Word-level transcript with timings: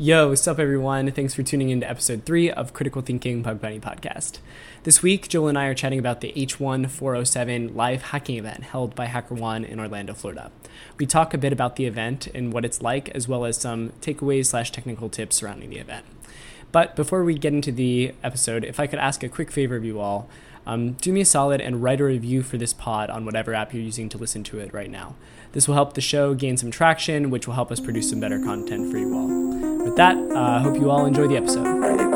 Yo, 0.00 0.30
what's 0.30 0.48
up, 0.48 0.58
everyone? 0.58 1.10
Thanks 1.10 1.34
for 1.34 1.42
tuning 1.42 1.68
in 1.68 1.80
to 1.82 1.90
episode 1.90 2.24
three 2.24 2.50
of 2.50 2.72
Critical 2.72 3.02
Thinking 3.02 3.42
Bug 3.42 3.60
Bounty 3.60 3.78
podcast. 3.78 4.38
This 4.84 5.02
week, 5.02 5.28
Joel 5.28 5.48
and 5.48 5.58
I 5.58 5.66
are 5.66 5.74
chatting 5.74 5.98
about 5.98 6.22
the 6.22 6.32
H1 6.34 6.88
407 6.88 7.76
live 7.76 8.04
hacking 8.04 8.38
event 8.38 8.64
held 8.64 8.94
by 8.94 9.04
HackerOne 9.08 9.68
in 9.68 9.78
Orlando, 9.78 10.14
Florida. 10.14 10.50
We 10.96 11.04
talk 11.04 11.34
a 11.34 11.38
bit 11.38 11.52
about 11.52 11.76
the 11.76 11.84
event 11.84 12.28
and 12.28 12.50
what 12.50 12.64
it's 12.64 12.80
like, 12.80 13.10
as 13.10 13.28
well 13.28 13.44
as 13.44 13.58
some 13.58 13.90
takeaways 14.00 14.46
slash 14.46 14.72
technical 14.72 15.10
tips 15.10 15.36
surrounding 15.36 15.68
the 15.68 15.76
event. 15.76 16.06
But 16.72 16.96
before 16.96 17.22
we 17.22 17.34
get 17.34 17.52
into 17.52 17.70
the 17.70 18.14
episode, 18.24 18.64
if 18.64 18.80
I 18.80 18.86
could 18.86 19.00
ask 19.00 19.22
a 19.22 19.28
quick 19.28 19.50
favor 19.50 19.76
of 19.76 19.84
you 19.84 20.00
all, 20.00 20.30
um, 20.64 20.92
do 20.92 21.12
me 21.12 21.20
a 21.20 21.26
solid 21.26 21.60
and 21.60 21.82
write 21.82 22.00
a 22.00 22.04
review 22.04 22.42
for 22.42 22.56
this 22.56 22.72
pod 22.72 23.10
on 23.10 23.26
whatever 23.26 23.52
app 23.52 23.74
you're 23.74 23.82
using 23.82 24.08
to 24.08 24.16
listen 24.16 24.44
to 24.44 24.60
it 24.60 24.72
right 24.72 24.90
now. 24.90 25.14
This 25.52 25.68
will 25.68 25.74
help 25.74 25.92
the 25.92 26.00
show 26.00 26.32
gain 26.32 26.56
some 26.56 26.70
traction, 26.70 27.28
which 27.28 27.46
will 27.46 27.54
help 27.54 27.70
us 27.70 27.80
produce 27.80 28.08
some 28.08 28.20
better 28.20 28.38
content 28.42 28.90
for 28.90 28.96
you 28.96 29.14
all. 29.14 29.69
With 29.90 29.96
that, 29.96 30.16
I 30.16 30.58
uh, 30.58 30.60
hope 30.60 30.76
you 30.76 30.88
all 30.88 31.04
enjoy 31.04 31.26
the 31.26 31.36
episode. 31.36 32.09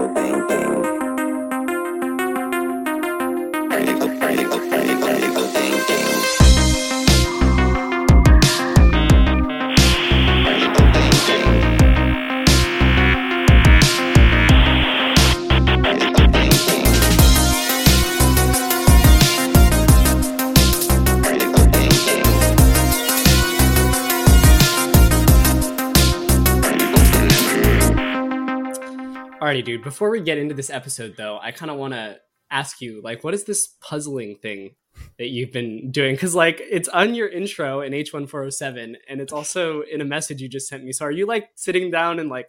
Alrighty, 29.55 29.65
dude. 29.65 29.85
Before 29.85 30.11
we 30.11 30.21
get 30.21 30.37
into 30.37 30.53
this 30.53 30.69
episode, 30.69 31.15
though, 31.17 31.39
I 31.41 31.53
kind 31.53 31.71
of 31.71 31.77
want 31.77 31.95
to 31.95 32.19
ask 32.51 32.81
you, 32.81 33.01
like, 33.05 33.23
what 33.23 33.35
is 33.35 33.45
this 33.45 33.69
puzzling 33.81 34.37
thing 34.43 34.75
that 35.17 35.29
you've 35.29 35.53
been 35.53 35.93
doing? 35.93 36.17
Because, 36.17 36.35
like, 36.35 36.61
it's 36.61 36.89
on 36.89 37.15
your 37.15 37.29
intro 37.29 37.81
in 37.81 37.93
H1407, 37.93 38.97
and 39.09 39.21
it's 39.21 39.33
also 39.33 39.83
in 39.83 40.01
a 40.01 40.05
message 40.05 40.43
you 40.43 40.49
just 40.49 40.67
sent 40.67 40.83
me. 40.83 40.91
So, 40.91 41.05
are 41.05 41.13
you 41.13 41.25
like 41.27 41.51
sitting 41.55 41.93
down 41.93 42.19
and 42.19 42.29
like 42.29 42.49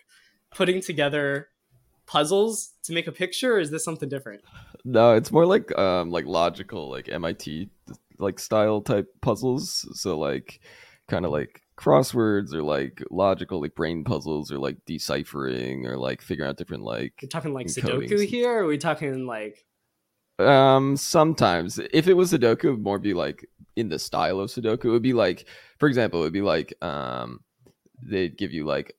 putting 0.49 0.81
together 0.81 1.49
puzzles 2.07 2.71
to 2.85 2.93
make 2.93 3.05
a 3.05 3.11
picture, 3.11 3.53
or 3.53 3.59
is 3.59 3.69
this 3.69 3.83
something 3.83 4.09
different? 4.09 4.41
No, 4.83 5.13
it's 5.13 5.31
more 5.31 5.45
like 5.45 5.77
um 5.77 6.09
like 6.09 6.25
logical, 6.25 6.89
like 6.89 7.07
MIT 7.07 7.69
like 8.17 8.39
style 8.39 8.81
type 8.81 9.09
puzzles. 9.21 9.87
So 9.93 10.17
like 10.17 10.59
kind 11.07 11.23
of 11.23 11.31
like 11.31 11.61
crosswords 11.77 12.53
or 12.53 12.63
like 12.63 13.03
logical 13.11 13.61
like 13.61 13.75
brain 13.75 14.03
puzzles 14.03 14.51
or 14.51 14.57
like 14.57 14.77
deciphering 14.85 15.85
or 15.85 15.97
like 15.97 16.21
figuring 16.21 16.49
out 16.49 16.57
different 16.57 16.83
like 16.83 17.13
You're 17.21 17.29
talking 17.29 17.53
like 17.53 17.67
Sudoku 17.67 18.25
here, 18.25 18.51
or 18.51 18.63
are 18.63 18.67
we 18.67 18.77
talking 18.77 19.25
like 19.25 19.65
um 20.37 20.97
sometimes 20.97 21.79
if 21.93 22.07
it 22.07 22.13
was 22.13 22.31
Sudoku 22.33 22.65
it 22.65 22.71
would 22.71 22.83
more 22.83 22.99
be 22.99 23.13
like 23.13 23.47
in 23.75 23.89
the 23.89 23.99
style 23.99 24.39
of 24.39 24.49
Sudoku. 24.49 24.85
It 24.85 24.91
would 24.91 25.01
be 25.01 25.13
like 25.13 25.47
for 25.79 25.87
example, 25.87 26.21
it 26.21 26.23
would 26.23 26.33
be 26.33 26.41
like 26.41 26.73
um 26.81 27.41
they'd 28.01 28.37
give 28.37 28.53
you 28.53 28.65
like 28.65 28.95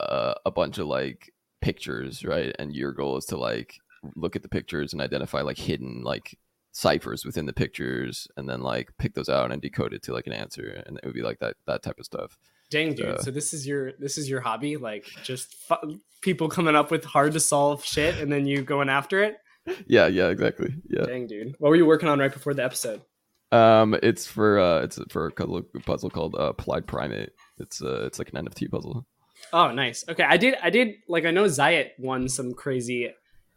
uh, 0.00 0.34
a 0.46 0.50
bunch 0.50 0.78
of 0.78 0.86
like 0.86 1.32
pictures, 1.60 2.24
right? 2.24 2.54
And 2.58 2.74
your 2.74 2.92
goal 2.92 3.16
is 3.16 3.26
to 3.26 3.36
like 3.36 3.74
look 4.14 4.36
at 4.36 4.42
the 4.42 4.48
pictures 4.48 4.92
and 4.92 5.02
identify 5.02 5.40
like 5.42 5.58
hidden 5.58 6.02
like 6.04 6.38
ciphers 6.78 7.24
within 7.24 7.44
the 7.44 7.52
pictures 7.52 8.28
and 8.36 8.48
then 8.48 8.60
like 8.60 8.88
pick 8.98 9.14
those 9.14 9.28
out 9.28 9.50
and 9.50 9.60
decode 9.60 9.92
it 9.92 10.00
to 10.00 10.12
like 10.12 10.28
an 10.28 10.32
answer 10.32 10.80
and 10.86 10.96
it 10.98 11.04
would 11.04 11.14
be 11.14 11.22
like 11.22 11.40
that 11.40 11.56
that 11.66 11.82
type 11.82 11.98
of 11.98 12.04
stuff. 12.04 12.38
Dang 12.70 12.94
dude. 12.94 13.06
Uh, 13.06 13.18
so 13.18 13.32
this 13.32 13.52
is 13.52 13.66
your 13.66 13.92
this 13.98 14.16
is 14.16 14.30
your 14.30 14.40
hobby? 14.40 14.76
Like 14.76 15.04
just 15.24 15.54
fu- 15.54 15.98
people 16.20 16.48
coming 16.48 16.76
up 16.76 16.92
with 16.92 17.04
hard 17.04 17.32
to 17.32 17.40
solve 17.40 17.84
shit 17.84 18.20
and 18.20 18.30
then 18.30 18.46
you 18.46 18.62
going 18.62 18.88
after 18.88 19.22
it? 19.24 19.38
Yeah 19.86 20.06
yeah 20.06 20.28
exactly. 20.28 20.72
Yeah. 20.88 21.04
Dang 21.04 21.26
dude. 21.26 21.56
What 21.58 21.68
were 21.70 21.76
you 21.76 21.84
working 21.84 22.08
on 22.08 22.20
right 22.20 22.32
before 22.32 22.54
the 22.54 22.64
episode? 22.64 23.02
Um 23.50 23.96
it's 24.00 24.26
for 24.26 24.60
uh 24.60 24.82
it's 24.82 25.00
for 25.10 25.26
a 25.26 25.80
puzzle 25.80 26.10
called 26.10 26.36
uh, 26.38 26.50
applied 26.50 26.86
primate. 26.86 27.32
It's 27.58 27.82
uh 27.82 28.06
it's 28.06 28.20
like 28.20 28.32
an 28.32 28.46
nft 28.46 28.70
puzzle. 28.70 29.04
Oh 29.52 29.72
nice. 29.72 30.04
Okay 30.08 30.22
i 30.22 30.36
did 30.36 30.54
i 30.62 30.70
did 30.70 30.94
like 31.08 31.24
i 31.24 31.32
know 31.32 31.44
zayat 31.44 31.90
won 31.98 32.28
some 32.28 32.54
crazy 32.54 33.10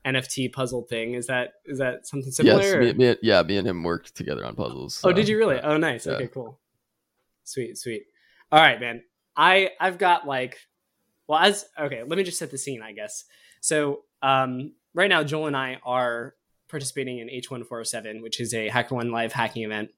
NFT 0.05 0.51
puzzle 0.51 0.83
thing. 0.83 1.13
Is 1.13 1.27
that 1.27 1.53
is 1.65 1.77
that 1.79 2.07
something 2.07 2.31
similar? 2.31 2.81
Yes, 2.81 2.95
me, 2.95 3.07
me, 3.07 3.15
yeah, 3.21 3.43
me 3.43 3.57
and 3.57 3.67
him 3.67 3.83
worked 3.83 4.15
together 4.15 4.45
on 4.45 4.55
puzzles. 4.55 4.95
So. 4.95 5.09
Oh, 5.09 5.13
did 5.13 5.27
you 5.27 5.37
really? 5.37 5.59
Oh, 5.59 5.77
nice. 5.77 6.05
Yeah. 6.05 6.13
Okay, 6.13 6.27
cool. 6.27 6.59
Sweet, 7.43 7.77
sweet. 7.77 8.03
All 8.51 8.59
right, 8.59 8.79
man. 8.79 9.03
I 9.35 9.71
I've 9.79 9.97
got 9.97 10.27
like, 10.27 10.57
well, 11.27 11.39
as 11.39 11.65
okay, 11.79 12.03
let 12.03 12.17
me 12.17 12.23
just 12.23 12.39
set 12.39 12.51
the 12.51 12.57
scene, 12.57 12.81
I 12.81 12.93
guess. 12.93 13.25
So, 13.61 14.01
um, 14.21 14.73
right 14.93 15.09
now, 15.09 15.23
Joel 15.23 15.47
and 15.47 15.57
I 15.57 15.79
are 15.85 16.35
participating 16.67 17.19
in 17.19 17.27
H1407, 17.27 18.21
which 18.21 18.39
is 18.39 18.53
a 18.53 18.69
HackerOne 18.69 19.11
live 19.11 19.33
hacking 19.33 19.63
event. 19.63 19.89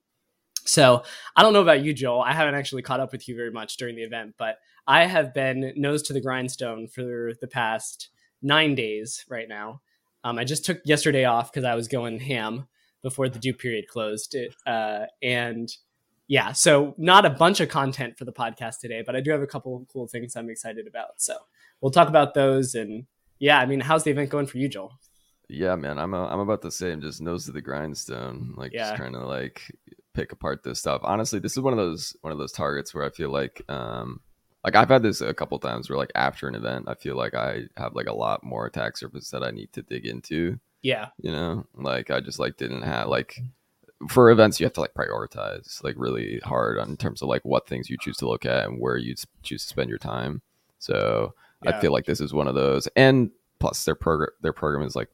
So 0.66 1.03
I 1.36 1.44
don't 1.44 1.53
know 1.53 1.62
about 1.62 1.84
you, 1.84 1.94
Joel. 1.94 2.22
I 2.22 2.34
haven't 2.34 2.56
actually 2.56 2.81
caught 2.81 3.00
up 3.00 3.12
with 3.12 3.28
you 3.28 3.36
very 3.36 3.52
much 3.52 3.78
during 3.78 3.96
the 3.96 4.03
event, 4.03 4.36
but 4.38 4.58
I 4.88 5.06
have 5.06 5.34
been 5.34 5.74
nose 5.75 6.03
to 6.03 6.13
the 6.13 6.22
grindstone 6.22 6.88
for 6.88 7.34
the 7.42 7.47
past 7.47 8.09
nine 8.42 8.75
days 8.75 9.25
right 9.30 9.47
now. 9.47 9.81
Um, 10.24 10.40
I 10.40 10.44
just 10.44 10.66
took 10.66 10.80
yesterday 10.86 11.26
off 11.26 11.52
because 11.52 11.66
I 11.66 11.76
was 11.76 11.88
going 11.88 12.20
ham 12.20 12.68
before 13.02 13.30
the 13.30 13.40
due 13.40 13.54
period 13.54 13.88
closed. 13.88 14.36
It, 14.36 14.56
uh, 14.66 15.06
and 15.22 15.70
yeah, 16.28 16.54
so 16.54 16.96
not 16.98 17.26
a 17.26 17.30
bunch 17.30 17.60
of 17.60 17.70
content 17.70 18.18
for 18.18 18.26
the 18.26 18.32
podcast 18.32 18.80
today, 18.80 19.04
but 19.06 19.16
I 19.16 19.22
do 19.22 19.32
have 19.32 19.42
a 19.42 19.48
couple 19.48 19.76
of 19.76 19.88
cool 19.88 20.08
things 20.08 20.36
I'm 20.36 20.50
excited 20.50 20.88
about. 20.88 21.22
So 21.22 21.36
we'll 21.82 21.92
talk 21.92 22.08
about 22.08 22.34
those. 22.34 22.76
And 22.76 23.06
yeah, 23.40 23.60
I 23.60 23.66
mean, 23.66 23.82
how's 23.82 24.04
the 24.04 24.12
event 24.12 24.30
going 24.30 24.48
for 24.48 24.58
you, 24.58 24.70
Joel? 24.70 24.94
Yeah, 25.50 25.76
man, 25.76 26.00
I'm 26.00 26.14
a, 26.14 26.26
I'm 26.26 26.40
about 26.40 26.62
the 26.62 26.72
same. 26.72 27.02
Just 27.02 27.22
nose 27.22 27.46
to 27.46 27.52
the 27.52 27.62
grindstone, 27.62 28.54
like 28.58 28.72
yeah. 28.74 28.86
just 28.86 28.96
trying 28.96 29.14
to 29.14 29.26
like 29.26 29.62
pick 30.14 30.32
apart 30.32 30.64
this 30.64 30.80
stuff. 30.80 31.02
Honestly, 31.04 31.40
this 31.40 31.52
is 31.52 31.60
one 31.60 31.74
of 31.74 31.78
those 31.78 32.16
one 32.22 32.32
of 32.32 32.40
those 32.40 32.54
targets 32.54 32.94
where 32.94 33.04
I 33.04 33.10
feel 33.10 33.30
like 33.30 33.62
um, 33.68 34.22
like 34.63 34.75
I've 34.75 34.90
had 34.90 35.03
this 35.03 35.22
a 35.22 35.34
couple 35.34 35.59
times 35.59 35.90
where 35.90 35.97
like 35.97 36.12
after 36.16 36.47
an 36.47 36.56
event, 36.56 36.85
I 36.88 36.96
feel 36.96 37.16
like 37.16 37.34
I 37.34 37.63
have 37.75 37.96
like 37.96 38.07
a 38.07 38.13
lot 38.13 38.44
more 38.44 38.66
attack 38.66 38.97
surface 38.97 39.29
that 39.31 39.44
I 39.44 39.51
need 39.51 39.74
to 39.74 39.81
dig 39.81 40.06
into. 40.06 40.59
Yeah. 40.81 41.09
You 41.22 41.31
know, 41.31 41.66
like 41.75 42.12
I 42.12 42.19
just 42.22 42.40
like 42.40 42.57
didn't 42.57 42.84
have 42.84 43.07
like 43.07 43.40
for 44.09 44.29
events 44.29 44.59
you 44.59 44.66
have 44.66 44.74
to 44.74 44.81
like 44.81 44.94
prioritize 44.94 45.81
like 45.81 45.96
really 45.97 46.40
hard 46.44 46.78
on 46.78 46.97
terms 46.97 47.22
of 47.22 47.29
like 47.29 47.44
what 47.46 47.68
things 47.68 47.90
you 47.90 47.97
choose 48.00 48.18
to 48.18 48.28
look 48.28 48.46
at 48.46 48.66
and 48.66 48.79
where 48.79 48.97
you 48.97 49.16
choose 49.44 49.63
to 49.63 49.69
spend 49.69 49.90
your 49.90 50.00
time. 50.00 50.41
So 50.80 51.34
yeah. 51.63 51.78
I 51.78 51.81
feel 51.81 51.91
like 51.91 52.06
this 52.06 52.22
is 52.22 52.34
one 52.34 52.47
of 52.47 52.56
those. 52.56 52.88
And 52.95 53.31
plus 53.59 53.84
their 53.85 53.95
program 53.95 54.31
their 54.41 54.53
program 54.53 54.85
is 54.85 54.95
like 54.95 55.09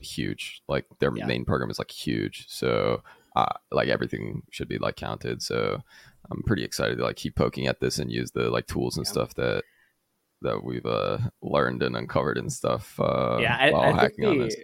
huge. 0.00 0.62
Like 0.68 0.86
their 0.98 1.12
yeah. 1.14 1.26
main 1.26 1.44
program 1.44 1.70
is 1.70 1.78
like 1.78 1.90
huge. 1.90 2.46
So 2.48 3.02
uh, 3.34 3.52
like 3.70 3.88
everything 3.88 4.42
should 4.50 4.68
be 4.68 4.78
like 4.78 4.96
counted. 4.96 5.42
So 5.42 5.82
I'm 6.30 6.42
pretty 6.42 6.64
excited 6.64 6.98
to 6.98 7.04
like 7.04 7.16
keep 7.16 7.36
poking 7.36 7.66
at 7.66 7.80
this 7.80 7.98
and 7.98 8.10
use 8.10 8.30
the 8.30 8.50
like 8.50 8.66
tools 8.66 8.96
and 8.96 9.06
yeah. 9.06 9.12
stuff 9.12 9.34
that 9.34 9.64
that 10.42 10.64
we've 10.64 10.86
uh, 10.86 11.18
learned 11.40 11.82
and 11.82 11.96
uncovered 11.96 12.38
and 12.38 12.52
stuff. 12.52 12.98
Uh, 12.98 13.38
yeah, 13.40 13.56
I, 13.58 13.70
while 13.70 13.82
I 13.82 13.92
hacking 13.92 14.24
on 14.26 14.38
this. 14.38 14.56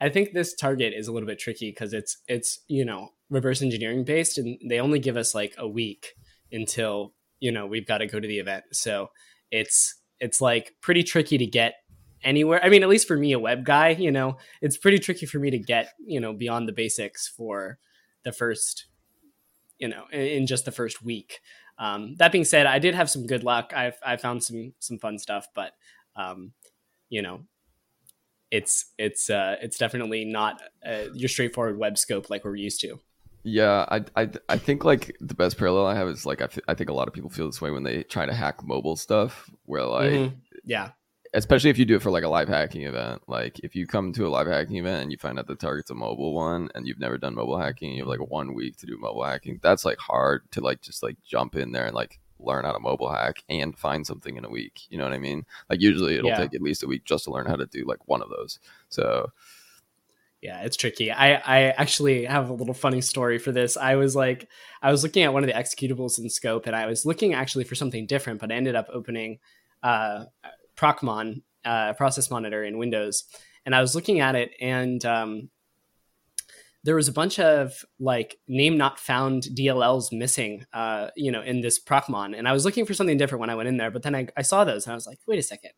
I 0.00 0.08
think 0.08 0.32
this 0.32 0.54
target 0.54 0.92
is 0.94 1.08
a 1.08 1.12
little 1.12 1.26
bit 1.26 1.38
tricky 1.38 1.70
because 1.70 1.92
it's 1.92 2.18
it's 2.28 2.60
you 2.68 2.84
know 2.84 3.10
reverse 3.30 3.62
engineering 3.62 4.04
based, 4.04 4.38
and 4.38 4.58
they 4.68 4.80
only 4.80 4.98
give 4.98 5.16
us 5.16 5.34
like 5.34 5.54
a 5.58 5.68
week 5.68 6.14
until 6.52 7.14
you 7.40 7.52
know 7.52 7.66
we've 7.66 7.86
got 7.86 7.98
to 7.98 8.06
go 8.06 8.20
to 8.20 8.28
the 8.28 8.38
event. 8.38 8.64
So 8.72 9.10
it's 9.50 9.94
it's 10.20 10.40
like 10.40 10.74
pretty 10.80 11.02
tricky 11.02 11.38
to 11.38 11.46
get 11.46 11.74
anywhere. 12.22 12.62
I 12.62 12.68
mean, 12.68 12.82
at 12.82 12.88
least 12.88 13.06
for 13.06 13.16
me, 13.16 13.32
a 13.32 13.38
web 13.38 13.64
guy, 13.64 13.90
you 13.90 14.10
know, 14.10 14.38
it's 14.60 14.76
pretty 14.76 14.98
tricky 14.98 15.26
for 15.26 15.38
me 15.38 15.50
to 15.50 15.58
get 15.58 15.90
you 16.04 16.20
know 16.20 16.32
beyond 16.32 16.68
the 16.68 16.72
basics 16.72 17.28
for 17.28 17.78
the 18.24 18.32
first 18.32 18.86
you 19.78 19.88
know 19.88 20.04
in, 20.12 20.20
in 20.20 20.46
just 20.46 20.64
the 20.64 20.72
first 20.72 21.02
week. 21.02 21.40
Um, 21.78 22.14
that 22.18 22.30
being 22.30 22.44
said, 22.44 22.66
I 22.66 22.78
did 22.78 22.94
have 22.94 23.10
some 23.10 23.26
good 23.26 23.42
luck. 23.42 23.72
I've 23.74 23.98
I 24.04 24.16
found 24.16 24.44
some 24.44 24.74
some 24.78 24.98
fun 24.98 25.18
stuff, 25.18 25.48
but 25.54 25.72
um, 26.16 26.52
you 27.08 27.22
know, 27.22 27.40
it's 28.50 28.86
it's 28.98 29.30
uh, 29.30 29.56
it's 29.60 29.78
definitely 29.78 30.24
not 30.24 30.62
uh, 30.86 31.04
your 31.12 31.28
straightforward 31.28 31.78
web 31.78 31.98
scope 31.98 32.30
like 32.30 32.44
we're 32.44 32.56
used 32.56 32.80
to. 32.82 33.00
Yeah, 33.46 33.84
I, 33.90 34.04
I, 34.16 34.30
I 34.48 34.56
think 34.56 34.84
like 34.84 35.14
the 35.20 35.34
best 35.34 35.58
parallel 35.58 35.86
I 35.86 35.94
have 35.94 36.08
is 36.08 36.24
like 36.24 36.40
I, 36.40 36.46
th- 36.46 36.64
I 36.66 36.72
think 36.72 36.88
a 36.88 36.94
lot 36.94 37.08
of 37.08 37.14
people 37.14 37.28
feel 37.28 37.44
this 37.44 37.60
way 37.60 37.70
when 37.70 37.82
they 37.82 38.02
try 38.02 38.24
to 38.24 38.32
hack 38.32 38.64
mobile 38.64 38.96
stuff, 38.96 39.50
where 39.66 39.84
like 39.84 40.12
mm-hmm. 40.12 40.36
yeah, 40.64 40.90
especially 41.34 41.70
if 41.70 41.78
you 41.78 41.84
do 41.84 41.96
it 41.96 42.02
for 42.02 42.10
like 42.10 42.22
a 42.22 42.28
live 42.28 42.48
hacking 42.48 42.82
event. 42.82 43.22
Like 43.26 43.58
if 43.60 43.74
you 43.74 43.86
come 43.86 44.12
to 44.12 44.26
a 44.26 44.28
live 44.28 44.46
hacking 44.46 44.76
event 44.76 45.02
and 45.02 45.12
you 45.12 45.18
find 45.18 45.38
out 45.38 45.48
the 45.48 45.56
target's 45.56 45.90
a 45.90 45.94
mobile 45.94 46.32
one 46.32 46.70
and 46.74 46.86
you've 46.86 47.00
never 47.00 47.18
done 47.18 47.34
mobile 47.34 47.58
hacking, 47.58 47.92
you 47.92 48.02
have 48.02 48.08
like 48.08 48.30
one 48.30 48.54
week 48.54 48.76
to 48.78 48.86
do 48.86 48.96
mobile 48.96 49.24
hacking. 49.24 49.58
That's 49.60 49.84
like 49.84 49.98
hard 49.98 50.50
to 50.52 50.60
like 50.60 50.80
just 50.80 51.02
like 51.02 51.16
jump 51.26 51.56
in 51.56 51.72
there 51.72 51.86
and 51.86 51.94
like 51.94 52.20
learn 52.38 52.64
how 52.64 52.72
to 52.72 52.78
mobile 52.78 53.12
hack 53.12 53.42
and 53.48 53.76
find 53.76 54.06
something 54.06 54.36
in 54.36 54.44
a 54.44 54.48
week. 54.50 54.82
You 54.90 54.98
know 54.98 55.04
what 55.04 55.12
I 55.12 55.18
mean? 55.18 55.44
Like 55.68 55.80
usually 55.80 56.14
it'll 56.14 56.30
yeah. 56.30 56.38
take 56.38 56.54
at 56.54 56.62
least 56.62 56.84
a 56.84 56.86
week 56.86 57.04
just 57.04 57.24
to 57.24 57.32
learn 57.32 57.46
how 57.46 57.56
to 57.56 57.66
do 57.66 57.84
like 57.84 58.06
one 58.06 58.22
of 58.22 58.30
those. 58.30 58.60
So 58.88 59.32
yeah, 60.40 60.60
it's 60.60 60.76
tricky. 60.76 61.10
I 61.10 61.34
I 61.34 61.60
actually 61.70 62.26
have 62.26 62.48
a 62.48 62.52
little 62.52 62.74
funny 62.74 63.00
story 63.00 63.38
for 63.38 63.50
this. 63.50 63.76
I 63.76 63.96
was 63.96 64.14
like 64.14 64.48
I 64.82 64.92
was 64.92 65.02
looking 65.02 65.24
at 65.24 65.32
one 65.32 65.42
of 65.42 65.48
the 65.48 65.54
executables 65.54 66.18
in 66.18 66.30
scope 66.30 66.66
and 66.66 66.76
I 66.76 66.86
was 66.86 67.04
looking 67.04 67.34
actually 67.34 67.64
for 67.64 67.74
something 67.74 68.06
different, 68.06 68.40
but 68.40 68.52
I 68.52 68.54
ended 68.54 68.76
up 68.76 68.86
opening 68.92 69.38
uh 69.82 70.26
Procmon 70.76 71.42
uh, 71.64 71.94
process 71.94 72.30
monitor 72.30 72.64
in 72.64 72.78
Windows, 72.78 73.24
and 73.64 73.74
I 73.74 73.80
was 73.80 73.94
looking 73.94 74.20
at 74.20 74.34
it, 74.34 74.52
and 74.60 75.04
um, 75.04 75.50
there 76.82 76.94
was 76.94 77.08
a 77.08 77.12
bunch 77.12 77.38
of 77.38 77.84
like 77.98 78.36
name 78.46 78.76
not 78.76 78.98
found 78.98 79.44
DLLs 79.44 80.12
missing, 80.12 80.66
uh, 80.72 81.08
you 81.16 81.32
know, 81.32 81.42
in 81.42 81.60
this 81.60 81.82
Procmon, 81.82 82.36
and 82.36 82.48
I 82.48 82.52
was 82.52 82.64
looking 82.64 82.86
for 82.86 82.94
something 82.94 83.16
different 83.16 83.40
when 83.40 83.50
I 83.50 83.54
went 83.54 83.68
in 83.68 83.76
there, 83.76 83.90
but 83.90 84.02
then 84.02 84.14
I, 84.14 84.28
I 84.36 84.42
saw 84.42 84.64
those, 84.64 84.86
and 84.86 84.92
I 84.92 84.94
was 84.94 85.06
like, 85.06 85.18
wait 85.26 85.38
a 85.38 85.42
second, 85.42 85.70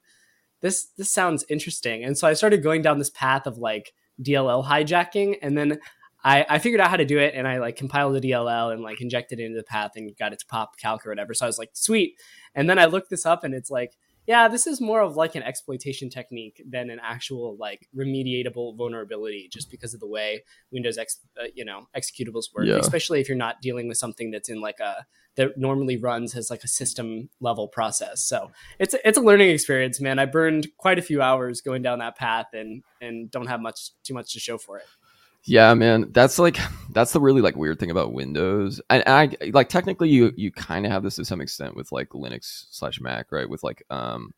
this 0.61 0.89
this 0.97 1.11
sounds 1.11 1.45
interesting, 1.49 2.05
and 2.05 2.17
so 2.17 2.27
I 2.27 2.35
started 2.35 2.63
going 2.63 2.83
down 2.83 2.99
this 2.99 3.11
path 3.11 3.47
of 3.47 3.59
like 3.59 3.93
DLL 4.23 4.67
hijacking, 4.67 5.37
and 5.43 5.57
then 5.57 5.79
I, 6.27 6.45
I 6.49 6.59
figured 6.59 6.81
out 6.81 6.91
how 6.91 6.97
to 6.97 7.05
do 7.05 7.19
it 7.19 7.35
and 7.37 7.47
I 7.47 7.59
like 7.59 7.77
compiled 7.77 8.17
the 8.17 8.21
DLL 8.21 8.73
and 8.73 8.83
like 8.83 9.01
injected 9.01 9.39
it 9.39 9.45
into 9.45 9.59
the 9.59 9.63
path 9.63 9.93
and 9.95 10.11
got 10.17 10.33
it 10.33 10.41
to 10.41 10.47
pop 10.47 10.77
calc 10.77 11.07
or 11.07 11.11
whatever. 11.11 11.35
So 11.35 11.47
I 11.47 11.49
was 11.49 11.57
like, 11.57 11.71
sweet. 11.75 12.19
And 12.53 12.69
then 12.69 12.81
I 12.81 12.87
looked 12.87 13.11
this 13.11 13.25
up 13.25 13.45
and 13.45 13.55
it's 13.55 13.71
like, 13.71 13.97
yeah, 14.27 14.49
this 14.49 14.67
is 14.67 14.81
more 14.81 15.01
of 15.01 15.17
like 15.17 15.35
an 15.35 15.43
exploitation 15.43 16.11
technique 16.11 16.63
than 16.69 16.91
an 16.91 17.01
actual 17.03 17.57
like 17.59 17.89
remediatable 17.97 18.77
vulnerability, 18.77 19.49
just 19.53 19.71
because 19.71 19.95
of 19.95 20.01
the 20.01 20.09
way 20.09 20.43
Windows 20.73 20.99
X, 20.99 21.21
uh, 21.41 21.47
you 21.55 21.65
know, 21.65 21.89
executables 21.97 22.47
work. 22.55 22.67
Yeah. 22.67 22.77
Especially 22.77 23.21
if 23.21 23.29
you're 23.29 23.39
not 23.39 23.63
dealing 23.63 23.89
with 23.89 23.99
something 23.99 24.31
that's 24.31 24.49
in 24.49 24.61
like 24.61 24.81
a 24.81 25.07
that 25.37 25.57
normally 25.57 25.97
runs 25.97 26.35
as 26.35 26.51
like 26.51 26.65
a 26.65 26.69
system 26.69 27.29
level 27.41 27.69
process. 27.69 28.25
So 28.25 28.51
it's 28.79 28.95
it's 29.05 29.19
a 29.19 29.23
learning 29.23 29.51
experience, 29.51 30.01
man. 30.01 30.19
I 30.19 30.27
burned 30.27 30.69
quite 30.77 30.99
a 30.99 31.03
few 31.03 31.23
hours 31.23 31.61
going 31.61 31.83
down 31.83 32.01
that 32.01 32.17
path, 32.17 32.47
and 32.53 32.83
and 33.01 33.31
don't 33.31 33.47
have 33.47 33.61
much 33.61 33.91
too 34.03 34.15
much 34.15 34.33
to 34.33 34.41
show 34.41 34.59
for 34.59 34.79
it. 34.79 34.87
Yeah, 35.47 35.73
man, 35.75 36.11
that's 36.13 36.39
like 36.39 36.59
that's 36.91 37.13
the 37.13 37.21
really 37.21 37.41
like 37.41 37.57
weird 37.57 37.79
thing 37.79 37.91
about 37.91 38.13
Windows. 38.13 38.81
And 38.91 39.03
I 39.07 39.31
like 39.53 39.69
technically 39.69 40.11
you 40.11 40.33
you 40.37 40.53
kind 40.53 40.85
of 40.85 40.93
have 40.93 41.03
this 41.03 41.17
to 41.17 41.25
some 41.25 41.41
extent 41.41 41.77
with 41.77 41.93
like 41.93 42.11
Linux 42.11 42.67
slash 42.71 43.01
Mac, 43.01 43.33
right? 43.33 43.49
With 43.49 43.63
like 43.63 43.85
um 43.91 44.35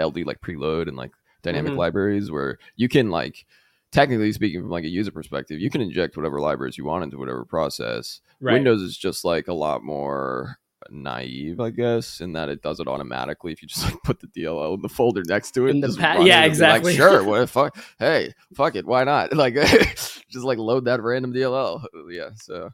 LD 0.00 0.26
like 0.26 0.40
preload 0.40 0.88
and 0.88 0.96
like 0.96 1.12
dynamic 1.42 1.70
mm-hmm. 1.70 1.78
libraries 1.78 2.30
where 2.30 2.58
you 2.76 2.88
can 2.88 3.10
like 3.10 3.46
technically 3.90 4.32
speaking 4.32 4.60
from 4.60 4.70
like 4.70 4.84
a 4.84 4.88
user 4.88 5.10
perspective, 5.10 5.60
you 5.60 5.70
can 5.70 5.80
inject 5.80 6.16
whatever 6.16 6.40
libraries 6.40 6.76
you 6.76 6.84
want 6.84 7.04
into 7.04 7.18
whatever 7.18 7.44
process. 7.44 8.20
Right. 8.40 8.54
Windows 8.54 8.82
is 8.82 8.96
just 8.96 9.24
like 9.24 9.48
a 9.48 9.54
lot 9.54 9.82
more 9.82 10.58
naive, 10.90 11.60
I 11.60 11.70
guess, 11.70 12.20
in 12.20 12.32
that 12.32 12.48
it 12.48 12.62
does 12.62 12.80
it 12.80 12.88
automatically. 12.88 13.52
If 13.52 13.62
you 13.62 13.68
just 13.68 13.84
like 13.90 14.02
put 14.02 14.20
the 14.20 14.26
DLL 14.28 14.74
in 14.74 14.82
the 14.82 14.88
folder 14.88 15.22
next 15.26 15.52
to 15.52 15.66
it, 15.66 15.70
in 15.70 15.80
the 15.80 15.96
pa- 15.98 16.22
yeah, 16.22 16.44
exactly. 16.44 16.92
Like, 16.92 16.98
sure, 16.98 17.24
what 17.24 17.48
fuck? 17.48 17.76
Hey, 17.98 18.34
fuck 18.54 18.76
it, 18.76 18.86
why 18.86 19.04
not? 19.04 19.32
Like, 19.38 19.54
just 19.54 20.44
like 20.44 20.58
load 20.58 20.86
that 20.86 21.02
random 21.02 21.32
DLL. 21.32 21.84
Yeah, 22.10 22.30
so. 22.36 22.70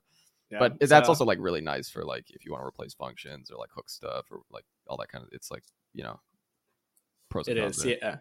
Yeah, 0.51 0.59
but 0.59 0.73
so, 0.81 0.87
that's 0.87 1.09
also 1.09 1.25
like 1.25 1.39
really 1.41 1.63
nice 1.63 1.89
for 1.89 2.05
like 2.05 2.27
if 2.29 2.45
you 2.45 2.53
want 2.53 2.63
to 2.63 2.67
replace 2.67 2.95
functions 2.95 3.51
or 3.51 3.59
like 3.59 3.71
hook 3.75 3.89
stuff 3.89 4.27
or 4.31 4.41
like 4.51 4.65
all 4.87 4.97
that 4.99 5.09
kind 5.09 5.25
of. 5.25 5.31
It's 5.33 5.51
like 5.51 5.65
you 5.93 6.05
know, 6.05 6.21
pros. 7.31 7.49
It 7.49 7.57
is, 7.57 7.85
yeah. 7.85 8.19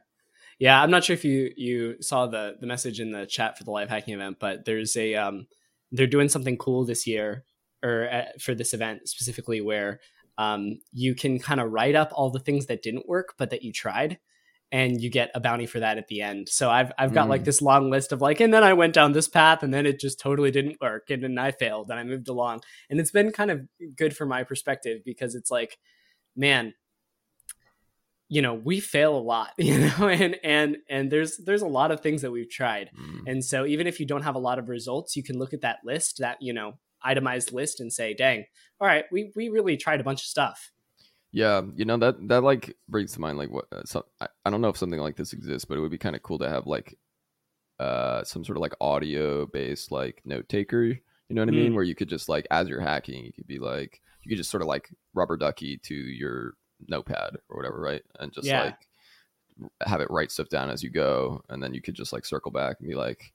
Yeah, 0.60 0.82
I'm 0.82 0.92
not 0.92 1.04
sure 1.04 1.14
if 1.14 1.26
you 1.26 1.52
you 1.56 2.02
saw 2.02 2.28
the 2.28 2.56
the 2.60 2.68
message 2.68 3.00
in 3.00 3.12
the 3.12 3.26
chat 3.26 3.58
for 3.58 3.64
the 3.64 3.72
live 3.72 3.90
hacking 3.90 4.14
event, 4.14 4.38
but 4.40 4.66
there's 4.66 4.96
a 4.96 5.16
um 5.16 5.48
they're 5.92 6.08
doing 6.08 6.30
something 6.30 6.58
cool 6.58 6.86
this 6.86 7.06
year 7.06 7.44
or 7.84 8.10
uh, 8.12 8.26
for 8.40 8.56
this 8.56 8.74
event 8.74 9.08
specifically 9.08 9.62
where 9.62 10.00
um, 10.38 10.80
you 10.92 11.14
can 11.14 11.38
kind 11.38 11.60
of 11.60 11.72
write 11.72 11.96
up 11.96 12.12
all 12.14 12.32
the 12.32 12.40
things 12.40 12.66
that 12.68 12.82
didn't 12.82 13.08
work 13.08 13.34
but 13.38 13.50
that 13.52 13.64
you 13.64 13.72
tried 13.72 14.18
and 14.72 15.00
you 15.02 15.10
get 15.10 15.30
a 15.36 15.40
bounty 15.40 15.68
for 15.68 15.80
that 15.80 15.98
at 15.98 16.08
the 16.08 16.22
end 16.22 16.50
so 16.50 16.70
i've 16.70 16.92
i've 16.98 17.14
got 17.14 17.28
mm. 17.28 17.30
like 17.30 17.44
this 17.46 17.62
long 17.62 17.90
list 17.92 18.12
of 18.12 18.22
like 18.22 18.40
and 18.42 18.54
then 18.54 18.64
i 18.64 18.74
went 18.74 18.94
down 18.94 19.14
this 19.14 19.28
path 19.28 19.62
and 19.62 19.74
then 19.74 19.86
it 19.86 20.00
just 20.00 20.20
totally 20.20 20.52
didn't 20.52 20.82
work 20.82 21.10
and 21.10 21.24
then 21.24 21.38
i 21.38 21.52
failed 21.52 21.90
and 21.90 22.00
i 22.00 22.04
moved 22.04 22.28
along 22.28 22.60
and 22.90 23.00
it's 23.00 23.12
been 23.12 23.32
kind 23.32 23.52
of 23.52 23.62
good 23.96 24.16
from 24.16 24.28
my 24.28 24.44
perspective 24.44 25.02
because 25.06 25.36
it's 25.36 25.52
like 25.52 25.78
man 26.36 26.74
you 28.30 28.42
know 28.42 28.56
we 28.56 28.80
fail 28.80 29.16
a 29.16 29.20
lot 29.20 29.52
you 29.58 29.78
know 29.78 30.08
and 30.08 30.38
and 30.44 30.78
and 30.90 31.12
there's 31.12 31.38
there's 31.46 31.62
a 31.62 31.68
lot 31.68 31.92
of 31.92 32.02
things 32.02 32.24
that 32.24 32.32
we've 32.32 32.50
tried 32.50 32.90
mm. 33.00 33.22
and 33.28 33.46
so 33.46 33.66
even 33.66 33.86
if 33.86 34.00
you 34.00 34.08
don't 34.08 34.24
have 34.24 34.36
a 34.36 34.40
lot 34.40 34.58
of 34.58 34.70
results 34.70 35.16
you 35.16 35.24
can 35.24 35.38
look 35.38 35.54
at 35.54 35.62
that 35.62 35.80
list 35.86 36.18
that 36.18 36.38
you 36.42 36.52
know 36.52 36.74
itemized 37.04 37.52
list 37.52 37.80
and 37.80 37.92
say, 37.92 38.14
dang, 38.14 38.46
all 38.80 38.88
right, 38.88 39.06
we, 39.12 39.32
we 39.36 39.50
really 39.50 39.78
tried 39.78 40.00
a 40.00 40.04
bunch 40.04 40.22
of 40.22 40.28
stuff. 40.28 40.72
Yeah, 41.34 41.64
you 41.76 41.84
know 41.86 41.98
that 41.98 42.28
that 42.28 42.44
like 42.44 42.78
brings 42.88 43.14
to 43.14 43.22
mind 43.22 43.40
like 43.40 43.50
what 43.50 43.66
uh, 43.72 43.82
so, 43.86 44.06
I, 44.22 44.28
I 44.46 44.52
don't 44.52 44.62
know 44.62 44.70
if 44.70 44.78
something 44.78 45.00
like 45.00 45.16
this 45.16 45.34
exists, 45.34 45.66
but 45.66 45.78
it 45.78 45.82
would 45.82 45.90
be 45.90 45.98
kind 45.98 46.16
of 46.16 46.22
cool 46.22 46.38
to 46.38 46.48
have 46.48 46.68
like 46.68 46.96
uh 47.80 48.24
some 48.24 48.46
sort 48.46 48.56
of 48.56 48.62
like 48.62 48.76
audio 48.80 49.48
based 49.48 49.92
like 49.92 50.22
note 50.26 50.48
taker. 50.48 50.84
You 50.84 51.00
know 51.32 51.42
what 51.42 51.50
mm. 51.50 51.54
I 51.54 51.62
mean? 51.64 51.72
Mm. 51.72 51.76
Where 51.76 51.84
you 51.84 51.96
could 51.96 52.08
just 52.08 52.30
like 52.30 52.46
as 52.52 52.70
you're 52.70 52.80
hacking, 52.80 53.26
you 53.26 53.34
could 53.34 53.48
be 53.48 53.58
like 53.58 54.00
you 54.22 54.30
could 54.30 54.38
just 54.38 54.52
sort 54.52 54.62
of 54.62 54.68
like 54.68 54.92
rubber 55.16 55.36
ducky 55.36 55.78
to 55.78 55.96
your 55.96 56.54
notepad 56.88 57.38
or 57.50 57.58
whatever, 57.58 57.82
right? 57.82 58.04
And 58.20 58.32
just 58.32 58.46
yeah. 58.46 58.66
like 58.66 58.88
have 59.88 60.02
it 60.02 60.12
write 60.12 60.32
stuff 60.32 60.50
down 60.50 60.70
as 60.70 60.84
you 60.84 60.92
go, 60.92 61.44
and 61.50 61.64
then 61.64 61.74
you 61.74 61.82
could 61.82 61.96
just 61.96 62.14
like 62.14 62.26
circle 62.26 62.52
back 62.52 62.78
and 62.80 62.88
be 62.88 62.96
like, 62.96 63.34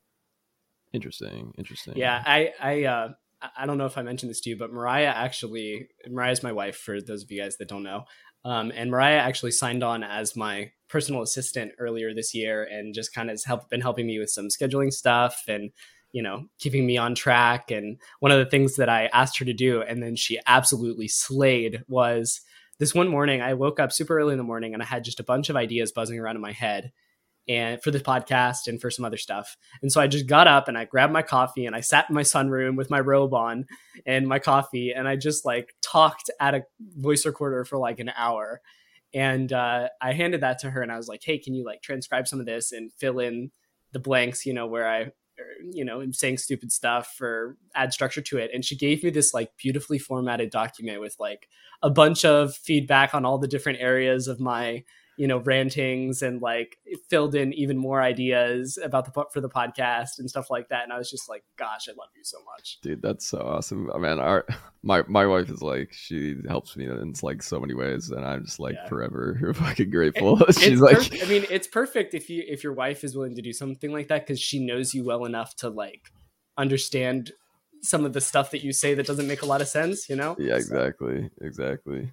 interesting, 0.93 1.53
interesting. 1.59 1.95
Yeah, 1.97 2.23
I 2.25 2.53
I 2.61 2.85
uh 2.85 3.09
I 3.57 3.67
don't 3.67 3.79
know 3.79 3.87
if 3.87 3.97
I 3.97 4.03
mentioned 4.03 4.31
this 4.31 4.41
to 4.43 4.51
you, 4.51 4.57
but 4.57 4.73
Mariah 4.73 5.13
actually, 5.15 5.89
Mariah's 6.09 6.43
my 6.43 6.53
wife, 6.53 6.77
for 6.77 7.01
those 7.01 7.23
of 7.23 7.31
you 7.31 7.41
guys 7.41 7.57
that 7.59 7.69
don't 7.69 7.83
know. 7.85 8.05
Um, 8.45 8.73
and 8.75 8.91
Mariah 8.91 9.19
actually 9.19 9.51
signed 9.53 9.83
on 9.83 10.03
as 10.03 10.37
my 10.37 10.73
personal 10.89 11.23
assistant 11.23 11.73
earlier 11.79 12.15
this 12.15 12.35
year 12.35 12.65
and 12.65 12.95
just 12.95 13.15
kind 13.15 13.29
of 13.29 13.35
has 13.35 13.45
helped, 13.45 13.71
been 13.71 13.81
helping 13.81 14.07
me 14.07 14.19
with 14.19 14.31
some 14.31 14.49
scheduling 14.49 14.93
stuff 14.93 15.43
and, 15.49 15.71
you 16.13 16.23
know, 16.23 16.47
keeping 16.59 16.87
me 16.87 16.97
on 16.97 17.15
track. 17.15 17.71
And 17.71 17.99
one 18.21 18.33
of 18.33 18.39
the 18.39 18.51
things 18.51 18.77
that 18.77 18.89
I 18.89 19.07
asked 19.13 19.39
her 19.39 19.45
to 19.45 19.53
do, 19.53 19.83
and 19.83 20.03
then 20.03 20.17
she 20.17 20.41
absolutely 20.47 21.09
slayed, 21.09 21.85
was 21.89 22.41
this 22.79 22.95
one 22.95 23.09
morning 23.09 23.43
I 23.43 23.55
woke 23.55 23.81
up 23.81 23.93
super 23.93 24.19
early 24.19 24.33
in 24.33 24.39
the 24.39 24.45
morning 24.45 24.73
and 24.73 24.83
I 24.83 24.87
had 24.87 25.05
just 25.05 25.21
a 25.21 25.25
bunch 25.25 25.49
of 25.49 25.57
ideas 25.57 25.93
buzzing 25.93 26.19
around 26.19 26.37
in 26.37 26.43
my 26.43 26.53
head 26.53 26.93
and 27.49 27.83
for 27.83 27.91
the 27.91 28.01
podcast 28.01 28.67
and 28.67 28.81
for 28.81 28.91
some 28.91 29.05
other 29.05 29.17
stuff. 29.17 29.57
And 29.83 29.91
so 29.91 30.01
I 30.01 30.07
just 30.07 30.27
got 30.27 30.47
up 30.47 30.69
and 30.69 30.77
I 30.77 30.85
grabbed 30.85 31.13
my 31.13 31.23
coffee 31.23 31.67
and 31.67 31.75
I 31.75 31.81
sat 31.81 32.07
in 32.09 32.15
my 32.15 32.23
sunroom 32.23 32.77
with 32.77 32.91
my 32.91 33.01
robe 33.01 33.33
on 33.33 33.67
and 34.05 34.27
my 34.27 34.39
coffee 34.39 34.93
and 34.93 35.09
I 35.09 35.17
just 35.17 35.45
like 35.45 35.75
talked 35.81 36.31
at 36.41 36.55
a 36.55 36.65
voice 36.97 37.25
recorder 37.25 37.65
for 37.65 37.79
like 37.79 38.01
an 38.01 38.13
hour. 38.17 38.61
And 39.15 39.53
uh, 39.53 39.89
I 40.01 40.13
handed 40.13 40.43
that 40.43 40.59
to 40.61 40.71
her 40.71 40.83
and 40.83 40.93
I 40.93 40.99
was 40.99 41.09
like, 41.09 41.23
"Hey, 41.25 41.39
can 41.39 41.55
you 41.55 41.65
like 41.65 41.81
transcribe 41.81 42.29
some 42.29 42.41
of 42.41 42.47
this 42.47 42.73
and 42.73 42.93
fill 42.93 43.21
in 43.21 43.51
the 43.93 43.99
blanks, 43.99 44.45
you 44.45 44.53
know, 44.53 44.67
where 44.67 44.87
I 44.87 45.13
you 45.71 45.85
know, 45.85 46.01
am 46.01 46.13
saying 46.13 46.39
stupid 46.39 46.73
stuff 46.73 47.21
or 47.21 47.57
add 47.75 47.93
structure 47.93 48.21
to 48.21 48.39
it. 48.39 48.51
And 48.53 48.65
she 48.65 48.77
gave 48.77 49.03
me 49.03 49.11
this 49.11 49.35
like 49.35 49.57
beautifully 49.57 49.99
formatted 49.99 50.51
document 50.51 51.01
with 51.01 51.17
like 51.19 51.49
a 51.83 51.91
bunch 51.91 52.25
of 52.25 52.55
feedback 52.55 53.15
on 53.15 53.25
all 53.25 53.39
the 53.39 53.49
different 53.49 53.81
areas 53.81 54.29
of 54.29 54.41
my 54.41 54.85
you 55.19 55.27
know 55.27 55.39
rantings 55.39 56.23
and 56.23 56.41
like 56.41 56.79
filled 57.11 57.35
in 57.35 57.53
even 57.53 57.77
more 57.77 58.01
ideas 58.01 58.79
about 58.83 59.05
the 59.05 59.25
for 59.33 59.41
the 59.41 59.49
podcast 59.49 60.21
and 60.21 60.31
stuff 60.31 60.49
like 60.49 60.69
that. 60.69 60.85
And 60.85 60.93
i 60.93 60.99
was 60.99 61.11
just 61.11 61.29
like 61.29 61.43
gosh 61.57 61.89
i 61.89 61.93
love 61.93 62.09
you 62.17 62.23
so 62.23 62.39
much. 62.45 62.79
Dude 62.81 63.03
that's 63.03 63.27
so 63.27 63.41
awesome. 63.41 63.91
Oh, 63.93 63.97
I 63.97 63.99
mean 63.99 64.21
our 64.21 64.47
my 64.85 65.03
my 65.09 65.27
wife 65.27 65.51
is 65.51 65.61
like 65.61 65.93
she 65.93 66.37
helps 66.49 66.77
me 66.77 66.87
in 66.87 67.15
like 67.21 67.43
so 67.43 67.59
many 67.59 67.75
ways 67.75 68.11
and 68.11 68.25
i'm 68.25 68.45
just 68.45 68.61
like 68.61 68.77
yeah. 68.77 68.89
forever 68.89 69.53
fucking 69.55 69.91
grateful. 69.91 70.41
It, 70.45 70.55
she's 70.59 70.81
like 70.81 71.21
i 71.21 71.27
mean 71.27 71.45
it's 71.51 71.67
perfect 71.67 72.15
if 72.15 72.31
you 72.31 72.45
if 72.47 72.63
your 72.63 72.73
wife 72.73 73.03
is 73.03 73.17
willing 73.17 73.35
to 73.35 73.43
do 73.43 73.53
something 73.53 73.93
like 73.93 74.09
that 74.09 74.25
because 74.25 74.41
she 74.41 74.65
knows 74.65 74.95
you 74.95 75.05
well 75.05 75.25
enough 75.25 75.57
to 75.57 75.69
like 75.69 76.13
understand 76.57 77.33
some 77.83 78.05
of 78.05 78.13
the 78.13 78.21
stuff 78.21 78.53
that 78.53 78.63
you 78.63 78.73
say 78.73 78.95
that 78.95 79.07
doesn't 79.07 79.27
make 79.27 79.43
a 79.43 79.47
lot 79.47 79.61
of 79.61 79.67
sense 79.67 80.09
you 80.09 80.15
know? 80.15 80.37
Yeah 80.39 80.55
exactly 80.55 81.29
so. 81.41 81.45
exactly 81.47 82.13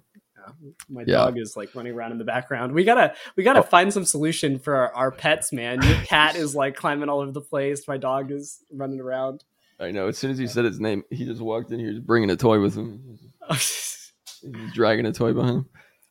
my 0.88 1.02
yeah. 1.02 1.16
dog 1.16 1.38
is 1.38 1.56
like 1.56 1.74
running 1.74 1.94
around 1.94 2.12
in 2.12 2.18
the 2.18 2.24
background. 2.24 2.72
We 2.72 2.84
gotta 2.84 3.14
we 3.36 3.44
gotta 3.44 3.60
oh. 3.60 3.62
find 3.62 3.92
some 3.92 4.04
solution 4.04 4.58
for 4.58 4.74
our, 4.74 4.94
our, 4.94 5.10
pets, 5.10 5.52
man. 5.52 5.82
Your 5.82 5.96
cat 6.04 6.36
is 6.36 6.54
like 6.54 6.76
climbing 6.76 7.08
all 7.08 7.20
over 7.20 7.32
the 7.32 7.40
place. 7.40 7.86
My 7.86 7.96
dog 7.96 8.30
is 8.30 8.62
running 8.72 9.00
around. 9.00 9.44
I 9.78 9.90
know. 9.90 10.08
As 10.08 10.18
soon 10.18 10.30
as 10.30 10.38
he 10.38 10.46
said 10.46 10.64
his 10.64 10.80
name, 10.80 11.04
he 11.10 11.24
just 11.24 11.40
walked 11.40 11.70
in 11.70 11.78
here, 11.78 11.92
just 11.92 12.06
bringing 12.06 12.30
a 12.30 12.36
toy 12.36 12.60
with 12.60 12.74
him, 12.74 13.18
he's 13.50 14.12
dragging 14.74 15.06
a 15.06 15.12
toy 15.12 15.32
behind 15.32 15.56
him. 15.56 15.66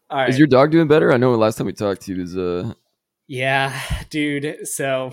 All 0.09 0.19
right. 0.19 0.29
Is 0.29 0.37
your 0.37 0.47
dog 0.47 0.71
doing 0.71 0.87
better? 0.87 1.11
I 1.11 1.17
know 1.17 1.31
the 1.31 1.37
last 1.37 1.57
time 1.57 1.67
we 1.67 1.73
talked 1.73 2.01
to 2.03 2.13
you 2.13 2.21
was 2.21 2.37
uh. 2.37 2.73
Yeah, 3.27 3.79
dude. 4.11 4.67
So, 4.67 5.11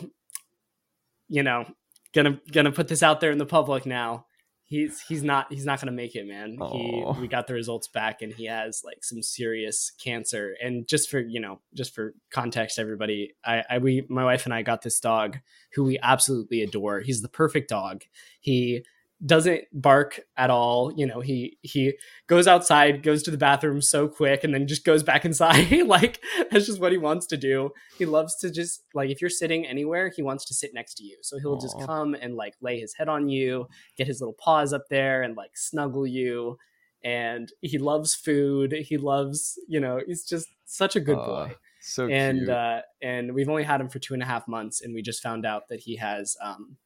you 1.28 1.42
know, 1.42 1.64
gonna 2.12 2.40
gonna 2.50 2.72
put 2.72 2.88
this 2.88 3.02
out 3.02 3.20
there 3.20 3.30
in 3.30 3.38
the 3.38 3.46
public 3.46 3.86
now 3.86 4.26
he's 4.72 5.00
he's 5.02 5.22
not 5.22 5.52
he's 5.52 5.66
not 5.66 5.80
gonna 5.80 5.92
make 5.92 6.16
it, 6.16 6.26
man. 6.26 6.56
He 6.72 7.04
we 7.20 7.28
got 7.28 7.46
the 7.46 7.52
results 7.52 7.88
back, 7.88 8.22
and 8.22 8.32
he 8.32 8.46
has 8.46 8.82
like 8.84 9.04
some 9.04 9.22
serious 9.22 9.92
cancer. 10.02 10.56
And 10.62 10.88
just 10.88 11.10
for 11.10 11.20
you 11.20 11.40
know, 11.40 11.60
just 11.74 11.94
for 11.94 12.14
context, 12.30 12.78
everybody, 12.78 13.34
I, 13.44 13.62
I 13.68 13.78
we 13.78 14.06
my 14.08 14.24
wife 14.24 14.46
and 14.46 14.54
I 14.54 14.62
got 14.62 14.80
this 14.80 14.98
dog 14.98 15.38
who 15.74 15.84
we 15.84 15.98
absolutely 16.02 16.62
adore. 16.62 17.00
He's 17.00 17.20
the 17.20 17.28
perfect 17.28 17.68
dog. 17.68 18.04
He 18.40 18.84
doesn't 19.24 19.62
bark 19.72 20.20
at 20.36 20.50
all. 20.50 20.92
You 20.96 21.06
know, 21.06 21.20
he 21.20 21.58
he 21.62 21.94
goes 22.26 22.46
outside, 22.48 23.02
goes 23.02 23.22
to 23.24 23.30
the 23.30 23.36
bathroom 23.38 23.80
so 23.80 24.08
quick, 24.08 24.42
and 24.44 24.52
then 24.52 24.66
just 24.66 24.84
goes 24.84 25.02
back 25.02 25.24
inside. 25.30 25.70
like 25.86 26.20
that's 26.50 26.66
just 26.66 26.80
what 26.80 26.92
he 26.92 26.98
wants 26.98 27.26
to 27.28 27.36
do. 27.36 27.70
He 27.98 28.04
loves 28.06 28.36
to 28.38 28.50
just 28.50 28.82
like 28.94 29.10
if 29.10 29.20
you're 29.20 29.30
sitting 29.30 29.66
anywhere, 29.66 30.10
he 30.14 30.22
wants 30.22 30.44
to 30.46 30.54
sit 30.54 30.72
next 30.74 30.94
to 30.94 31.04
you. 31.04 31.18
So 31.22 31.38
he'll 31.38 31.56
Aww. 31.56 31.62
just 31.62 31.78
come 31.86 32.14
and 32.14 32.34
like 32.34 32.54
lay 32.60 32.80
his 32.80 32.94
head 32.94 33.08
on 33.08 33.28
you, 33.28 33.66
get 33.96 34.06
his 34.06 34.20
little 34.20 34.36
paws 34.38 34.72
up 34.72 34.84
there, 34.90 35.22
and 35.22 35.36
like 35.36 35.56
snuggle 35.56 36.06
you. 36.06 36.56
And 37.04 37.50
he 37.60 37.78
loves 37.78 38.14
food. 38.14 38.72
He 38.72 38.96
loves, 38.96 39.58
you 39.68 39.80
know, 39.80 40.00
he's 40.06 40.24
just 40.24 40.46
such 40.66 40.94
a 40.94 41.00
good 41.00 41.16
boy. 41.16 41.56
so 41.80 42.06
and 42.08 42.38
cute. 42.38 42.48
uh, 42.48 42.82
and 43.02 43.34
we've 43.34 43.48
only 43.48 43.64
had 43.64 43.80
him 43.80 43.88
for 43.88 43.98
two 43.98 44.14
and 44.14 44.22
a 44.22 44.26
half 44.26 44.46
months, 44.46 44.80
and 44.80 44.94
we 44.94 45.02
just 45.02 45.20
found 45.22 45.44
out 45.44 45.68
that 45.68 45.80
he 45.80 45.96
has 45.96 46.36
um, 46.40 46.76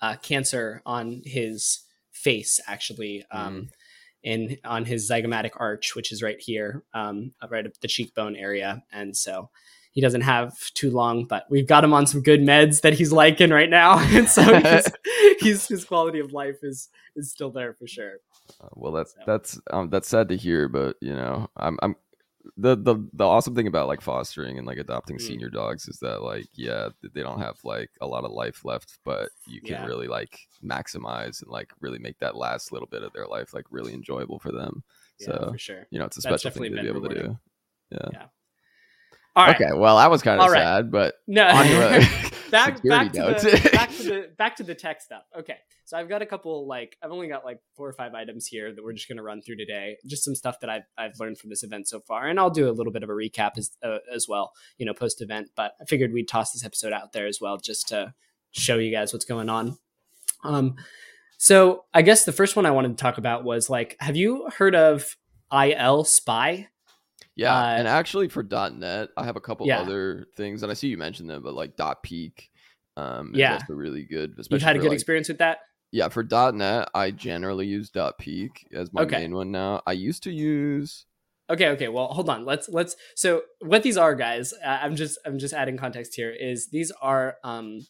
uh, 0.00 0.16
cancer 0.16 0.82
on 0.86 1.22
his 1.24 1.80
face, 2.12 2.60
actually, 2.66 3.24
um, 3.30 3.54
Mm. 3.54 3.68
in 4.22 4.56
on 4.64 4.84
his 4.86 5.10
zygomatic 5.10 5.50
arch, 5.56 5.94
which 5.94 6.10
is 6.12 6.22
right 6.22 6.40
here, 6.40 6.82
um, 6.94 7.32
right 7.50 7.66
at 7.66 7.78
the 7.80 7.88
cheekbone 7.88 8.36
area, 8.36 8.82
and 8.92 9.16
so 9.16 9.50
he 9.92 10.00
doesn't 10.00 10.22
have 10.22 10.58
too 10.74 10.90
long, 10.90 11.24
but 11.24 11.44
we've 11.50 11.68
got 11.68 11.84
him 11.84 11.92
on 11.92 12.04
some 12.06 12.20
good 12.22 12.40
meds 12.40 12.80
that 12.80 12.94
he's 12.94 13.12
liking 13.12 13.50
right 13.50 13.70
now, 13.70 13.98
and 14.16 14.28
so 14.28 14.42
he's, 14.42 14.86
he's 15.40 15.68
his 15.68 15.84
quality 15.84 16.18
of 16.20 16.32
life 16.32 16.56
is 16.62 16.88
is 17.16 17.30
still 17.30 17.50
there 17.50 17.74
for 17.74 17.86
sure. 17.86 18.14
Uh, 18.60 18.68
well, 18.74 18.92
that's 18.92 19.12
So- 19.12 19.20
that's 19.26 19.60
um, 19.70 19.90
that's 19.90 20.08
sad 20.08 20.28
to 20.30 20.36
hear, 20.36 20.68
but 20.68 20.96
you 21.00 21.14
know, 21.14 21.48
I'm 21.56 21.78
I'm 21.82 21.94
the 22.56 22.76
the 22.76 22.96
the 23.14 23.24
awesome 23.26 23.54
thing 23.54 23.66
about 23.66 23.88
like 23.88 24.00
fostering 24.00 24.58
and 24.58 24.66
like 24.66 24.78
adopting 24.78 25.16
Mm. 25.16 25.22
senior 25.22 25.48
dogs 25.48 25.88
is 25.88 25.98
that 26.00 26.22
like 26.22 26.46
yeah, 26.54 26.90
they 27.14 27.22
don't 27.22 27.40
have 27.40 27.56
like 27.64 27.90
a 28.00 28.06
lot 28.06 28.24
of 28.24 28.32
life 28.32 28.64
left, 28.64 28.98
but 29.04 29.30
you 29.46 29.60
can 29.60 29.72
Yeah. 29.72 29.86
really 29.86 30.06
like 30.08 30.38
maximize 30.62 31.42
and 31.42 31.50
like 31.50 31.70
really 31.80 31.98
make 31.98 32.18
that 32.18 32.36
last 32.36 32.70
little 32.72 32.88
bit 32.88 33.02
of 33.02 33.12
their 33.12 33.26
life 33.26 33.54
like 33.54 33.64
really 33.70 33.94
enjoyable 33.94 34.38
for 34.38 34.52
them. 34.52 34.82
Yeah, 35.18 35.26
So 35.26 35.50
for 35.52 35.58
sure. 35.58 35.86
you 35.90 35.98
know, 35.98 36.04
it's 36.04 36.18
a 36.18 36.22
special 36.22 36.50
thing 36.50 36.74
to 36.74 36.82
be 36.82 36.88
able 36.88 37.08
to 37.08 37.14
do. 37.14 37.38
Yeah. 37.90 38.26
All 39.36 39.46
right. 39.46 39.56
Okay, 39.60 39.72
well, 39.74 39.96
that 39.96 40.10
was 40.10 40.22
kind 40.22 40.40
of 40.40 40.50
right. 40.50 40.60
sad, 40.60 40.90
but 40.92 41.14
No. 41.26 41.46
on 41.46 41.66
to 41.66 41.96
a 41.96 42.00
back 42.54 42.82
back 42.82 43.12
to 43.12 43.20
the 43.20 43.70
back 43.72 43.90
to 43.90 44.02
the 44.02 44.30
back 44.38 44.56
to 44.56 44.62
the 44.62 44.74
tech 44.74 45.00
stuff. 45.00 45.22
Okay, 45.38 45.56
so 45.84 45.96
I've 45.96 46.08
got 46.08 46.22
a 46.22 46.26
couple 46.26 46.66
like 46.66 46.96
I've 47.02 47.10
only 47.10 47.28
got 47.28 47.44
like 47.44 47.60
four 47.76 47.88
or 47.88 47.92
five 47.92 48.14
items 48.14 48.46
here 48.46 48.74
that 48.74 48.82
we're 48.82 48.92
just 48.92 49.08
going 49.08 49.18
to 49.18 49.22
run 49.22 49.42
through 49.42 49.56
today. 49.56 49.96
Just 50.06 50.24
some 50.24 50.34
stuff 50.34 50.60
that 50.60 50.70
I've 50.70 50.84
I've 50.96 51.18
learned 51.18 51.38
from 51.38 51.50
this 51.50 51.62
event 51.62 51.88
so 51.88 52.00
far, 52.00 52.26
and 52.26 52.38
I'll 52.38 52.50
do 52.50 52.68
a 52.68 52.72
little 52.72 52.92
bit 52.92 53.02
of 53.02 53.10
a 53.10 53.12
recap 53.12 53.52
as 53.56 53.72
uh, 53.82 53.98
as 54.12 54.26
well, 54.28 54.52
you 54.78 54.86
know, 54.86 54.94
post 54.94 55.20
event. 55.20 55.50
But 55.56 55.72
I 55.80 55.84
figured 55.84 56.12
we'd 56.12 56.28
toss 56.28 56.52
this 56.52 56.64
episode 56.64 56.92
out 56.92 57.12
there 57.12 57.26
as 57.26 57.40
well, 57.40 57.58
just 57.58 57.88
to 57.88 58.14
show 58.52 58.78
you 58.78 58.92
guys 58.92 59.12
what's 59.12 59.24
going 59.24 59.48
on. 59.48 59.76
Um, 60.44 60.76
so 61.38 61.84
I 61.92 62.02
guess 62.02 62.24
the 62.24 62.32
first 62.32 62.56
one 62.56 62.66
I 62.66 62.70
wanted 62.70 62.96
to 62.96 63.02
talk 63.02 63.18
about 63.18 63.44
was 63.44 63.68
like, 63.68 63.96
have 64.00 64.16
you 64.16 64.48
heard 64.56 64.74
of 64.74 65.16
ILSpy? 65.52 66.68
Yeah, 67.36 67.54
Uh, 67.56 67.66
and 67.78 67.88
actually 67.88 68.28
for 68.28 68.42
.NET, 68.44 69.08
I 69.16 69.24
have 69.24 69.36
a 69.36 69.40
couple 69.40 69.66
Yeah. 69.66 69.80
other 69.80 70.26
things, 70.36 70.62
and 70.62 70.70
I 70.70 70.74
see 70.74 70.88
you 70.88 70.96
mentioned 70.96 71.28
them, 71.28 71.42
but 71.42 71.54
like 71.54 71.76
dotPeek, 71.76 72.48
um, 72.96 73.32
Yeah. 73.34 73.54
also 73.54 73.72
really 73.72 74.04
good. 74.04 74.34
You've 74.50 74.62
had 74.62 74.76
a 74.76 74.78
good 74.78 74.88
like- 74.88 74.94
experience 74.94 75.28
with 75.28 75.38
that? 75.38 75.58
Yeah, 75.90 76.08
for 76.08 76.22
.NET, 76.24 76.88
I 76.94 77.10
generally 77.12 77.66
use 77.66 77.90
dotPeek 77.90 78.72
as 78.72 78.92
my 78.92 79.02
Okay. 79.02 79.18
main 79.18 79.34
one 79.34 79.50
now. 79.52 79.82
I 79.86 79.92
used 79.92 80.22
to 80.24 80.30
use 80.32 81.06
Okay, 81.50 81.68
okay. 81.68 81.88
Well, 81.88 82.06
hold 82.06 82.30
on. 82.30 82.46
Let's 82.46 82.70
let's. 82.70 82.96
So 83.16 83.42
what 83.60 83.82
these 83.82 83.98
are, 83.98 84.14
guys? 84.14 84.54
Uh, 84.54 84.78
I'm 84.80 84.96
just 84.96 85.18
I'm 85.26 85.38
just 85.38 85.52
adding 85.52 85.76
context 85.76 86.14
here. 86.14 86.30
Is 86.30 86.68
these 86.68 86.90
are 87.02 87.36
um, 87.44 87.86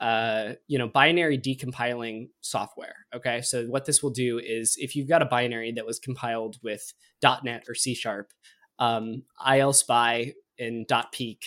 uh, 0.00 0.54
you 0.66 0.78
know, 0.78 0.88
binary 0.88 1.38
decompiling 1.38 2.30
software. 2.40 3.06
Okay, 3.14 3.40
so 3.40 3.66
what 3.66 3.84
this 3.84 4.02
will 4.02 4.10
do 4.10 4.40
is 4.40 4.74
if 4.80 4.96
you've 4.96 5.06
got 5.08 5.22
a 5.22 5.26
binary 5.26 5.70
that 5.70 5.86
was 5.86 6.00
compiled 6.00 6.58
with 6.60 6.92
.NET 7.22 7.62
or 7.68 7.74
C 7.76 7.94
Sharp, 7.94 8.32
um, 8.82 9.22
ILSpy 9.46 10.34
and 10.58 10.86
dotPeek 10.88 11.38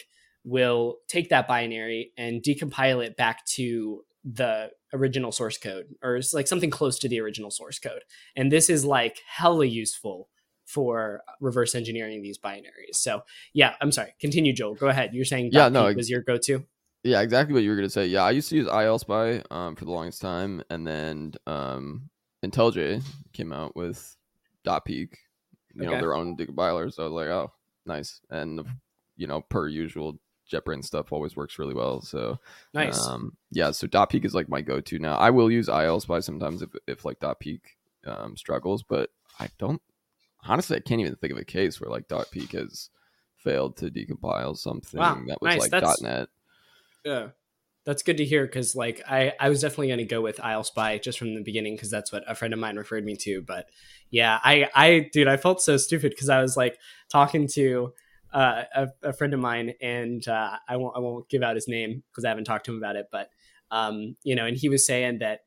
will 0.44 0.98
take 1.08 1.30
that 1.30 1.48
binary 1.48 2.12
and 2.18 2.42
decompile 2.42 3.06
it 3.06 3.18
back 3.18 3.46
to 3.46 4.04
the 4.24 4.72
original 4.94 5.32
source 5.32 5.58
code 5.58 5.88
or 6.02 6.16
it's 6.16 6.34
like 6.34 6.48
something 6.48 6.70
close 6.70 6.98
to 6.98 7.10
the 7.10 7.20
original 7.20 7.52
source 7.52 7.78
code 7.78 8.02
and 8.36 8.52
this 8.52 8.70
is 8.70 8.86
like 8.86 9.20
hella 9.28 9.66
useful 9.66 10.30
for 10.66 11.22
reverse 11.40 11.76
engineering 11.76 12.22
these 12.22 12.38
binaries. 12.38 12.96
So 12.96 13.24
yeah, 13.54 13.76
I'm 13.82 13.92
sorry. 13.92 14.16
Continue, 14.20 14.54
Joel. 14.54 14.76
Go 14.76 14.88
ahead. 14.88 15.14
You're 15.14 15.26
saying 15.26 15.50
Yeah, 15.52 15.70
no, 15.70 15.92
was 15.94 16.10
your 16.10 16.22
go-to. 16.22 16.66
Yeah, 17.04 17.22
exactly 17.22 17.54
what 17.54 17.64
you 17.64 17.70
were 17.70 17.76
gonna 17.76 17.90
say. 17.90 18.08
Yeah, 18.08 18.24
I 18.24 18.32
used 18.32 18.50
to 18.50 18.56
use 18.56 18.68
ILSpy 18.68 19.44
um, 19.52 19.76
for 19.76 19.86
the 19.86 19.92
longest 19.92 20.22
time, 20.22 20.64
and 20.72 20.88
then 20.88 21.34
um, 21.46 22.10
IntelliJ 22.44 23.04
came 23.32 23.54
out 23.54 23.76
with 23.76 24.18
dotPeek, 24.66 25.14
you 25.76 25.86
know, 25.86 26.00
their 26.00 26.14
own 26.16 26.36
decompiler. 26.38 26.92
So 26.94 27.04
I 27.04 27.06
was 27.08 27.14
like, 27.14 27.28
oh, 27.28 27.52
nice, 27.86 28.22
and 28.30 28.62
you 29.18 29.28
know, 29.28 29.42
per 29.42 29.68
usual, 29.68 30.18
JetBrains 30.52 30.86
stuff 30.86 31.12
always 31.12 31.36
works 31.36 31.58
really 31.60 31.74
well. 31.74 32.02
So 32.02 32.40
Nice. 32.74 33.00
um, 33.08 33.36
yeah, 33.52 33.72
so 33.72 33.88
dotPeek 33.88 34.26
is 34.26 34.36
like 34.36 34.50
my 34.50 34.62
go-to 34.62 35.00
now. 35.00 35.16
I 35.18 35.30
will 35.32 35.52
use 35.52 35.68
ILSpy 35.68 36.24
sometimes 36.24 36.62
if 36.62 36.70
if 36.88 37.06
like 37.06 37.20
dotPeek 37.20 37.62
um, 38.06 38.36
struggles, 38.38 38.84
but 38.84 39.10
I 39.40 39.50
don't 39.58 39.82
honestly. 40.44 40.78
I 40.78 40.82
can't 40.82 41.02
even 41.02 41.16
think 41.16 41.34
of 41.34 41.40
a 41.40 41.46
case 41.46 41.80
where 41.82 41.90
like 41.90 42.08
dotPeek 42.08 42.52
has 42.52 42.90
failed 43.38 43.78
to 43.78 43.90
decompile 43.92 44.58
something 44.58 45.00
Wow, 45.00 45.22
that 45.28 45.42
was 45.42 45.50
nice. 45.52 45.60
like 45.62 45.72
That's- 45.72 46.02
.NET. 46.02 46.30
yeah. 47.04 47.28
That's 47.86 48.02
good 48.02 48.18
to 48.18 48.26
hear 48.26 48.46
because 48.46 48.76
like 48.76 49.02
I, 49.08 49.34
I 49.40 49.50
was 49.50 49.62
definitely 49.62 49.88
going 49.88 50.00
to 50.00 50.06
go 50.06 50.22
with 50.22 50.38
ILSpy 50.38 51.02
just 51.02 51.20
from 51.20 51.36
the 51.36 51.44
beginning 51.44 51.76
because 51.76 51.92
that's 51.92 52.12
what 52.12 52.24
a 52.28 52.36
friend 52.36 52.54
of 52.54 52.60
mine 52.60 52.78
referred 52.78 53.06
me 53.06 53.16
to. 53.18 53.42
But 53.42 53.68
yeah, 54.10 54.40
I 54.44 54.70
I 54.74 55.10
dude, 55.14 55.28
I 55.28 55.38
felt 55.38 55.62
so 55.62 55.78
stupid 55.78 56.12
because 56.12 56.30
I 56.30 56.42
was 56.42 56.58
like 56.58 56.78
talking 57.12 57.48
to 57.50 57.94
uh, 58.34 58.64
a, 58.76 58.88
a 59.04 59.14
friend 59.14 59.34
of 59.34 59.40
mine 59.40 59.74
and 59.82 60.28
uh, 60.28 60.58
I 60.68 60.78
won't 60.78 60.98
I 60.98 61.00
won't 61.00 61.30
give 61.30 61.44
out 61.44 61.56
his 61.56 61.68
name 61.68 62.04
because 62.12 62.26
I 62.26 62.30
haven't 62.30 62.46
talked 62.46 62.66
to 62.66 62.72
him 62.72 62.78
about 62.78 62.96
it. 62.96 63.08
But 63.12 63.30
um, 63.72 64.16
you 64.24 64.36
know, 64.36 64.46
and 64.46 64.58
he 64.58 64.68
was 64.68 64.86
saying 64.86 65.20
that 65.20 65.42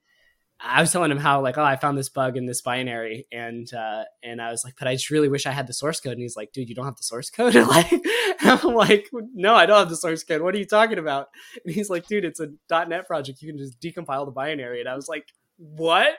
I 0.60 0.80
was 0.80 0.90
telling 0.90 1.10
him 1.10 1.18
how 1.18 1.40
like 1.40 1.56
oh 1.56 1.62
I 1.62 1.76
found 1.76 1.96
this 1.96 2.08
bug 2.08 2.36
in 2.36 2.46
this 2.46 2.62
binary 2.62 3.26
and 3.30 3.72
uh, 3.72 4.04
and 4.22 4.42
I 4.42 4.50
was 4.50 4.64
like 4.64 4.74
but 4.78 4.88
I 4.88 4.94
just 4.94 5.10
really 5.10 5.28
wish 5.28 5.46
I 5.46 5.52
had 5.52 5.66
the 5.66 5.72
source 5.72 6.00
code. 6.00 6.12
And 6.12 6.22
he's 6.22 6.36
like 6.36 6.52
dude 6.52 6.68
you 6.68 6.74
don't 6.74 6.84
have 6.84 6.96
the 6.96 7.02
source 7.02 7.30
code? 7.30 7.54
Like 7.68 7.92
I'm 8.40 8.74
like 8.74 9.08
no 9.12 9.54
I 9.54 9.66
don't 9.66 9.78
have 9.78 9.88
the 9.88 9.96
source 9.96 10.24
code. 10.24 10.42
What 10.42 10.54
are 10.54 10.58
you 10.58 10.66
talking 10.66 10.98
about? 10.98 11.28
And 11.64 11.72
he's 11.72 11.90
like 11.90 12.06
dude 12.06 12.24
it's 12.24 12.40
a 12.40 12.48
.NET 12.70 13.06
project. 13.06 13.42
You 13.42 13.48
can 13.48 13.58
just 13.58 13.80
decompile 13.80 14.24
the 14.24 14.32
binary. 14.32 14.80
And 14.80 14.88
I 14.88 14.96
was 14.96 15.08
like 15.08 15.28
what? 15.56 16.12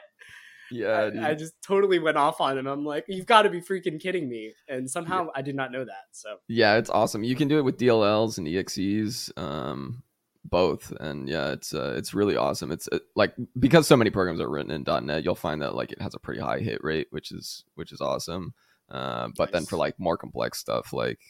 Yeah. 0.70 1.10
I, 1.20 1.30
I 1.30 1.34
just 1.34 1.54
totally 1.62 1.98
went 1.98 2.16
off 2.16 2.40
on 2.40 2.56
him. 2.56 2.66
I'm 2.66 2.84
like 2.84 3.04
you've 3.08 3.26
got 3.26 3.42
to 3.42 3.50
be 3.50 3.60
freaking 3.60 4.00
kidding 4.00 4.28
me. 4.28 4.54
And 4.68 4.90
somehow 4.90 5.28
I 5.34 5.42
did 5.42 5.54
not 5.54 5.72
know 5.72 5.84
that 5.84 6.04
so. 6.12 6.36
Yeah, 6.48 6.76
it's 6.76 6.90
awesome. 6.90 7.24
You 7.24 7.36
can 7.36 7.48
do 7.48 7.58
it 7.58 7.62
with 7.62 7.78
DLLs 7.78 8.38
and 8.38 8.46
EXEs, 8.46 9.36
um, 9.36 10.02
both, 10.44 10.92
and 11.00 11.28
yeah, 11.28 11.50
it's 11.52 11.74
uh, 11.74 11.94
it's 11.96 12.14
really 12.14 12.36
awesome. 12.36 12.70
It's 12.72 12.88
uh, 12.90 12.98
like 13.14 13.34
because 13.58 13.86
so 13.86 13.96
many 13.96 14.10
programs 14.10 14.40
are 14.40 14.48
written 14.48 14.70
in 14.70 14.84
.NET, 15.06 15.24
you'll 15.24 15.34
find 15.34 15.62
that 15.62 15.74
like 15.74 15.92
it 15.92 16.00
has 16.00 16.14
a 16.14 16.18
pretty 16.18 16.40
high 16.40 16.58
hit 16.60 16.82
rate, 16.82 17.08
which 17.10 17.30
is 17.32 17.64
which 17.74 17.92
is 17.92 18.00
awesome. 18.00 18.54
Uh, 18.90 19.28
but 19.36 19.52
then 19.52 19.64
for 19.66 19.76
like 19.76 19.98
more 19.98 20.16
complex 20.16 20.58
stuff, 20.58 20.92
like 20.92 21.20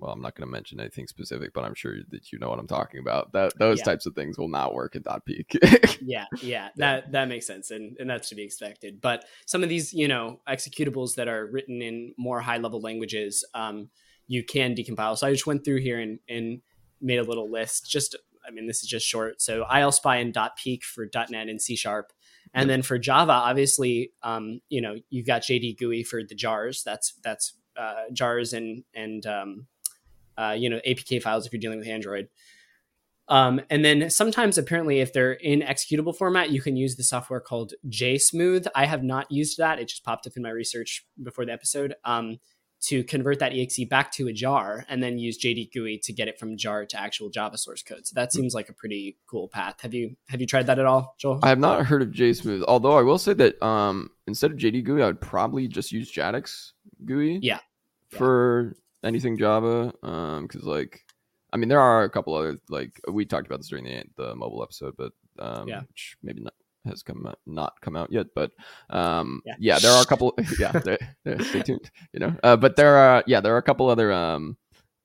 well, 0.00 0.10
I'm 0.10 0.20
not 0.20 0.34
going 0.34 0.46
to 0.46 0.50
mention 0.52 0.80
anything 0.80 1.06
specific, 1.06 1.52
but 1.54 1.64
I'm 1.64 1.74
sure 1.74 1.96
that 2.10 2.32
you 2.32 2.38
know 2.38 2.48
what 2.50 2.58
I'm 2.58 2.66
talking 2.66 2.98
about. 3.00 3.32
That 3.32 3.56
those 3.58 3.78
Yeah. 3.78 3.84
types 3.84 4.06
of 4.06 4.14
things 4.14 4.36
will 4.36 4.48
not 4.48 4.74
work 4.74 4.96
at 4.96 5.02
in 5.02 5.02
dotPeek. 5.04 5.98
yeah 6.02 6.26
yeah 6.42 6.68
that 6.76 7.12
that 7.12 7.28
makes 7.28 7.46
sense 7.46 7.70
and 7.70 7.96
and 7.98 8.10
that's 8.10 8.28
to 8.28 8.34
be 8.34 8.42
expected 8.42 9.00
but 9.00 9.24
some 9.46 9.62
of 9.62 9.68
these 9.68 9.94
you 9.94 10.08
know 10.08 10.40
executables 10.48 11.14
that 11.14 11.28
are 11.28 11.46
written 11.46 11.80
in 11.80 12.12
more 12.18 12.40
high 12.40 12.58
level 12.58 12.80
languages 12.80 13.44
um 13.54 13.88
you 14.26 14.44
can 14.44 14.74
decompile 14.74 15.16
so 15.16 15.26
i 15.26 15.30
just 15.30 15.46
went 15.46 15.64
through 15.64 15.78
here 15.80 15.98
and 16.00 16.18
and 16.28 16.60
made 17.04 17.18
a 17.18 17.22
little 17.22 17.50
list 17.50 17.90
just 17.90 18.16
i 18.46 18.50
mean 18.50 18.66
this 18.66 18.82
is 18.82 18.88
just 18.88 19.06
short. 19.06 19.40
So 19.40 19.64
ilspy 19.64 20.20
and 20.20 20.34
dotPeek 20.34 20.82
for 20.82 21.08
.net 21.30 21.48
and 21.48 21.60
c 21.60 21.76
sharp. 21.76 22.12
And 22.52 22.70
then 22.70 22.82
for 22.82 22.98
java 22.98 23.32
obviously 23.32 24.12
um 24.22 24.60
you 24.68 24.80
know 24.80 24.96
you've 25.10 25.26
got 25.26 25.42
jd 25.42 25.76
gui 25.78 26.02
for 26.02 26.22
the 26.22 26.34
jars. 26.34 26.82
That's 26.82 27.14
that's 27.22 27.54
uh, 27.76 28.04
jars 28.12 28.52
and 28.52 28.84
and 28.94 29.26
um 29.26 29.66
uh, 30.38 30.54
you 30.56 30.68
know 30.68 30.80
apk 30.86 31.22
files 31.22 31.46
if 31.46 31.52
you're 31.52 31.60
dealing 31.60 31.78
with 31.78 31.88
android. 31.88 32.28
Um, 33.28 33.62
and 33.70 33.84
then 33.84 34.10
sometimes, 34.10 34.58
apparently, 34.58 35.00
if 35.00 35.12
they're 35.12 35.32
in 35.32 35.60
executable 35.60 36.14
format, 36.14 36.50
you 36.50 36.60
can 36.60 36.76
use 36.76 36.96
the 36.96 37.02
software 37.02 37.40
called 37.40 37.72
JSmooth. 37.88 38.66
I 38.74 38.84
have 38.84 39.02
not 39.02 39.30
used 39.30 39.56
that; 39.58 39.78
it 39.78 39.88
just 39.88 40.04
popped 40.04 40.26
up 40.26 40.36
in 40.36 40.42
my 40.42 40.50
research 40.50 41.06
before 41.22 41.46
the 41.46 41.52
episode. 41.52 41.94
Um, 42.04 42.38
to 42.88 43.04
convert 43.04 43.38
that 43.38 43.52
exe 43.54 43.80
back 43.88 44.12
to 44.12 44.28
a 44.28 44.32
jar, 44.32 44.84
and 44.88 45.02
then 45.02 45.18
use 45.18 45.38
JD 45.38 45.72
GUI 45.72 45.98
to 46.04 46.12
get 46.12 46.28
it 46.28 46.38
from 46.38 46.56
jar 46.56 46.84
to 46.84 47.00
actual 47.00 47.30
Java 47.30 47.56
source 47.58 47.82
code. 47.82 48.06
So 48.06 48.12
that 48.14 48.32
seems 48.32 48.54
like 48.54 48.68
a 48.68 48.72
pretty 48.72 49.16
cool 49.26 49.48
path. 49.48 49.80
Have 49.82 49.94
you 49.94 50.16
have 50.28 50.40
you 50.40 50.46
tried 50.46 50.66
that 50.66 50.78
at 50.78 50.86
all, 50.86 51.14
Joel? 51.18 51.40
I 51.42 51.48
have 51.48 51.58
not 51.58 51.86
heard 51.86 52.02
of 52.02 52.10
JSmooth, 52.10 52.64
although 52.68 52.98
I 52.98 53.02
will 53.02 53.18
say 53.18 53.34
that 53.34 53.62
um, 53.62 54.10
instead 54.26 54.50
of 54.50 54.58
JD 54.58 54.84
GUI, 54.84 55.02
I 55.02 55.06
would 55.06 55.20
probably 55.20 55.68
just 55.68 55.92
use 55.92 56.12
JADX 56.12 56.72
GUI. 57.04 57.38
Yeah. 57.42 57.58
Yeah. 58.12 58.18
For 58.18 58.76
anything 59.02 59.36
Java, 59.36 59.92
because 60.00 60.62
like, 60.62 61.04
I 61.52 61.56
mean, 61.56 61.68
there 61.68 61.80
are 61.80 62.04
a 62.04 62.10
couple 62.10 62.34
other 62.34 62.58
like 62.68 63.00
we 63.10 63.24
talked 63.24 63.46
about 63.46 63.58
this 63.60 63.68
during 63.68 63.84
the 63.84 64.04
the 64.16 64.34
mobile 64.34 64.62
episode, 64.62 64.94
but 64.96 65.12
um, 65.38 65.66
Yeah. 65.68 65.80
which 65.88 66.16
maybe 66.22 66.40
not 66.42 66.54
has 66.86 67.02
come 67.02 67.26
out, 67.26 67.38
not 67.46 67.80
come 67.80 67.96
out 67.96 68.12
yet, 68.12 68.26
but 68.34 68.50
um, 68.90 69.42
Yeah. 69.44 69.54
yeah. 69.58 69.78
there 69.78 69.92
are 69.92 70.02
a 70.02 70.06
couple. 70.06 70.34
yeah, 70.58 70.72
there- 70.72 71.16
there- 71.24 71.40
stay 71.42 71.62
tuned. 71.62 71.90
You 72.12 72.20
know, 72.20 72.36
uh, 72.42 72.56
but 72.56 72.76
there 72.76 72.96
are 72.96 73.24
yeah, 73.26 73.40
there 73.40 73.54
are 73.54 73.58
a 73.58 73.62
couple 73.62 73.88
other 73.88 74.12
um. 74.12 74.56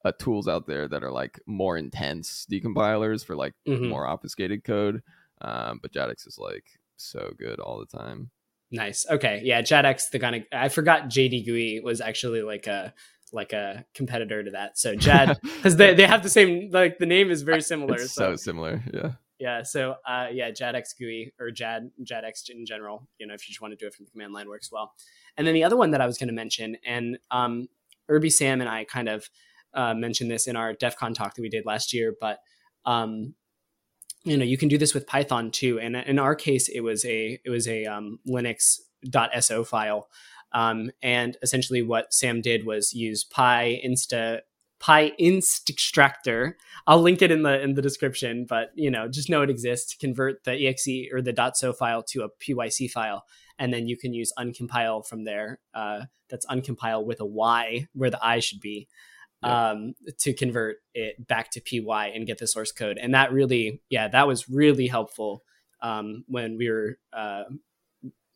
Uh, 0.06 0.14
tools 0.18 0.48
out 0.48 0.66
there 0.66 0.88
that 0.88 1.04
are 1.04 1.12
like 1.12 1.42
more 1.46 1.78
intense 1.78 2.48
decompilers 2.50 3.26
for 3.26 3.36
like 3.36 3.54
Mhm. 3.68 3.90
more 3.90 4.08
obfuscated 4.08 4.64
code. 4.64 5.04
Um, 5.42 5.80
but 5.82 5.92
JADX 5.92 6.26
is 6.26 6.38
like 6.40 6.64
so 6.96 7.34
good 7.38 7.60
all 7.60 7.80
the 7.80 7.98
time. 7.98 8.30
Nice. 8.72 9.06
Okay. 9.10 9.42
Yeah. 9.44 9.62
JADX, 9.62 10.10
the 10.12 10.20
kind 10.20 10.38
of 10.38 10.44
I 10.54 10.70
forgot 10.70 11.10
JD 11.10 11.46
GUI 11.46 11.82
was 11.84 12.00
actually 12.00 12.42
like 12.44 12.66
a 12.68 12.94
like 13.34 13.52
a 13.52 13.84
competitor 13.94 14.42
to 14.42 14.52
that. 14.52 14.78
So 14.78 14.96
Jad, 14.96 15.38
because 15.44 15.76
they, 15.76 15.94
they 15.94 16.06
have 16.08 16.24
the 16.24 16.30
same 16.30 16.70
like 16.72 16.98
the 16.98 17.06
name 17.06 17.30
is 17.30 17.42
very 17.42 17.62
similar. 17.72 17.98
So, 17.98 18.06
so 18.08 18.36
similar, 18.38 18.82
yeah. 18.94 19.12
Yeah, 19.40 19.64
so 19.64 19.96
uh, 20.06 20.28
yeah, 20.32 20.52
JADX 20.52 20.98
GUI 21.00 21.34
or 21.40 21.50
JAD 21.50 21.92
JADX 22.04 22.50
in 22.50 22.66
general. 22.66 23.08
You 23.20 23.28
know, 23.28 23.34
if 23.34 23.48
you 23.48 23.54
just 23.54 23.62
want 23.62 23.72
to 23.72 23.78
do 23.78 23.88
it 23.88 23.94
from 23.94 24.06
the 24.06 24.12
command 24.12 24.34
line, 24.34 24.50
works 24.50 24.70
well. 24.72 24.92
And 25.38 25.48
then 25.48 25.54
the 25.54 25.64
other 25.64 25.78
one 25.78 25.92
that 25.92 26.02
I 26.02 26.06
was 26.06 26.18
going 26.18 26.28
to 26.28 26.34
mention, 26.34 26.76
and 26.86 27.18
um, 27.32 27.70
Irby 28.10 28.30
Sam 28.30 28.60
and 28.60 28.70
I 28.70 28.84
kind 28.84 29.08
of 29.08 29.30
uh, 29.74 29.94
mentioned 29.94 30.30
this 30.30 30.46
in 30.46 30.58
our 30.58 30.74
DEF 30.74 30.98
CON 30.98 31.14
talk 31.14 31.36
that 31.36 31.42
we 31.42 31.50
did 31.50 31.66
last 31.66 31.94
year, 31.94 32.14
but 32.20 32.40
um, 32.86 33.34
you 34.24 34.36
know, 34.36 34.44
you 34.44 34.58
can 34.58 34.68
do 34.68 34.78
this 34.78 34.94
with 34.94 35.08
Python 35.08 35.52
too. 35.52 35.80
And 35.80 35.96
in 35.96 36.20
our 36.20 36.36
case, 36.36 36.68
it 36.68 36.82
was 36.82 37.06
a 37.06 37.40
it 37.46 37.50
was 37.50 37.68
a 37.68 37.86
um, 37.86 38.20
Linux.so 38.28 39.64
file. 39.64 40.10
Um, 40.52 40.92
and 41.02 41.38
essentially, 41.42 41.82
what 41.82 42.14
Sam 42.14 42.42
did 42.42 42.66
was 42.66 42.94
use 42.94 43.24
Py, 43.24 43.82
Insta 43.86 44.42
PyInstExtractor. 44.80 46.54
I'll 46.88 47.02
link 47.02 47.22
it 47.22 47.32
in 47.32 47.44
the 47.44 47.62
in 47.62 47.74
the 47.74 47.82
description, 47.82 48.46
but 48.48 48.72
you 48.76 48.90
know, 48.90 49.08
just 49.08 49.30
know 49.30 49.42
it 49.42 49.50
exists 49.50 49.96
convert 49.96 50.44
the 50.44 50.68
exe 50.68 51.12
or 51.12 51.22
the 51.22 51.52
.so 51.56 51.74
file 51.74 52.04
to 52.04 52.24
a 52.24 52.30
pyc 52.30 52.90
file, 52.92 53.26
and 53.58 53.74
then 53.74 53.88
you 53.88 53.98
can 53.98 54.14
use 54.14 54.32
uncompyle 54.38 55.06
from 55.06 55.26
there. 55.26 55.60
Uh, 55.74 56.02
that's 56.30 56.46
uncompyle 56.46 57.04
with 57.06 57.20
a 57.20 57.26
y 57.26 57.88
where 57.94 58.12
the 58.12 58.24
i 58.24 58.40
should 58.40 58.60
be 58.60 58.88
um, 59.44 59.94
to 60.20 60.34
convert 60.34 60.78
it 60.94 61.28
back 61.28 61.52
to 61.52 61.62
py 61.62 61.84
and 61.88 62.28
get 62.28 62.38
the 62.38 62.48
source 62.48 62.72
code. 62.72 62.98
And 62.98 63.14
that 63.14 63.32
really, 63.32 63.82
yeah, 63.90 64.08
that 64.10 64.28
was 64.28 64.50
really 64.50 64.88
helpful 64.88 65.44
um, 65.82 66.26
when 66.28 66.58
we 66.58 66.70
were 66.70 66.98
uh, 67.14 67.44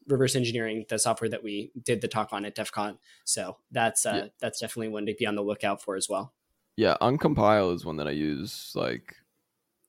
reverse 0.08 0.36
engineering 0.36 0.86
the 0.90 1.00
software 1.00 1.30
that 1.30 1.44
we 1.44 1.72
did 1.84 2.02
the 2.02 2.08
talk 2.08 2.30
on 2.32 2.46
at 2.46 2.56
DEF 2.56 2.72
CON. 2.72 2.98
So 3.24 3.58
that's 3.72 4.06
uh, 4.06 4.22
yeah. 4.24 4.30
that's 4.40 4.60
definitely 4.60 4.90
one 4.90 5.06
to 5.06 5.14
be 5.14 5.26
on 5.26 5.36
the 5.36 5.42
lookout 5.42 5.82
for 5.82 5.96
as 5.96 6.10
well. 6.10 6.34
Yeah, 6.76 6.98
uncompyle 7.02 7.74
is 7.74 7.86
one 7.86 7.98
that 7.98 8.08
I 8.08 8.12
use. 8.12 8.72
Like 8.76 9.16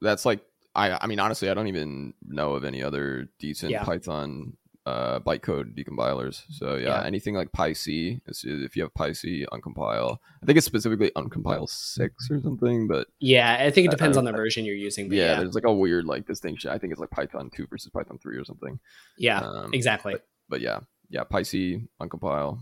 that's 0.00 0.24
like 0.24 0.40
I 0.74 0.98
I 1.00 1.06
mean 1.06 1.20
honestly 1.20 1.50
I 1.50 1.54
don't 1.54 1.68
even 1.68 2.14
know 2.26 2.54
of 2.54 2.64
any 2.64 2.82
other 2.82 3.28
decent 3.38 3.72
yeah. 3.72 3.84
Python 3.84 4.56
uh, 4.86 5.18
bytecode 5.20 5.74
decompilers. 5.74 6.42
So 6.50 6.74
yeah, 6.74 7.00
yeah. 7.00 7.06
anything 7.06 7.34
like 7.34 7.52
PyC, 7.52 8.20
if 8.26 8.76
you 8.76 8.82
have 8.82 8.92
PyC 8.94 9.46
uncompyle, 9.52 10.18
I 10.42 10.46
think 10.46 10.58
it's 10.58 10.66
specifically 10.66 11.10
uncompyle 11.16 11.68
six 11.68 12.30
or 12.30 12.40
something. 12.40 12.86
But 12.86 13.08
yeah, 13.18 13.56
I 13.60 13.70
think 13.70 13.86
it 13.86 13.90
depends 13.90 14.16
on 14.16 14.24
the 14.24 14.32
version 14.32 14.64
you're 14.64 14.74
using. 14.74 15.10
Yeah, 15.12 15.24
yeah, 15.24 15.40
there's 15.40 15.54
like 15.54 15.64
a 15.64 15.72
weird 15.72 16.04
like 16.04 16.26
distinction. 16.26 16.70
I 16.70 16.78
think 16.78 16.92
it's 16.92 17.00
like 17.00 17.10
Python 17.10 17.50
two 17.54 17.66
versus 17.66 17.90
Python 17.90 18.18
three 18.22 18.36
or 18.36 18.44
something. 18.44 18.78
Yeah, 19.16 19.40
um, 19.40 19.72
exactly. 19.72 20.14
But, 20.14 20.24
but, 20.48 20.60
yeah, 20.60 20.80
yeah, 21.08 21.24
PyC 21.24 21.86
uncompyle, 22.00 22.58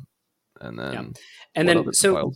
and 0.60 0.78
then 0.78 0.92
yeah. 0.92 1.02
and 1.56 1.68
then 1.68 1.92
so. 1.92 2.32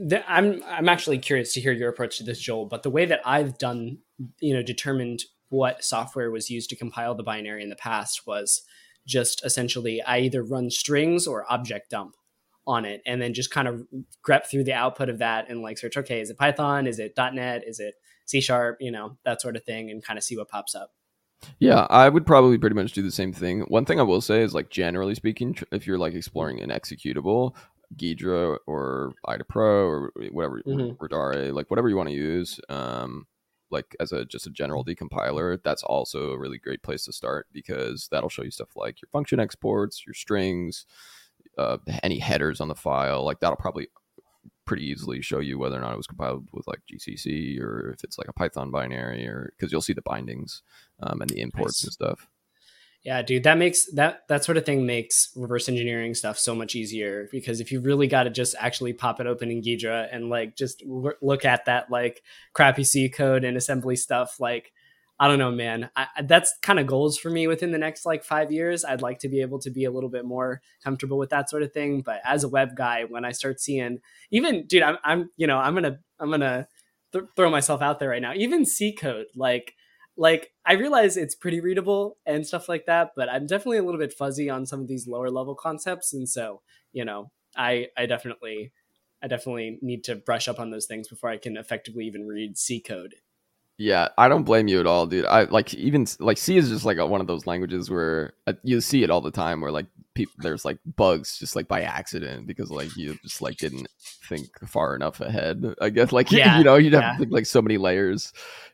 The, 0.00 0.28
I'm 0.30 0.62
I'm 0.64 0.88
actually 0.88 1.18
curious 1.18 1.52
to 1.54 1.60
hear 1.60 1.72
your 1.72 1.88
approach 1.88 2.18
to 2.18 2.24
this, 2.24 2.40
Joel. 2.40 2.66
But 2.66 2.84
the 2.84 2.90
way 2.90 3.04
that 3.06 3.20
I've 3.24 3.58
done, 3.58 3.98
you 4.40 4.54
know, 4.54 4.62
determined 4.62 5.24
what 5.48 5.82
software 5.82 6.30
was 6.30 6.50
used 6.50 6.70
to 6.70 6.76
compile 6.76 7.14
the 7.14 7.22
binary 7.22 7.62
in 7.62 7.68
the 7.68 7.76
past 7.76 8.26
was 8.26 8.62
just 9.08 9.44
essentially 9.44 10.00
I 10.02 10.20
either 10.20 10.44
run 10.44 10.70
strings 10.70 11.26
or 11.26 11.50
object 11.50 11.90
dump 11.90 12.14
on 12.68 12.84
it 12.84 13.00
and 13.06 13.20
then 13.20 13.32
just 13.32 13.50
kind 13.50 13.66
of 13.66 13.82
grep 14.24 14.46
through 14.46 14.62
the 14.62 14.74
output 14.74 15.08
of 15.08 15.18
that 15.18 15.48
and 15.48 15.62
like 15.62 15.78
search 15.78 15.96
okay 15.96 16.20
is 16.20 16.28
it 16.28 16.36
python 16.36 16.86
is 16.86 16.98
it 16.98 17.14
net 17.32 17.66
is 17.66 17.80
it 17.80 17.94
c 18.26 18.42
sharp 18.42 18.76
you 18.78 18.90
know 18.90 19.16
that 19.24 19.40
sort 19.40 19.56
of 19.56 19.64
thing 19.64 19.90
and 19.90 20.04
kind 20.04 20.18
of 20.18 20.22
see 20.22 20.36
what 20.36 20.50
pops 20.50 20.74
up 20.74 20.92
yeah 21.58 21.86
i 21.88 22.10
would 22.10 22.26
probably 22.26 22.58
pretty 22.58 22.76
much 22.76 22.92
do 22.92 23.00
the 23.00 23.10
same 23.10 23.32
thing 23.32 23.62
one 23.68 23.86
thing 23.86 23.98
i 23.98 24.02
will 24.02 24.20
say 24.20 24.42
is 24.42 24.52
like 24.52 24.68
generally 24.68 25.14
speaking 25.14 25.56
if 25.72 25.86
you're 25.86 25.96
like 25.96 26.12
exploring 26.12 26.60
an 26.60 26.68
executable 26.68 27.54
Ghidra 27.96 28.58
or 28.66 29.14
IDA 29.26 29.44
Pro 29.44 29.88
or 29.88 30.12
whatever, 30.30 30.60
mm-hmm. 30.66 31.02
Radare, 31.02 31.54
like 31.54 31.70
whatever 31.70 31.88
you 31.88 31.96
want 31.96 32.10
to 32.10 32.14
use. 32.14 32.60
Um, 32.68 33.26
like 33.70 33.96
as 34.00 34.12
a 34.12 34.24
just 34.24 34.46
a 34.46 34.50
general 34.50 34.84
decompiler, 34.84 35.58
that's 35.62 35.82
also 35.82 36.30
a 36.30 36.38
really 36.38 36.58
great 36.58 36.82
place 36.82 37.04
to 37.04 37.12
start 37.12 37.46
because 37.52 38.08
that'll 38.10 38.28
show 38.28 38.42
you 38.42 38.50
stuff 38.50 38.76
like 38.76 39.00
your 39.02 39.08
function 39.10 39.40
exports, 39.40 40.04
your 40.06 40.14
strings, 40.14 40.86
uh, 41.56 41.78
any 42.02 42.18
headers 42.18 42.60
on 42.60 42.68
the 42.68 42.74
file. 42.74 43.24
Like 43.24 43.40
that'll 43.40 43.56
probably 43.56 43.88
pretty 44.64 44.84
easily 44.84 45.22
show 45.22 45.38
you 45.38 45.58
whether 45.58 45.78
or 45.78 45.80
not 45.80 45.94
it 45.94 45.96
was 45.96 46.06
compiled 46.06 46.46
with 46.52 46.66
like 46.66 46.80
GCC 46.92 47.58
or 47.60 47.90
if 47.90 48.04
it's 48.04 48.18
like 48.18 48.28
a 48.28 48.32
Python 48.34 48.70
binary 48.70 49.26
or 49.26 49.52
because 49.56 49.72
you'll 49.72 49.80
see 49.80 49.94
the 49.94 50.02
bindings 50.02 50.62
um, 51.00 51.22
and 51.22 51.30
the 51.30 51.40
imports 51.40 51.82
nice. 51.82 51.84
and 51.84 51.92
stuff. 51.92 52.28
Yeah, 53.04 53.22
dude, 53.22 53.44
that 53.44 53.56
makes 53.58 53.86
that 53.92 54.26
that 54.28 54.44
sort 54.44 54.58
of 54.58 54.66
thing 54.66 54.84
makes 54.84 55.30
reverse 55.36 55.68
engineering 55.68 56.14
stuff 56.14 56.36
so 56.38 56.54
much 56.54 56.74
easier 56.74 57.28
because 57.30 57.60
if 57.60 57.70
you 57.70 57.80
really 57.80 58.08
got 58.08 58.24
to 58.24 58.30
just 58.30 58.54
actually 58.58 58.92
pop 58.92 59.20
it 59.20 59.26
open 59.26 59.50
in 59.50 59.62
Ghidra 59.62 60.08
and 60.12 60.28
like 60.28 60.56
just 60.56 60.82
look 60.84 61.44
at 61.44 61.64
that 61.66 61.90
like 61.90 62.22
crappy 62.54 62.84
C 62.84 63.08
code 63.08 63.44
and 63.44 63.56
assembly 63.56 63.94
stuff, 63.96 64.40
like 64.40 64.72
I 65.20 65.26
don't 65.28 65.38
know, 65.38 65.50
man. 65.50 65.90
I, 65.96 66.06
that's 66.24 66.54
kind 66.60 66.78
of 66.78 66.86
goals 66.86 67.18
for 67.18 67.30
me 67.30 67.46
within 67.46 67.70
the 67.72 67.78
next 67.78 68.04
like 68.04 68.24
five 68.24 68.52
years. 68.52 68.84
I'd 68.84 69.02
like 69.02 69.20
to 69.20 69.28
be 69.28 69.40
able 69.42 69.58
to 69.60 69.70
be 69.70 69.84
a 69.84 69.90
little 69.90 70.10
bit 70.10 70.24
more 70.24 70.60
comfortable 70.82 71.18
with 71.18 71.30
that 71.30 71.48
sort 71.48 71.62
of 71.62 71.72
thing. 71.72 72.02
But 72.02 72.20
as 72.24 72.44
a 72.44 72.48
web 72.48 72.76
guy, 72.76 73.04
when 73.04 73.24
I 73.24 73.32
start 73.32 73.60
seeing 73.60 73.98
even, 74.30 74.66
dude, 74.66 74.82
I'm, 74.82 74.98
I'm 75.04 75.30
you 75.36 75.46
know, 75.46 75.58
I'm 75.58 75.74
gonna, 75.74 75.98
I'm 76.20 76.30
gonna 76.30 76.68
th- 77.12 77.24
throw 77.36 77.50
myself 77.50 77.80
out 77.80 78.00
there 78.00 78.10
right 78.10 78.22
now. 78.22 78.34
Even 78.34 78.64
C 78.66 78.92
code, 78.92 79.26
like 79.34 79.74
like 80.18 80.52
I 80.66 80.74
realize 80.74 81.16
it's 81.16 81.36
pretty 81.36 81.60
readable 81.60 82.18
and 82.26 82.46
stuff 82.46 82.68
like 82.68 82.86
that, 82.86 83.12
but 83.16 83.30
I'm 83.30 83.46
definitely 83.46 83.78
a 83.78 83.84
little 83.84 84.00
bit 84.00 84.12
fuzzy 84.14 84.50
on 84.50 84.66
some 84.66 84.80
of 84.82 84.88
these 84.88 85.08
lower 85.08 85.30
level 85.30 85.54
concepts, 85.54 86.12
and 86.14 86.28
so 86.28 86.62
you 86.92 87.04
know, 87.06 87.30
I 87.56 87.88
I 87.96 88.06
definitely 88.06 88.72
I 89.22 89.28
definitely 89.28 89.78
need 89.82 90.04
to 90.04 90.16
brush 90.16 90.48
up 90.48 90.60
on 90.60 90.70
those 90.70 90.86
things 90.86 91.08
before 91.08 91.30
I 91.30 91.38
can 91.38 91.56
effectively 91.56 92.06
even 92.06 92.26
read 92.26 92.58
C 92.58 92.80
code. 92.80 93.16
Yeah, 93.80 94.08
I 94.18 94.26
don't 94.26 94.42
blame 94.42 94.66
you 94.66 94.80
at 94.80 94.86
all, 94.86 95.06
dude. 95.06 95.24
I 95.24 95.44
like 95.44 95.72
even 95.74 96.04
like 96.18 96.36
C 96.36 96.56
is 96.56 96.68
just 96.68 96.84
like 96.84 96.98
a, 96.98 97.06
one 97.06 97.20
of 97.20 97.28
those 97.28 97.46
languages 97.46 97.88
where 97.88 98.32
uh, 98.48 98.54
you 98.64 98.80
see 98.80 99.04
it 99.04 99.10
all 99.10 99.20
the 99.20 99.30
time, 99.30 99.60
where 99.60 99.70
like 99.70 99.86
people 100.14 100.34
there's 100.38 100.64
like 100.64 100.78
bugs 100.96 101.38
just 101.38 101.54
like 101.54 101.68
by 101.68 101.82
accident 101.82 102.48
because 102.48 102.72
like 102.72 102.96
you 102.96 103.16
just 103.22 103.40
like 103.40 103.56
didn't 103.56 103.86
think 104.28 104.48
far 104.68 104.96
enough 104.96 105.20
ahead. 105.20 105.76
I 105.80 105.90
guess 105.90 106.10
like 106.10 106.32
yeah, 106.32 106.58
you 106.58 106.64
know 106.64 106.74
you'd 106.74 106.92
have 106.94 107.20
yeah. 107.20 107.26
like 107.30 107.46
so 107.46 107.62
many 107.62 107.78
layers, 107.78 108.32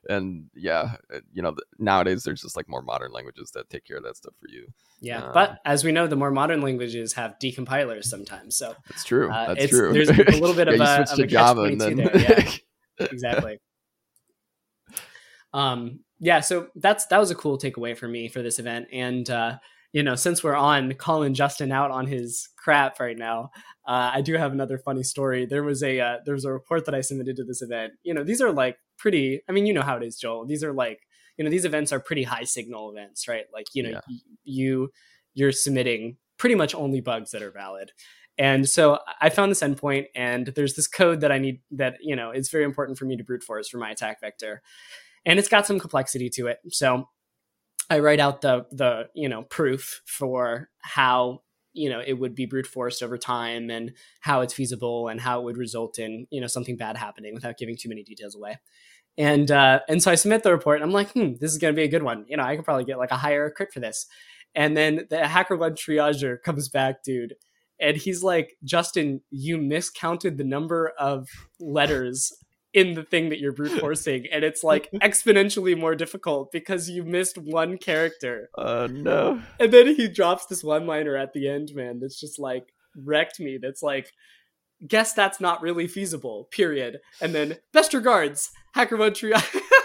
and 0.08 0.48
yeah, 0.54 0.96
uh, 1.14 1.20
you 1.34 1.42
know 1.42 1.54
nowadays 1.78 2.24
there's 2.24 2.40
just 2.40 2.56
like 2.56 2.66
more 2.66 2.80
modern 2.80 3.12
languages 3.12 3.50
that 3.50 3.68
take 3.68 3.84
care 3.84 3.98
of 3.98 4.04
that 4.04 4.16
stuff 4.16 4.32
for 4.40 4.48
you. 4.48 4.72
Yeah, 5.02 5.22
um, 5.22 5.32
but 5.34 5.58
as 5.66 5.84
we 5.84 5.92
know, 5.92 6.06
the 6.06 6.16
more 6.16 6.30
modern 6.30 6.62
languages 6.62 7.12
have 7.12 7.38
decompilers 7.38 8.04
sometimes. 8.04 8.56
So 8.56 8.74
that's 8.88 9.04
true. 9.04 9.30
Uh, 9.30 9.52
that's 9.52 9.68
true. 9.68 9.92
There's 9.92 10.08
a 10.08 10.40
little 10.40 10.54
bit 10.54 10.68
yeah, 10.74 11.02
of 11.02 11.10
a, 11.10 11.12
of 11.12 11.18
a 11.18 11.26
Java 11.26 11.62
and 11.64 11.78
then... 11.78 11.96
there. 11.96 12.18
Yeah, 12.18 12.50
exactly. 13.10 13.58
Um, 15.54 16.00
yeah, 16.18 16.40
so 16.40 16.68
that's 16.74 17.06
that 17.06 17.18
was 17.18 17.30
a 17.30 17.34
cool 17.34 17.58
takeaway 17.58 17.96
for 17.96 18.08
me 18.08 18.28
for 18.28 18.42
this 18.42 18.58
event. 18.58 18.88
And 18.92 19.28
uh, 19.30 19.58
you 19.92 20.02
know, 20.02 20.16
since 20.16 20.42
we're 20.42 20.56
on 20.56 20.92
calling 20.94 21.32
Justin 21.32 21.70
out 21.70 21.92
on 21.92 22.06
his 22.06 22.48
crap 22.58 22.98
right 22.98 23.16
now, 23.16 23.50
uh, 23.86 24.10
I 24.14 24.20
do 24.22 24.34
have 24.34 24.52
another 24.52 24.78
funny 24.78 25.04
story. 25.04 25.46
There 25.46 25.62
was 25.62 25.82
a 25.82 26.00
uh, 26.00 26.16
there 26.24 26.34
was 26.34 26.44
a 26.44 26.52
report 26.52 26.84
that 26.86 26.94
I 26.94 27.00
submitted 27.00 27.36
to 27.36 27.44
this 27.44 27.62
event. 27.62 27.92
You 28.02 28.12
know, 28.12 28.24
these 28.24 28.42
are 28.42 28.52
like 28.52 28.76
pretty. 28.98 29.40
I 29.48 29.52
mean, 29.52 29.66
you 29.66 29.72
know 29.72 29.82
how 29.82 29.96
it 29.96 30.02
is, 30.02 30.16
Joel. 30.16 30.46
These 30.46 30.64
are 30.64 30.72
like 30.72 30.98
you 31.36 31.44
know 31.44 31.50
these 31.50 31.64
events 31.64 31.92
are 31.92 32.00
pretty 32.00 32.24
high 32.24 32.44
signal 32.44 32.90
events, 32.90 33.28
right? 33.28 33.44
Like 33.52 33.66
you 33.72 33.84
know 33.84 33.90
yeah. 33.90 34.00
y- 34.08 34.18
you 34.42 34.90
you're 35.34 35.52
submitting 35.52 36.16
pretty 36.38 36.56
much 36.56 36.74
only 36.74 37.00
bugs 37.00 37.30
that 37.30 37.42
are 37.42 37.52
valid. 37.52 37.92
And 38.36 38.68
so 38.68 38.98
I 39.20 39.30
found 39.30 39.52
this 39.52 39.62
endpoint, 39.62 40.06
and 40.16 40.48
there's 40.56 40.74
this 40.74 40.88
code 40.88 41.20
that 41.20 41.30
I 41.30 41.38
need 41.38 41.60
that 41.70 41.98
you 42.00 42.16
know 42.16 42.30
it's 42.30 42.50
very 42.50 42.64
important 42.64 42.98
for 42.98 43.04
me 43.04 43.16
to 43.16 43.22
brute 43.24 43.44
force 43.44 43.68
for 43.68 43.78
my 43.78 43.90
attack 43.90 44.20
vector 44.20 44.62
and 45.26 45.38
it's 45.38 45.48
got 45.48 45.66
some 45.66 45.78
complexity 45.78 46.30
to 46.30 46.48
it. 46.48 46.58
So 46.70 47.08
I 47.90 47.98
write 47.98 48.20
out 48.20 48.40
the 48.40 48.66
the 48.70 49.08
you 49.14 49.28
know 49.28 49.42
proof 49.42 50.02
for 50.06 50.70
how 50.80 51.42
you 51.72 51.90
know 51.90 52.02
it 52.04 52.14
would 52.14 52.34
be 52.34 52.46
brute 52.46 52.66
forced 52.66 53.02
over 53.02 53.18
time 53.18 53.70
and 53.70 53.92
how 54.20 54.40
it's 54.40 54.54
feasible 54.54 55.08
and 55.08 55.20
how 55.20 55.40
it 55.40 55.44
would 55.44 55.56
result 55.56 55.98
in 55.98 56.26
you 56.30 56.40
know 56.40 56.46
something 56.46 56.76
bad 56.76 56.96
happening 56.96 57.34
without 57.34 57.58
giving 57.58 57.76
too 57.76 57.88
many 57.88 58.02
details 58.02 58.34
away. 58.34 58.58
And 59.16 59.50
uh, 59.50 59.80
and 59.88 60.02
so 60.02 60.10
I 60.10 60.16
submit 60.16 60.42
the 60.42 60.52
report. 60.52 60.80
And 60.80 60.84
I'm 60.84 60.92
like, 60.92 61.12
hmm, 61.12 61.34
this 61.40 61.52
is 61.52 61.58
going 61.58 61.74
to 61.74 61.76
be 61.76 61.84
a 61.84 61.90
good 61.90 62.02
one. 62.02 62.24
You 62.28 62.37
know, 62.37 62.42
I 62.42 62.56
could 62.56 62.64
probably 62.64 62.84
get 62.84 62.98
like 62.98 63.12
a 63.12 63.16
higher 63.16 63.50
crit 63.50 63.72
for 63.72 63.80
this. 63.80 64.06
And 64.56 64.76
then 64.76 65.06
the 65.10 65.26
hacker 65.26 65.56
one 65.56 65.74
triager 65.74 66.40
comes 66.42 66.68
back, 66.68 67.02
dude, 67.02 67.34
and 67.80 67.96
he's 67.96 68.22
like, 68.22 68.56
Justin, 68.62 69.20
you 69.30 69.58
miscounted 69.58 70.38
the 70.38 70.44
number 70.44 70.92
of 70.98 71.28
letters 71.58 72.32
in 72.74 72.94
the 72.94 73.04
thing 73.04 73.28
that 73.28 73.38
you're 73.38 73.52
brute 73.52 73.80
forcing 73.80 74.26
and 74.32 74.44
it's 74.44 74.64
like 74.64 74.90
exponentially 74.94 75.78
more 75.78 75.94
difficult 75.94 76.50
because 76.50 76.90
you 76.90 77.04
missed 77.04 77.38
one 77.38 77.78
character. 77.78 78.50
Uh 78.58 78.88
no. 78.90 79.40
And 79.60 79.72
then 79.72 79.94
he 79.94 80.08
drops 80.08 80.46
this 80.46 80.64
one 80.64 80.87
liner 80.87 81.16
at 81.16 81.32
the 81.32 81.48
end 81.48 81.70
man 81.74 82.00
that's 82.00 82.20
just 82.20 82.38
like 82.38 82.74
wrecked 82.96 83.40
me 83.40 83.58
that's 83.62 83.82
like 83.82 84.12
guess 84.87 85.14
that's 85.14 85.40
not 85.40 85.62
really 85.62 85.87
feasible 85.87 86.48
period. 86.50 86.98
And 87.20 87.34
then 87.34 87.58
best 87.72 87.94
regards 87.94 88.50
HackerOne 88.76 89.14
trio 89.14 89.38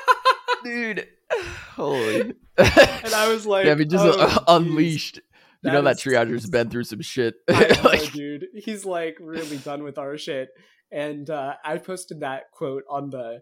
dude 0.63 1.07
holy 1.75 2.21
and 2.21 2.35
i 2.57 3.29
was 3.31 3.45
like 3.45 3.65
yeah, 3.65 3.71
I 3.71 3.75
mean, 3.75 3.89
just 3.89 4.03
oh, 4.03 4.19
uh, 4.19 4.43
unleashed. 4.47 5.21
You 5.61 5.71
know 5.71 5.81
that 5.81 5.97
triager's 5.97 6.49
been 6.49 6.69
through 6.69 6.85
some 6.85 7.01
shit. 7.01 7.35
know, 7.49 7.57
like, 7.83 8.13
dude. 8.13 8.47
He's 8.55 8.85
like 8.85 9.17
really 9.19 9.57
done 9.57 9.83
with 9.83 9.97
our 9.97 10.17
shit. 10.17 10.49
And 10.91 11.29
uh, 11.29 11.55
I 11.63 11.77
posted 11.77 12.21
that 12.21 12.51
quote 12.51 12.83
on 12.89 13.09
the 13.09 13.41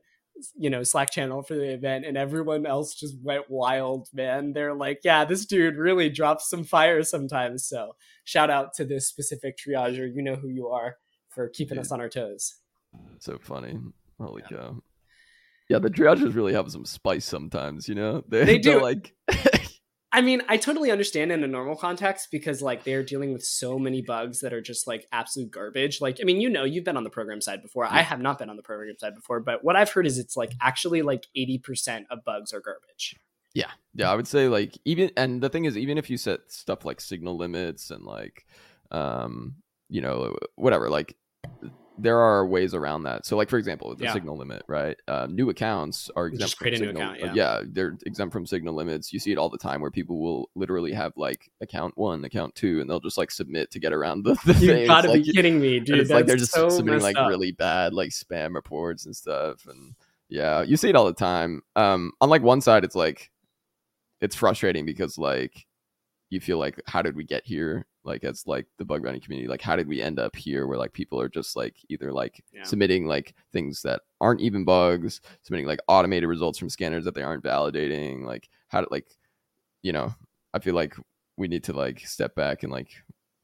you 0.55 0.69
know 0.69 0.83
Slack 0.83 1.11
channel 1.11 1.41
for 1.41 1.55
the 1.55 1.73
event, 1.73 2.05
and 2.05 2.17
everyone 2.17 2.65
else 2.65 2.93
just 2.93 3.15
went 3.23 3.49
wild. 3.49 4.09
Man, 4.13 4.53
they're 4.53 4.73
like, 4.73 4.99
"Yeah, 5.03 5.25
this 5.25 5.45
dude 5.45 5.77
really 5.77 6.09
drops 6.09 6.49
some 6.49 6.63
fire 6.63 7.03
sometimes." 7.03 7.65
So 7.65 7.95
shout 8.23 8.49
out 8.49 8.73
to 8.75 8.85
this 8.85 9.07
specific 9.07 9.57
triager. 9.57 10.13
You 10.13 10.21
know 10.21 10.35
who 10.35 10.49
you 10.49 10.67
are 10.67 10.97
for 11.29 11.47
keeping 11.47 11.77
us 11.77 11.91
on 11.91 12.01
our 12.01 12.09
toes. 12.09 12.55
So 13.19 13.37
funny. 13.39 13.77
Holy 14.19 14.43
yeah. 14.49 14.57
cow. 14.57 14.81
Yeah, 15.69 15.79
the 15.79 15.89
triagers 15.89 16.33
really 16.33 16.53
have 16.53 16.71
some 16.71 16.85
spice 16.85 17.25
sometimes, 17.25 17.89
you 17.89 17.95
know? 17.95 18.23
They, 18.27 18.45
they 18.45 18.57
do. 18.59 18.81
like 18.81 19.13
I 20.17 20.21
mean, 20.21 20.41
I 20.49 20.57
totally 20.57 20.89
understand 20.89 21.31
in 21.31 21.43
a 21.43 21.47
normal 21.47 21.75
context 21.75 22.29
because 22.31 22.59
like 22.59 22.83
they're 22.83 23.03
dealing 23.03 23.33
with 23.33 23.43
so 23.43 23.77
many 23.77 24.01
bugs 24.01 24.39
that 24.39 24.51
are 24.51 24.61
just 24.61 24.87
like 24.87 25.05
absolute 25.11 25.51
garbage. 25.51 26.01
Like, 26.01 26.17
I 26.19 26.23
mean, 26.23 26.41
you 26.41 26.49
know, 26.49 26.63
you've 26.63 26.83
been 26.83 26.97
on 26.97 27.03
the 27.03 27.11
program 27.11 27.39
side 27.39 27.61
before. 27.61 27.85
Yeah. 27.85 27.93
I 27.93 28.01
have 28.01 28.19
not 28.19 28.39
been 28.39 28.49
on 28.49 28.55
the 28.55 28.63
program 28.63 28.97
side 28.97 29.13
before, 29.13 29.41
but 29.41 29.63
what 29.63 29.75
I've 29.75 29.91
heard 29.91 30.07
is 30.07 30.17
it's 30.17 30.35
like 30.35 30.53
actually 30.59 31.03
like 31.03 31.27
80% 31.37 32.05
of 32.09 32.25
bugs 32.25 32.51
are 32.51 32.59
garbage. 32.59 33.15
Yeah. 33.53 33.69
Yeah, 33.93 34.11
I 34.11 34.15
would 34.15 34.27
say 34.27 34.47
like 34.47 34.75
even 34.85 35.11
and 35.15 35.39
the 35.39 35.49
thing 35.49 35.65
is 35.65 35.77
even 35.77 35.99
if 35.99 36.09
you 36.09 36.17
set 36.17 36.51
stuff 36.51 36.83
like 36.83 36.99
signal 36.99 37.37
limits 37.37 37.91
and 37.91 38.03
like 38.03 38.47
um 38.89 39.57
you 39.87 40.01
know 40.01 40.35
whatever 40.55 40.89
like 40.89 41.15
there 41.97 42.19
are 42.19 42.45
ways 42.45 42.73
around 42.73 43.03
that. 43.03 43.25
So, 43.25 43.35
like 43.35 43.49
for 43.49 43.57
example, 43.57 43.93
the 43.95 44.05
yeah. 44.05 44.13
signal 44.13 44.37
limit, 44.37 44.63
right? 44.67 44.97
Uh, 45.07 45.27
new 45.29 45.49
accounts 45.49 46.09
are 46.15 46.27
exempt 46.27 46.41
Just 46.41 46.57
from 46.57 46.75
signal. 46.75 47.01
Account, 47.11 47.19
yeah. 47.19 47.33
yeah. 47.33 47.61
they're 47.67 47.97
exempt 48.05 48.33
from 48.33 48.45
signal 48.45 48.73
limits. 48.73 49.11
You 49.11 49.19
see 49.19 49.31
it 49.31 49.37
all 49.37 49.49
the 49.49 49.57
time 49.57 49.81
where 49.81 49.91
people 49.91 50.19
will 50.19 50.49
literally 50.55 50.93
have 50.93 51.13
like 51.15 51.49
account 51.61 51.97
one, 51.97 52.23
account 52.25 52.55
two, 52.55 52.81
and 52.81 52.89
they'll 52.89 52.99
just 52.99 53.17
like 53.17 53.31
submit 53.31 53.71
to 53.71 53.79
get 53.79 53.93
around 53.93 54.23
the. 54.23 54.35
the 54.45 54.53
you 54.59 54.67
thing. 54.67 54.87
gotta 54.87 55.11
be 55.13 55.31
kidding 55.31 55.59
me, 55.59 55.79
dude! 55.79 55.99
It's 55.99 56.09
like 56.09 56.25
they're 56.25 56.37
just 56.37 56.53
so 56.53 56.69
submitting 56.69 57.01
like 57.01 57.17
up. 57.17 57.29
really 57.29 57.51
bad 57.51 57.93
like 57.93 58.09
spam 58.09 58.53
reports 58.55 59.05
and 59.05 59.15
stuff, 59.15 59.65
and 59.67 59.95
yeah, 60.29 60.61
you 60.61 60.77
see 60.77 60.89
it 60.89 60.95
all 60.95 61.05
the 61.05 61.13
time. 61.13 61.61
Um, 61.75 62.11
on 62.21 62.29
like 62.29 62.41
one 62.41 62.61
side, 62.61 62.83
it's 62.83 62.95
like 62.95 63.31
it's 64.21 64.35
frustrating 64.35 64.85
because 64.85 65.17
like 65.17 65.65
you 66.29 66.39
feel 66.39 66.57
like 66.57 66.81
how 66.85 67.01
did 67.01 67.15
we 67.15 67.23
get 67.23 67.45
here 67.45 67.85
like 68.07 68.23
as 68.23 68.47
like 68.47 68.65
the 68.77 68.85
bug 68.85 69.03
bounty 69.03 69.19
community 69.19 69.47
like 69.47 69.61
how 69.61 69.75
did 69.75 69.87
we 69.87 70.01
end 70.01 70.17
up 70.17 70.35
here 70.35 70.65
where 70.65 70.77
like 70.77 70.93
people 70.93 71.19
are 71.19 71.29
just 71.29 71.55
like 71.55 71.75
either 71.89 72.11
like 72.11 72.43
yeah. 72.53 72.63
submitting 72.63 73.05
like 73.05 73.35
things 73.51 73.81
that 73.81 74.01
aren't 74.21 74.41
even 74.41 74.63
bugs 74.63 75.21
submitting 75.43 75.67
like 75.67 75.79
automated 75.87 76.27
results 76.27 76.57
from 76.57 76.69
scanners 76.69 77.05
that 77.05 77.13
they 77.13 77.21
aren't 77.21 77.43
validating 77.43 78.23
like 78.23 78.49
how 78.69 78.81
to 78.81 78.87
like 78.89 79.07
you 79.83 79.91
know 79.91 80.13
i 80.53 80.59
feel 80.59 80.73
like 80.73 80.95
we 81.35 81.47
need 81.47 81.63
to 81.63 81.73
like 81.73 81.99
step 81.99 82.33
back 82.33 82.63
and 82.63 82.71
like 82.71 82.89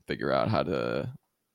figure 0.08 0.32
out 0.32 0.50
how 0.50 0.64
to 0.64 1.12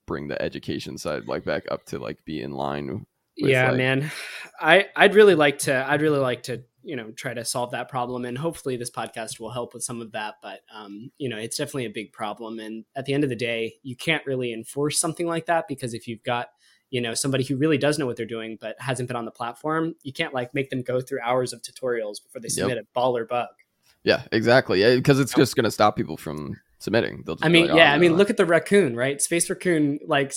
bring 0.07 0.27
the 0.27 0.41
education 0.41 0.97
side 0.97 1.27
like 1.27 1.43
back 1.43 1.63
up 1.69 1.83
to 1.85 1.99
like 1.99 2.23
be 2.25 2.41
in 2.41 2.51
line 2.51 3.05
with, 3.37 3.49
yeah 3.49 3.69
like, 3.69 3.77
man 3.77 4.11
i 4.61 4.85
i'd 4.95 5.15
really 5.15 5.35
like 5.35 5.59
to 5.59 5.89
i'd 5.89 6.01
really 6.01 6.19
like 6.19 6.43
to 6.43 6.63
you 6.83 6.95
know 6.95 7.11
try 7.11 7.33
to 7.33 7.43
solve 7.43 7.71
that 7.71 7.89
problem 7.89 8.25
and 8.25 8.37
hopefully 8.37 8.77
this 8.77 8.89
podcast 8.89 9.39
will 9.39 9.51
help 9.51 9.73
with 9.73 9.83
some 9.83 10.01
of 10.01 10.11
that 10.11 10.35
but 10.41 10.61
um, 10.73 11.11
you 11.17 11.29
know 11.29 11.37
it's 11.37 11.57
definitely 11.57 11.85
a 11.85 11.89
big 11.89 12.11
problem 12.13 12.59
and 12.59 12.85
at 12.95 13.05
the 13.05 13.13
end 13.13 13.23
of 13.23 13.29
the 13.29 13.35
day 13.35 13.73
you 13.83 13.95
can't 13.95 14.25
really 14.25 14.53
enforce 14.53 14.99
something 14.99 15.27
like 15.27 15.45
that 15.45 15.67
because 15.67 15.93
if 15.93 16.07
you've 16.07 16.23
got 16.23 16.47
you 16.89 17.01
know 17.01 17.13
somebody 17.13 17.43
who 17.43 17.57
really 17.57 17.77
does 17.77 17.99
know 17.99 18.05
what 18.05 18.17
they're 18.17 18.25
doing 18.25 18.57
but 18.59 18.75
hasn't 18.79 19.07
been 19.07 19.17
on 19.17 19.25
the 19.25 19.31
platform 19.31 19.95
you 20.03 20.13
can't 20.13 20.33
like 20.33 20.53
make 20.53 20.69
them 20.69 20.81
go 20.81 21.01
through 21.01 21.19
hours 21.23 21.53
of 21.53 21.61
tutorials 21.61 22.23
before 22.23 22.41
they 22.41 22.49
submit 22.49 22.77
yep. 22.77 22.85
a 22.85 22.99
baller 22.99 23.27
bug 23.27 23.49
yeah 24.03 24.23
exactly 24.31 24.81
yeah, 24.81 24.95
because 24.95 25.19
it's 25.19 25.33
just 25.33 25.55
going 25.55 25.65
to 25.65 25.71
stop 25.71 25.95
people 25.95 26.17
from 26.17 26.59
submitting. 26.79 27.23
I 27.41 27.49
mean, 27.49 27.67
like, 27.67 27.73
oh, 27.73 27.77
yeah, 27.77 27.93
I 27.93 27.97
mean, 27.97 28.15
look 28.15 28.29
at 28.29 28.37
the 28.37 28.45
raccoon, 28.45 28.95
right? 28.95 29.21
Space 29.21 29.49
raccoon, 29.49 29.99
like 30.07 30.33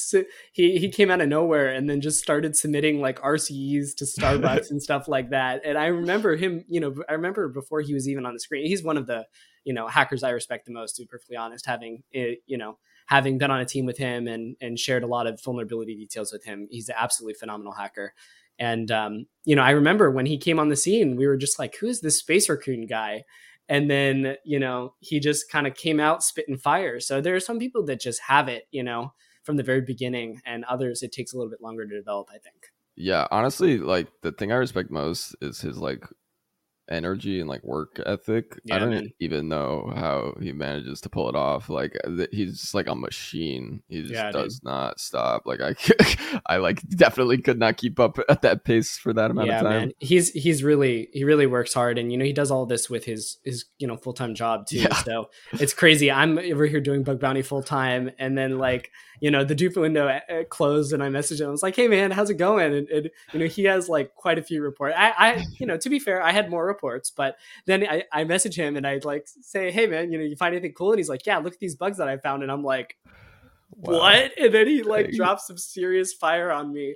he 0.52 0.76
he 0.78 0.90
came 0.90 1.10
out 1.10 1.20
of 1.20 1.28
nowhere 1.28 1.68
and 1.68 1.88
then 1.88 2.00
just 2.00 2.22
started 2.22 2.56
submitting 2.56 3.00
like 3.00 3.20
RCEs 3.20 3.96
to 3.96 4.04
Starbucks 4.04 4.70
and 4.70 4.82
stuff 4.82 5.08
like 5.08 5.30
that. 5.30 5.62
And 5.64 5.78
I 5.78 5.86
remember 5.86 6.36
him, 6.36 6.64
you 6.68 6.80
know, 6.80 6.94
I 7.08 7.14
remember 7.14 7.48
before 7.48 7.80
he 7.80 7.94
was 7.94 8.08
even 8.08 8.26
on 8.26 8.34
the 8.34 8.40
screen. 8.40 8.66
He's 8.66 8.82
one 8.82 8.98
of 8.98 9.06
the 9.06 9.26
you 9.64 9.72
know 9.72 9.86
hackers 9.86 10.22
I 10.22 10.30
respect 10.30 10.66
the 10.66 10.72
most, 10.72 10.96
to 10.96 11.02
be 11.02 11.06
perfectly 11.06 11.36
honest. 11.36 11.64
Having 11.66 12.02
you 12.12 12.58
know, 12.58 12.78
having 13.06 13.38
been 13.38 13.50
on 13.50 13.60
a 13.60 13.64
team 13.64 13.86
with 13.86 13.98
him 13.98 14.26
and 14.26 14.56
and 14.60 14.78
shared 14.78 15.04
a 15.04 15.08
lot 15.08 15.26
of 15.26 15.42
vulnerability 15.42 15.94
details 15.94 16.32
with 16.32 16.44
him, 16.44 16.66
he's 16.70 16.88
an 16.88 16.96
absolutely 16.98 17.34
phenomenal 17.34 17.72
hacker. 17.72 18.14
And 18.58 18.90
um, 18.90 19.26
you 19.44 19.56
know, 19.56 19.62
I 19.62 19.70
remember 19.70 20.10
when 20.10 20.26
he 20.26 20.38
came 20.38 20.58
on 20.58 20.68
the 20.68 20.76
scene, 20.76 21.16
we 21.16 21.26
were 21.26 21.36
just 21.36 21.58
like, 21.58 21.76
"Who's 21.76 22.00
this 22.00 22.18
space 22.18 22.48
raccoon 22.48 22.86
guy?" 22.86 23.24
And 23.68 23.90
then 23.90 24.36
you 24.44 24.58
know 24.58 24.94
he 25.00 25.20
just 25.20 25.50
kind 25.50 25.66
of 25.66 25.74
came 25.74 26.00
out 26.00 26.22
spitting 26.22 26.56
fire. 26.56 27.00
So 27.00 27.20
there 27.20 27.34
are 27.34 27.40
some 27.40 27.58
people 27.58 27.84
that 27.86 28.00
just 28.00 28.20
have 28.22 28.48
it 28.48 28.64
you 28.70 28.82
know 28.82 29.12
from 29.42 29.56
the 29.56 29.62
very 29.62 29.80
beginning 29.80 30.40
and 30.46 30.64
others 30.64 31.02
it 31.02 31.12
takes 31.12 31.32
a 31.32 31.36
little 31.36 31.50
bit 31.50 31.60
longer 31.60 31.86
to 31.86 31.96
develop 31.96 32.28
i 32.30 32.38
think. 32.38 32.66
Yeah 32.96 33.26
honestly 33.30 33.78
like 33.78 34.08
the 34.22 34.32
thing 34.32 34.52
i 34.52 34.56
respect 34.56 34.90
most 34.90 35.34
is 35.40 35.60
his 35.60 35.78
like 35.78 36.04
energy 36.90 37.40
and 37.40 37.48
like 37.48 37.62
work 37.64 38.00
ethic. 38.04 38.58
Yeah, 38.64 38.76
I 38.76 38.78
don't 38.78 38.90
man. 38.90 39.12
even 39.20 39.48
know 39.48 39.92
how 39.94 40.34
he 40.40 40.52
manages 40.52 41.00
to 41.02 41.08
pull 41.08 41.28
it 41.28 41.36
off. 41.36 41.68
Like 41.68 41.96
he's 42.30 42.60
just 42.60 42.74
like 42.74 42.86
a 42.86 42.94
machine. 42.94 43.82
He 43.88 44.02
just 44.02 44.14
yeah, 44.14 44.30
does 44.30 44.58
dude. 44.58 44.64
not 44.64 45.00
stop. 45.00 45.42
Like 45.46 45.60
I, 45.60 45.74
I 46.46 46.56
like 46.56 46.82
definitely 46.88 47.38
could 47.38 47.58
not 47.58 47.76
keep 47.76 48.00
up 48.00 48.18
at 48.28 48.42
that 48.42 48.64
pace 48.64 48.96
for 48.96 49.12
that 49.12 49.30
amount 49.30 49.48
yeah, 49.48 49.58
of 49.58 49.62
time. 49.62 49.80
Man. 49.80 49.92
He's 49.98 50.30
he's 50.30 50.62
really 50.62 51.08
he 51.12 51.24
really 51.24 51.46
works 51.46 51.74
hard, 51.74 51.98
and 51.98 52.10
you 52.10 52.18
know 52.18 52.24
he 52.24 52.32
does 52.32 52.50
all 52.50 52.66
this 52.66 52.90
with 52.90 53.04
his 53.04 53.38
his 53.44 53.64
you 53.78 53.86
know 53.86 53.96
full 53.96 54.14
time 54.14 54.34
job 54.34 54.66
too. 54.66 54.78
Yeah. 54.78 54.94
So 54.94 55.30
it's 55.52 55.74
crazy. 55.74 56.10
I'm 56.10 56.38
over 56.38 56.66
here 56.66 56.80
doing 56.80 57.02
bug 57.02 57.20
bounty 57.20 57.42
full 57.42 57.62
time, 57.62 58.10
and 58.18 58.36
then 58.36 58.58
like 58.58 58.90
you 59.22 59.30
know 59.30 59.44
the 59.44 59.54
Dupe 59.54 59.76
window 59.76 60.08
uh, 60.08 60.20
uh, 60.28 60.44
closed, 60.50 60.92
and 60.92 61.02
I 61.02 61.08
messaged 61.08 61.40
him. 61.40 61.46
I 61.46 61.50
was 61.50 61.62
like, 61.62 61.76
"Hey 61.76 61.86
man, 61.86 62.10
how's 62.10 62.28
it 62.28 62.34
going?" 62.34 62.74
And, 62.74 62.88
and 62.88 63.10
you 63.32 63.38
know 63.38 63.46
he 63.46 63.62
has 63.64 63.88
like 63.88 64.14
quite 64.16 64.36
a 64.36 64.42
few 64.42 64.60
reports. 64.62 64.96
I, 64.98 65.12
I 65.16 65.44
you 65.60 65.66
know 65.66 65.76
to 65.76 65.88
be 65.88 66.00
fair, 66.00 66.20
I 66.20 66.32
had 66.32 66.50
more 66.50 66.66
reports, 66.66 66.81
but 67.16 67.36
then 67.66 67.86
I, 67.88 68.04
I 68.12 68.24
message 68.24 68.56
him 68.56 68.76
and 68.76 68.86
I 68.86 69.00
like 69.04 69.26
say, 69.40 69.70
hey 69.70 69.86
man, 69.86 70.12
you 70.12 70.18
know, 70.18 70.24
you 70.24 70.36
find 70.36 70.54
anything 70.54 70.72
cool? 70.72 70.92
And 70.92 70.98
he's 70.98 71.08
like, 71.08 71.26
yeah, 71.26 71.38
look 71.38 71.54
at 71.54 71.60
these 71.60 71.76
bugs 71.76 71.98
that 71.98 72.08
I 72.08 72.16
found. 72.18 72.42
And 72.42 72.52
I'm 72.52 72.64
like, 72.64 72.96
wow. 73.72 73.98
what? 73.98 74.38
And 74.38 74.52
then 74.52 74.66
he 74.66 74.82
like 74.82 75.12
drops 75.12 75.46
some 75.46 75.58
serious 75.58 76.12
fire 76.12 76.50
on 76.50 76.72
me. 76.72 76.94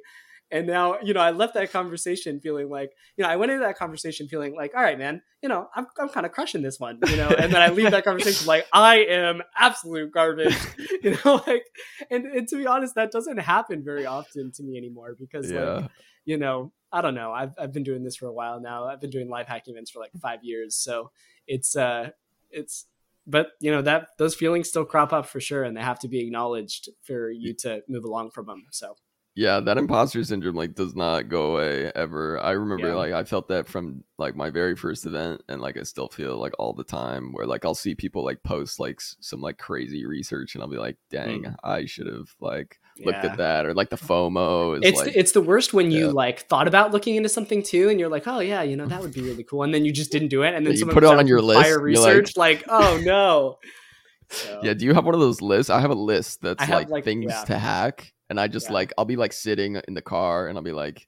And 0.51 0.67
now, 0.67 1.01
you 1.03 1.13
know, 1.13 1.21
I 1.21 1.33
left 1.33 1.55
that 1.55 1.73
conversation 1.73 2.39
feeling 2.39 2.69
like, 2.69 2.93
you 3.17 3.25
know, 3.25 3.31
I 3.31 3.35
went 3.35 3.51
into 3.51 3.65
that 3.65 3.77
conversation 3.77 4.29
feeling 4.29 4.55
like, 4.55 4.77
all 4.77 4.83
right, 4.83 4.97
man, 4.97 5.21
you 5.43 5.49
know, 5.49 5.69
I'm, 5.75 5.89
I'm 5.99 6.09
kind 6.09 6.25
of 6.25 6.31
crushing 6.31 6.63
this 6.63 6.79
one, 6.79 7.01
you 7.09 7.17
know, 7.17 7.29
and 7.29 7.53
then 7.53 7.61
I 7.61 7.71
leave 7.71 7.91
that 7.91 8.05
conversation 8.05 8.47
like, 8.47 8.65
I 8.73 8.99
am 8.99 9.43
absolute 9.59 10.13
garbage, 10.13 10.57
you 11.03 11.19
know, 11.25 11.43
like, 11.49 11.65
and, 12.13 12.27
and 12.27 12.47
to 12.49 12.57
be 12.59 12.67
honest, 12.67 12.95
that 12.95 13.11
doesn't 13.11 13.39
happen 13.39 13.83
very 13.83 14.07
often 14.07 14.53
to 14.53 14.63
me 14.63 14.79
anymore 14.79 15.17
because, 15.19 15.51
yeah. 15.51 15.65
like, 15.65 15.91
you 16.25 16.37
know, 16.37 16.73
I 16.93 17.01
don't 17.01 17.15
know. 17.15 17.33
I've 17.33 17.55
I've 17.59 17.73
been 17.73 17.83
doing 17.83 18.05
this 18.05 18.17
for 18.17 18.27
a 18.27 18.33
while 18.33 18.61
now. 18.61 18.85
I've 18.85 19.01
been 19.01 19.11
doing 19.11 19.29
live 19.29 19.49
hacking 19.49 19.75
events 19.75 19.91
for 19.91 20.01
like 20.01 20.13
five 20.21 20.43
years, 20.43 20.77
so 20.77 21.11
it's 21.47 21.77
uh 21.77 22.11
it's 22.51 22.87
but 23.27 23.49
you 23.61 23.71
know 23.71 23.83
that 23.83 24.09
those 24.19 24.35
feelings 24.35 24.69
still 24.69 24.85
crop 24.85 25.13
up 25.13 25.27
for 25.27 25.41
sure, 25.41 25.65
and 25.65 25.77
they 25.77 25.83
have 25.83 25.99
to 26.01 26.09
be 26.09 26.21
acknowledged 26.21 26.89
for 27.03 27.31
you 27.31 27.55
to 27.55 27.83
move 27.89 28.05
along 28.05 28.31
from 28.31 28.47
them. 28.47 28.67
So 28.71 28.97
yeah 29.37 29.61
that 29.61 29.79
imposter 29.79 30.25
syndrome 30.25 30.57
like 30.57 30.75
does 30.75 30.97
not 30.97 31.29
go 31.29 31.53
away 31.53 31.93
ever 31.95 32.41
i 32.43 32.51
remember 32.51 32.89
yeah. 32.89 32.95
like 32.95 33.13
i 33.13 33.23
felt 33.23 33.47
that 33.47 33.69
from 33.69 34.03
like 34.19 34.35
my 34.35 34.51
very 34.51 34.75
first 34.75 35.07
event 35.07 35.41
and 35.49 35.61
like 35.61 35.77
i 35.77 35.83
still 35.83 36.09
feel 36.09 36.39
like 36.39 36.55
all 36.59 36.73
the 36.73 36.83
time 36.83 37.33
where 37.33 37.47
like 37.47 37.65
i'll 37.65 37.75
see 37.75 37.95
people 37.95 38.25
like 38.25 38.43
post 38.43 38.81
like 38.81 38.99
some 39.01 39.41
like 39.41 39.59
crazy 39.59 40.05
research 40.07 40.55
and 40.55 40.63
i'll 40.63 40.71
be 40.71 40.79
like 40.79 40.97
dang 41.11 41.43
mm. 41.43 41.55
i 41.63 41.85
should 41.85 42.07
have 42.07 42.35
like 42.41 42.81
looked 43.05 43.25
yeah. 43.25 43.31
at 43.31 43.37
that 43.37 43.67
or 43.67 43.75
like 43.75 43.91
the 43.91 43.97
fomo 43.97 44.79
it's 44.83 44.97
like, 44.97 45.13
the, 45.13 45.19
it's 45.19 45.33
the 45.33 45.41
worst 45.41 45.75
when 45.75 45.91
you 45.91 46.11
like 46.11 46.41
thought 46.47 46.67
about 46.67 46.93
looking 46.93 47.17
into 47.17 47.29
something 47.29 47.63
too 47.63 47.89
and 47.89 48.01
you're 48.01 48.09
like 48.09 48.27
oh 48.27 48.41
yeah 48.41 48.63
you 48.63 48.77
know 48.77 48.87
that 48.87 49.01
would 49.01 49.13
be 49.13 49.21
really 49.21 49.45
cool 49.45 49.63
and 49.63 49.75
then 49.75 49.85
you 49.85 49.93
just 49.93 50.11
didn't 50.11 50.29
do 50.29 50.43
it 50.43 50.55
and 50.55 50.67
then 50.67 50.75
you 50.75 50.87
put 50.87 51.05
it 51.05 51.07
on 51.07 51.27
your 51.27 51.43
list 51.43 51.63
fire 51.63 51.81
research 51.81 52.37
like, 52.37 52.67
like 52.67 52.69
oh 52.69 53.01
no 53.05 53.59
so. 54.31 54.61
yeah 54.63 54.73
do 54.73 54.85
you 54.85 54.95
have 54.95 55.05
one 55.05 55.15
of 55.15 55.21
those 55.21 55.43
lists 55.43 55.71
i 55.71 55.81
have 55.81 55.91
a 55.91 55.95
list 55.95 56.41
that's 56.41 56.69
like, 56.69 56.89
like, 56.89 57.05
things 57.05 57.33
to 57.45 57.59
hack 57.59 58.13
and 58.29 58.41
I 58.41 58.49
just 58.49 58.69
yeah. 58.69 58.75
like 58.75 58.93
I'll 58.99 59.05
be 59.05 59.17
like 59.17 59.33
sitting 59.33 59.81
in 59.87 59.95
the 59.95 60.03
car 60.03 60.49
and 60.49 60.59
I'll 60.59 60.65
be 60.65 60.73
like, 60.73 61.07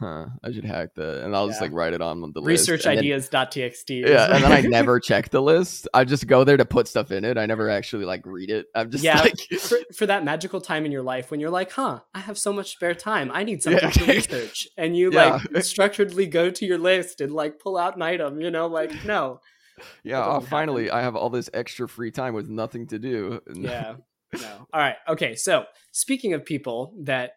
huh, 0.00 0.26
I 0.42 0.50
should 0.50 0.64
hack 0.64 0.94
that, 0.96 1.22
and 1.22 1.36
I'll 1.36 1.46
just 1.46 1.60
like 1.60 1.72
write 1.72 1.92
it 1.92 2.00
on 2.00 2.32
the 2.32 2.42
research 2.42 2.86
ideas.txt. 2.86 4.08
Yeah, 4.08 4.34
and 4.34 4.42
then 4.42 4.50
I 4.50 4.60
never 4.68 4.98
check 4.98 5.28
the 5.28 5.42
list. 5.42 5.86
I 5.92 6.04
just 6.04 6.26
go 6.26 6.42
there 6.42 6.56
to 6.56 6.64
put 6.64 6.88
stuff 6.88 7.12
in 7.12 7.24
it. 7.24 7.36
I 7.36 7.46
never 7.46 7.68
actually 7.68 8.06
like 8.06 8.24
read 8.24 8.50
it. 8.50 8.66
I'm 8.74 8.90
just 8.90 9.04
yeah, 9.04 9.20
like 9.20 9.38
for, 9.60 9.78
for, 9.94 10.06
that 10.06 10.24
magical 10.24 10.60
time 10.60 10.86
in 10.86 10.90
your 10.90 11.02
life 11.02 11.30
when 11.30 11.38
you're 11.38 11.50
like, 11.50 11.70
huh, 11.70 12.00
I 12.14 12.20
have 12.20 12.38
so 12.38 12.52
much 12.52 12.72
spare 12.72 12.94
time. 12.94 13.30
I 13.32 13.44
need 13.44 13.62
something 13.62 13.82
yeah. 13.82 13.90
to 13.90 14.04
research, 14.12 14.68
and 14.76 14.96
you 14.96 15.12
yeah. 15.12 15.32
like 15.32 15.42
structuredly 15.64 16.28
go 16.28 16.50
to 16.50 16.66
your 16.66 16.78
list 16.78 17.20
and 17.20 17.32
like 17.32 17.58
pull 17.58 17.76
out 17.76 17.96
an 17.96 18.02
item. 18.02 18.40
You 18.40 18.50
know, 18.50 18.66
like 18.66 19.04
no. 19.04 19.40
Yeah, 20.02 20.24
oh, 20.24 20.40
finally, 20.40 20.90
I 20.90 21.02
have 21.02 21.16
all 21.16 21.30
this 21.30 21.48
extra 21.54 21.88
free 21.88 22.10
time 22.10 22.34
with 22.34 22.48
nothing 22.48 22.86
to 22.88 22.98
do. 22.98 23.40
Yeah, 23.54 23.96
no. 24.32 24.66
All 24.72 24.80
right. 24.80 24.96
Okay. 25.08 25.34
So 25.34 25.64
speaking 25.90 26.34
of 26.34 26.44
people 26.44 26.94
that 27.04 27.32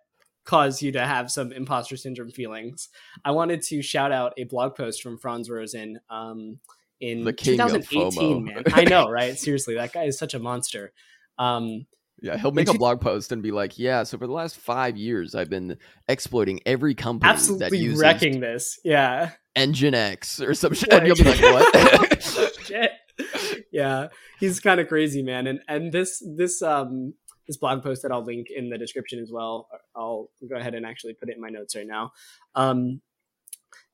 cause 0.46 0.82
you 0.82 0.92
to 0.94 1.06
have 1.06 1.32
some 1.32 1.52
imposter 1.52 1.98
syndrome 1.98 2.32
feelings, 2.32 2.90
I 3.24 3.32
wanted 3.32 3.62
to 3.64 3.82
shout 3.82 4.12
out 4.12 4.34
a 4.38 4.44
blog 4.46 4.76
post 4.76 5.02
from 5.02 5.18
Frans 5.18 5.50
Rosen. 5.50 6.00
Um, 6.10 6.60
in 7.04 7.26
2018. 7.26 8.46
Man, 8.46 8.64
I 8.74 8.86
know, 8.86 9.10
right? 9.10 9.38
Seriously, 9.38 9.76
that 9.76 9.92
guy 9.92 10.04
is 10.04 10.18
such 10.18 10.34
a 10.34 10.40
monster. 10.40 10.94
Um, 11.38 11.86
yeah, 12.22 12.38
he'll 12.38 12.52
make 12.52 12.70
a 12.70 12.74
blog 12.74 13.02
post 13.02 13.34
and 13.34 13.44
be 13.44 13.52
like, 13.52 13.78
"Yeah, 13.78 14.04
so 14.04 14.18
for 14.18 14.28
the 14.28 14.34
last 14.34 14.58
five 14.58 14.96
years, 14.96 15.36
I've 15.36 15.50
been 15.50 15.78
exploiting 16.08 16.62
every 16.66 16.96
company 16.96 17.30
absolutely 17.30 17.70
that 17.70 17.78
uses 17.78 18.00
wrecking 18.00 18.40
this." 18.40 18.80
Yeah, 18.86 19.32
Nginx 19.58 20.48
or 20.48 20.54
some 20.54 20.74
shit. 20.74 20.94
And 20.94 21.06
you'll 21.06 21.18
be 21.18 21.24
like, 21.24 21.42
"What?" 21.42 22.24
shit. 22.64 22.92
Yeah, 23.74 24.08
he's 24.40 24.62
kind 24.62 24.80
of 24.80 24.88
crazy, 24.88 25.22
man. 25.22 25.48
And 25.48 25.60
and 25.68 25.92
this 25.92 26.24
this 26.26 26.62
um 26.62 27.16
this 27.48 27.58
blog 27.58 27.84
post 27.84 28.02
that 28.04 28.12
I'll 28.12 28.24
link 28.24 28.48
in 28.50 28.70
the 28.70 28.78
description 28.78 29.20
as 29.20 29.32
well. 29.32 29.68
I'll 29.96 30.30
go 30.48 30.56
ahead 30.56 30.76
and 30.76 30.86
actually 30.86 31.14
put 31.14 31.30
it 31.30 31.36
in 31.36 31.42
my 31.42 31.50
notes 31.50 31.76
right 31.76 31.88
now. 31.88 32.12
Um, 32.56 33.02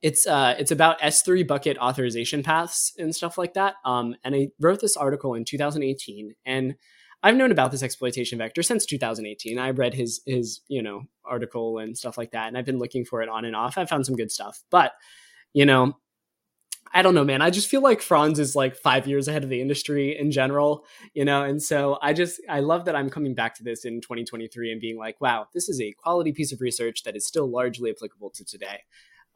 it's 0.02 0.26
uh, 0.26 0.54
it's 0.58 0.70
about 0.70 1.00
S3 1.00 1.46
bucket 1.46 1.78
authorization 1.78 2.42
paths 2.42 2.92
and 2.98 3.14
stuff 3.14 3.36
like 3.36 3.54
that. 3.54 3.74
Um, 3.84 4.14
and 4.24 4.34
I 4.34 4.48
wrote 4.60 4.80
this 4.80 4.96
article 4.96 5.34
in 5.34 5.44
2018, 5.44 6.34
and 6.46 6.74
I've 7.22 7.36
known 7.36 7.52
about 7.52 7.70
this 7.70 7.82
exploitation 7.82 8.38
vector 8.38 8.62
since 8.62 8.86
2018. 8.86 9.58
I 9.58 9.70
read 9.70 9.94
his 9.94 10.22
his 10.26 10.60
you 10.68 10.82
know 10.82 11.02
article 11.24 11.78
and 11.78 11.96
stuff 11.96 12.16
like 12.16 12.32
that, 12.32 12.48
and 12.48 12.56
I've 12.56 12.64
been 12.64 12.78
looking 12.78 13.04
for 13.04 13.22
it 13.22 13.28
on 13.28 13.44
and 13.44 13.54
off. 13.54 13.76
I 13.76 13.84
found 13.84 14.06
some 14.06 14.16
good 14.16 14.32
stuff, 14.32 14.62
but 14.70 14.92
you 15.52 15.66
know, 15.66 15.94
I 16.92 17.02
don't 17.02 17.14
know, 17.14 17.24
man. 17.24 17.40
I 17.40 17.50
just 17.50 17.68
feel 17.68 17.82
like 17.82 18.02
Frans 18.02 18.38
is 18.38 18.56
like 18.56 18.74
five 18.74 19.06
years 19.06 19.28
ahead 19.28 19.44
of 19.44 19.50
the 19.50 19.60
industry 19.60 20.18
in 20.18 20.32
general, 20.32 20.84
you 21.14 21.24
know. 21.24 21.44
And 21.44 21.62
so 21.62 21.98
I 22.02 22.12
just 22.12 22.40
I 22.48 22.60
love 22.60 22.84
that 22.86 22.96
I'm 22.96 23.08
coming 23.08 23.34
back 23.34 23.54
to 23.56 23.62
this 23.62 23.84
in 23.84 24.00
2023 24.00 24.72
and 24.72 24.80
being 24.80 24.98
like, 24.98 25.20
wow, 25.20 25.46
this 25.54 25.68
is 25.68 25.80
a 25.80 25.92
quality 25.92 26.32
piece 26.32 26.52
of 26.52 26.60
research 26.60 27.04
that 27.04 27.14
is 27.14 27.24
still 27.24 27.48
largely 27.48 27.90
applicable 27.90 28.30
to 28.30 28.44
today. 28.44 28.82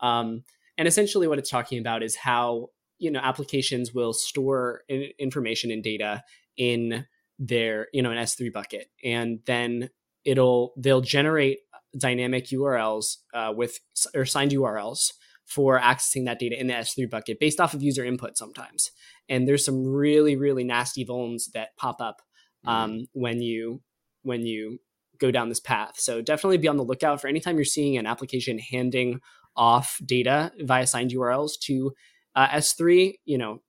Um, 0.01 0.43
and 0.77 0.89
essentially, 0.89 1.29
what 1.29 1.39
it's 1.39 1.51
talking 1.51 1.79
about 1.79 2.03
is 2.03 2.17
how 2.17 2.71
you 2.99 3.11
know 3.11 3.21
applications 3.21 3.95
will 3.95 4.13
store 4.13 4.83
information 4.89 5.71
and 5.71 5.83
data 5.83 6.25
in 6.57 7.07
their 7.39 7.87
you 7.93 8.03
know 8.03 8.11
an 8.11 8.19
S3 8.19 8.53
bucket, 8.53 8.89
and 9.05 9.39
then 9.47 9.91
it'll 10.25 10.73
they'll 10.77 11.01
generate 11.01 11.61
dynamic 11.97 12.47
URLs 12.47 13.19
uh, 13.33 13.53
with 13.55 13.79
or 14.13 14.25
signed 14.25 14.51
URLs 14.51 15.13
for 15.47 15.79
accessing 15.79 16.25
that 16.25 16.39
data 16.39 16.59
in 16.59 16.67
the 16.67 16.75
S3 16.75 17.09
bucket 17.09 17.39
based 17.39 17.61
off 17.61 17.75
of 17.75 17.83
user 17.83 18.05
input 18.05 18.37
sometimes. 18.37 18.91
And 19.29 19.47
there's 19.47 19.65
some 19.65 19.85
really 19.85 20.37
really 20.37 20.65
nasty 20.65 21.05
vulns 21.05 21.51
that 21.55 21.77
pop 21.77 22.01
up 22.01 22.23
mm-hmm. 22.67 22.69
um, 22.69 22.91
mm. 22.93 23.07
when 23.13 23.43
you 23.43 23.83
when 24.23 24.47
you 24.47 24.79
go 25.19 25.31
down 25.31 25.49
this 25.49 25.61
path. 25.61 25.95
So 25.97 26.23
definitely 26.23 26.59
be 26.59 26.69
on 26.69 26.77
the 26.77 26.85
lookout 26.85 27.21
for 27.21 27.29
anytime 27.29 27.57
you're 27.57 27.65
seeing 27.65 27.97
an 27.97 28.07
application 28.07 28.59
handing 28.59 29.21
off 29.57 30.01
data 30.05 30.53
via 30.61 30.87
signed 30.87 31.13
URLs 31.13 31.53
to 31.65 31.93
uh, 32.35 32.49
S3. 32.49 33.15
You 33.25 33.39
know, 33.39 33.63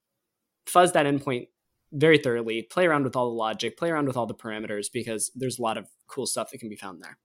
fuzz 0.65 0.93
that 0.93 1.05
endpoint 1.05 1.47
very 1.91 2.17
thoroughly, 2.17 2.63
play 2.63 2.85
around 2.85 3.03
with 3.03 3.15
all 3.15 3.29
the 3.29 3.35
logic, 3.35 3.77
play 3.77 3.89
around 3.89 4.07
with 4.07 4.17
all 4.17 4.25
the 4.25 4.35
parameters 4.35 4.87
because 4.91 5.31
there's 5.35 5.59
a 5.59 5.61
lot 5.61 5.77
of 5.77 5.87
cool 6.07 6.25
stuff 6.25 6.51
that 6.51 6.57
can 6.57 6.69
be 6.69 6.75
found 6.75 7.01
there. 7.01 7.17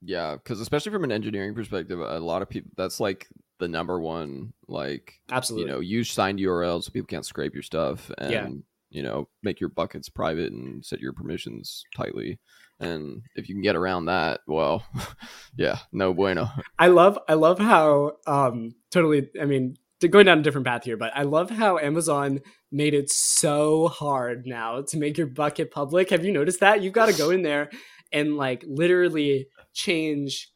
Yeah, 0.00 0.36
because 0.36 0.60
especially 0.60 0.92
from 0.92 1.04
an 1.04 1.12
engineering 1.12 1.54
perspective, 1.54 1.98
a 1.98 2.20
lot 2.20 2.42
of 2.42 2.48
people 2.48 2.70
that's 2.76 3.00
like 3.00 3.28
the 3.64 3.68
number 3.68 3.98
one 3.98 4.52
like 4.68 5.20
absolutely 5.32 5.66
you 5.66 5.74
know 5.74 5.80
use 5.80 6.10
signed 6.10 6.38
URLs 6.38 6.84
so 6.84 6.90
people 6.90 7.06
can't 7.06 7.24
scrape 7.24 7.54
your 7.54 7.62
stuff 7.62 8.10
and 8.18 8.30
yeah. 8.30 8.48
you 8.90 9.02
know 9.02 9.26
make 9.42 9.58
your 9.58 9.70
buckets 9.70 10.10
private 10.10 10.52
and 10.52 10.84
set 10.84 11.00
your 11.00 11.12
permissions 11.12 11.84
tightly. 11.96 12.38
And 12.80 13.22
if 13.36 13.48
you 13.48 13.54
can 13.54 13.62
get 13.62 13.76
around 13.76 14.06
that, 14.06 14.40
well, 14.48 14.84
yeah, 15.56 15.78
no 15.92 16.12
bueno. 16.12 16.50
I 16.78 16.88
love 16.88 17.18
I 17.26 17.34
love 17.34 17.58
how 17.58 18.12
um 18.26 18.74
totally 18.90 19.30
I 19.40 19.46
mean 19.46 19.76
going 20.10 20.26
down 20.26 20.40
a 20.40 20.42
different 20.42 20.66
path 20.66 20.84
here, 20.84 20.98
but 20.98 21.12
I 21.14 21.22
love 21.22 21.48
how 21.48 21.78
Amazon 21.78 22.40
made 22.70 22.92
it 22.92 23.10
so 23.10 23.88
hard 23.88 24.46
now 24.46 24.82
to 24.82 24.98
make 24.98 25.16
your 25.16 25.28
bucket 25.28 25.70
public. 25.70 26.10
Have 26.10 26.24
you 26.24 26.32
noticed 26.32 26.60
that? 26.60 26.82
You've 26.82 26.92
got 26.92 27.06
to 27.06 27.16
go 27.16 27.30
in 27.30 27.40
there 27.40 27.70
and 28.12 28.36
like 28.36 28.62
literally 28.66 29.46
change 29.72 30.50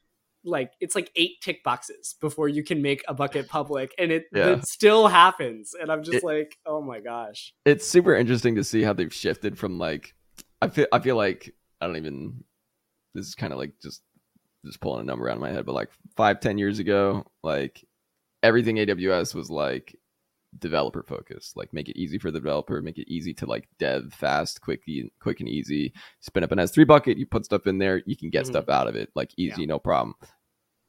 like 0.44 0.72
it's 0.81 0.94
like 0.94 1.11
eight 1.16 1.40
tick 1.42 1.62
boxes 1.64 2.14
before 2.20 2.48
you 2.48 2.62
can 2.62 2.81
make 2.81 3.03
a 3.09 3.14
bucket 3.14 3.48
public 3.48 3.94
and 3.98 4.12
it, 4.12 4.27
yeah. 4.33 4.51
it 4.51 4.66
still 4.66 5.09
happens 5.09 5.74
and 5.81 5.90
i'm 5.90 6.03
just 6.03 6.18
it, 6.18 6.24
like 6.24 6.57
oh 6.66 6.81
my 6.81 7.01
gosh 7.01 7.53
it's 7.64 7.87
super 7.87 8.14
interesting 8.14 8.55
to 8.55 8.64
see 8.64 8.83
how 8.83 8.92
they've 8.92 9.12
shifted 9.12 9.59
from 9.59 9.79
like 9.79 10.14
i 10.62 10.68
feel 10.68 10.87
i 10.92 10.98
feel 10.98 11.16
like 11.16 11.55
i 11.81 11.87
don't 11.87 11.96
even 11.96 12.44
this 13.14 13.27
is 13.27 13.35
kind 13.35 13.53
of 13.53 13.59
like 13.59 13.72
just 13.83 14.03
just 14.64 14.81
pulling 14.81 15.01
a 15.01 15.05
number 15.05 15.29
out 15.29 15.37
of 15.37 15.40
my 15.40 15.51
head 15.51 15.66
but 15.66 15.74
like 15.74 15.90
five 16.16 16.40
ten 16.40 16.57
years 16.57 16.79
ago 16.79 17.24
like 17.42 17.85
everything 18.42 18.77
AWS 18.77 19.35
was 19.35 19.51
like 19.51 19.96
developer 20.59 21.03
focused 21.03 21.57
like 21.57 21.73
make 21.73 21.89
it 21.89 21.99
easy 21.99 22.19
for 22.19 22.31
the 22.31 22.41
developer 22.41 22.81
make 22.81 22.99
it 22.99 23.09
easy 23.09 23.35
to 23.35 23.47
like 23.47 23.69
dev 23.79 24.13
fast 24.15 24.61
quick 24.61 24.83
quick 25.21 25.41
and 25.41 25.49
easy 25.49 25.93
spin 26.21 26.43
up 26.43 26.53
an 26.53 26.59
s3 26.59 26.87
bucket 26.87 27.19
you 27.19 27.27
put 27.27 27.45
stuff 27.45 27.67
in 27.67 27.79
there 27.79 28.03
you 28.07 28.17
can 28.17 28.31
get 28.31 28.45
mm-hmm. 28.45 28.53
stuff 28.53 28.69
out 28.69 28.89
of 28.89 28.97
it 28.97 29.11
like 29.15 29.31
easy 29.37 29.63
yeah. 29.63 29.69
no 29.69 29.79
problem 29.79 30.15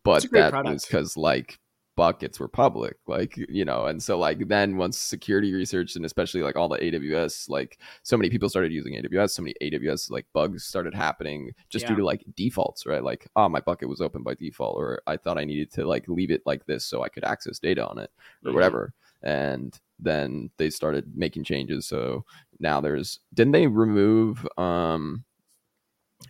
but 0.04 0.24
that 0.32 0.52
product. 0.52 0.74
was 0.74 0.86
because 0.86 1.17
like 1.17 1.60
buckets 2.00 2.39
were 2.39 2.48
public 2.48 2.95
like 3.08 3.36
you 3.50 3.65
know 3.65 3.88
and 3.88 4.02
so 4.02 4.17
like 4.17 4.48
then 4.48 4.78
once 4.78 4.98
security 4.98 5.54
research 5.54 5.98
and 5.98 6.06
especially 6.06 6.41
like 6.41 6.56
all 6.56 6.69
the 6.69 6.78
aws 6.78 7.50
like 7.50 7.78
so 8.04 8.15
many 8.15 8.30
people 8.30 8.48
started 8.48 8.72
using 8.72 8.93
aws 8.93 9.32
so 9.32 9.41
many 9.41 9.54
aws 9.62 10.10
like 10.10 10.26
bugs 10.34 10.63
started 10.63 10.95
happening 10.95 11.52
just 11.67 11.84
yeah. 11.84 11.89
due 11.89 11.95
to 11.98 12.06
like 12.06 12.24
defaults 12.38 12.86
right 12.86 13.04
like 13.04 13.28
oh 13.36 13.50
my 13.50 13.60
bucket 13.60 13.89
was 13.89 14.00
open 14.00 14.24
by 14.24 14.34
default 14.36 14.78
or 14.78 15.02
i 15.08 15.17
thought 15.17 15.38
i 15.38 15.43
needed 15.43 15.69
to 15.69 15.86
like 15.86 16.08
leave 16.08 16.32
it 16.32 16.41
like 16.45 16.65
this 16.67 16.86
so 16.86 17.04
i 17.04 17.10
could 17.10 17.26
access 17.26 17.60
data 17.60 17.86
on 17.86 17.98
it 18.00 18.10
or 18.45 18.48
mm-hmm. 18.48 18.56
whatever 18.56 18.93
and 19.21 19.79
then 19.99 20.49
they 20.58 20.69
started 20.69 21.12
making 21.15 21.43
changes 21.43 21.88
so 21.88 22.23
now 22.60 22.79
there's 22.79 23.19
didn't 23.34 23.53
they 23.53 23.67
remove 23.67 24.47
um 24.58 25.23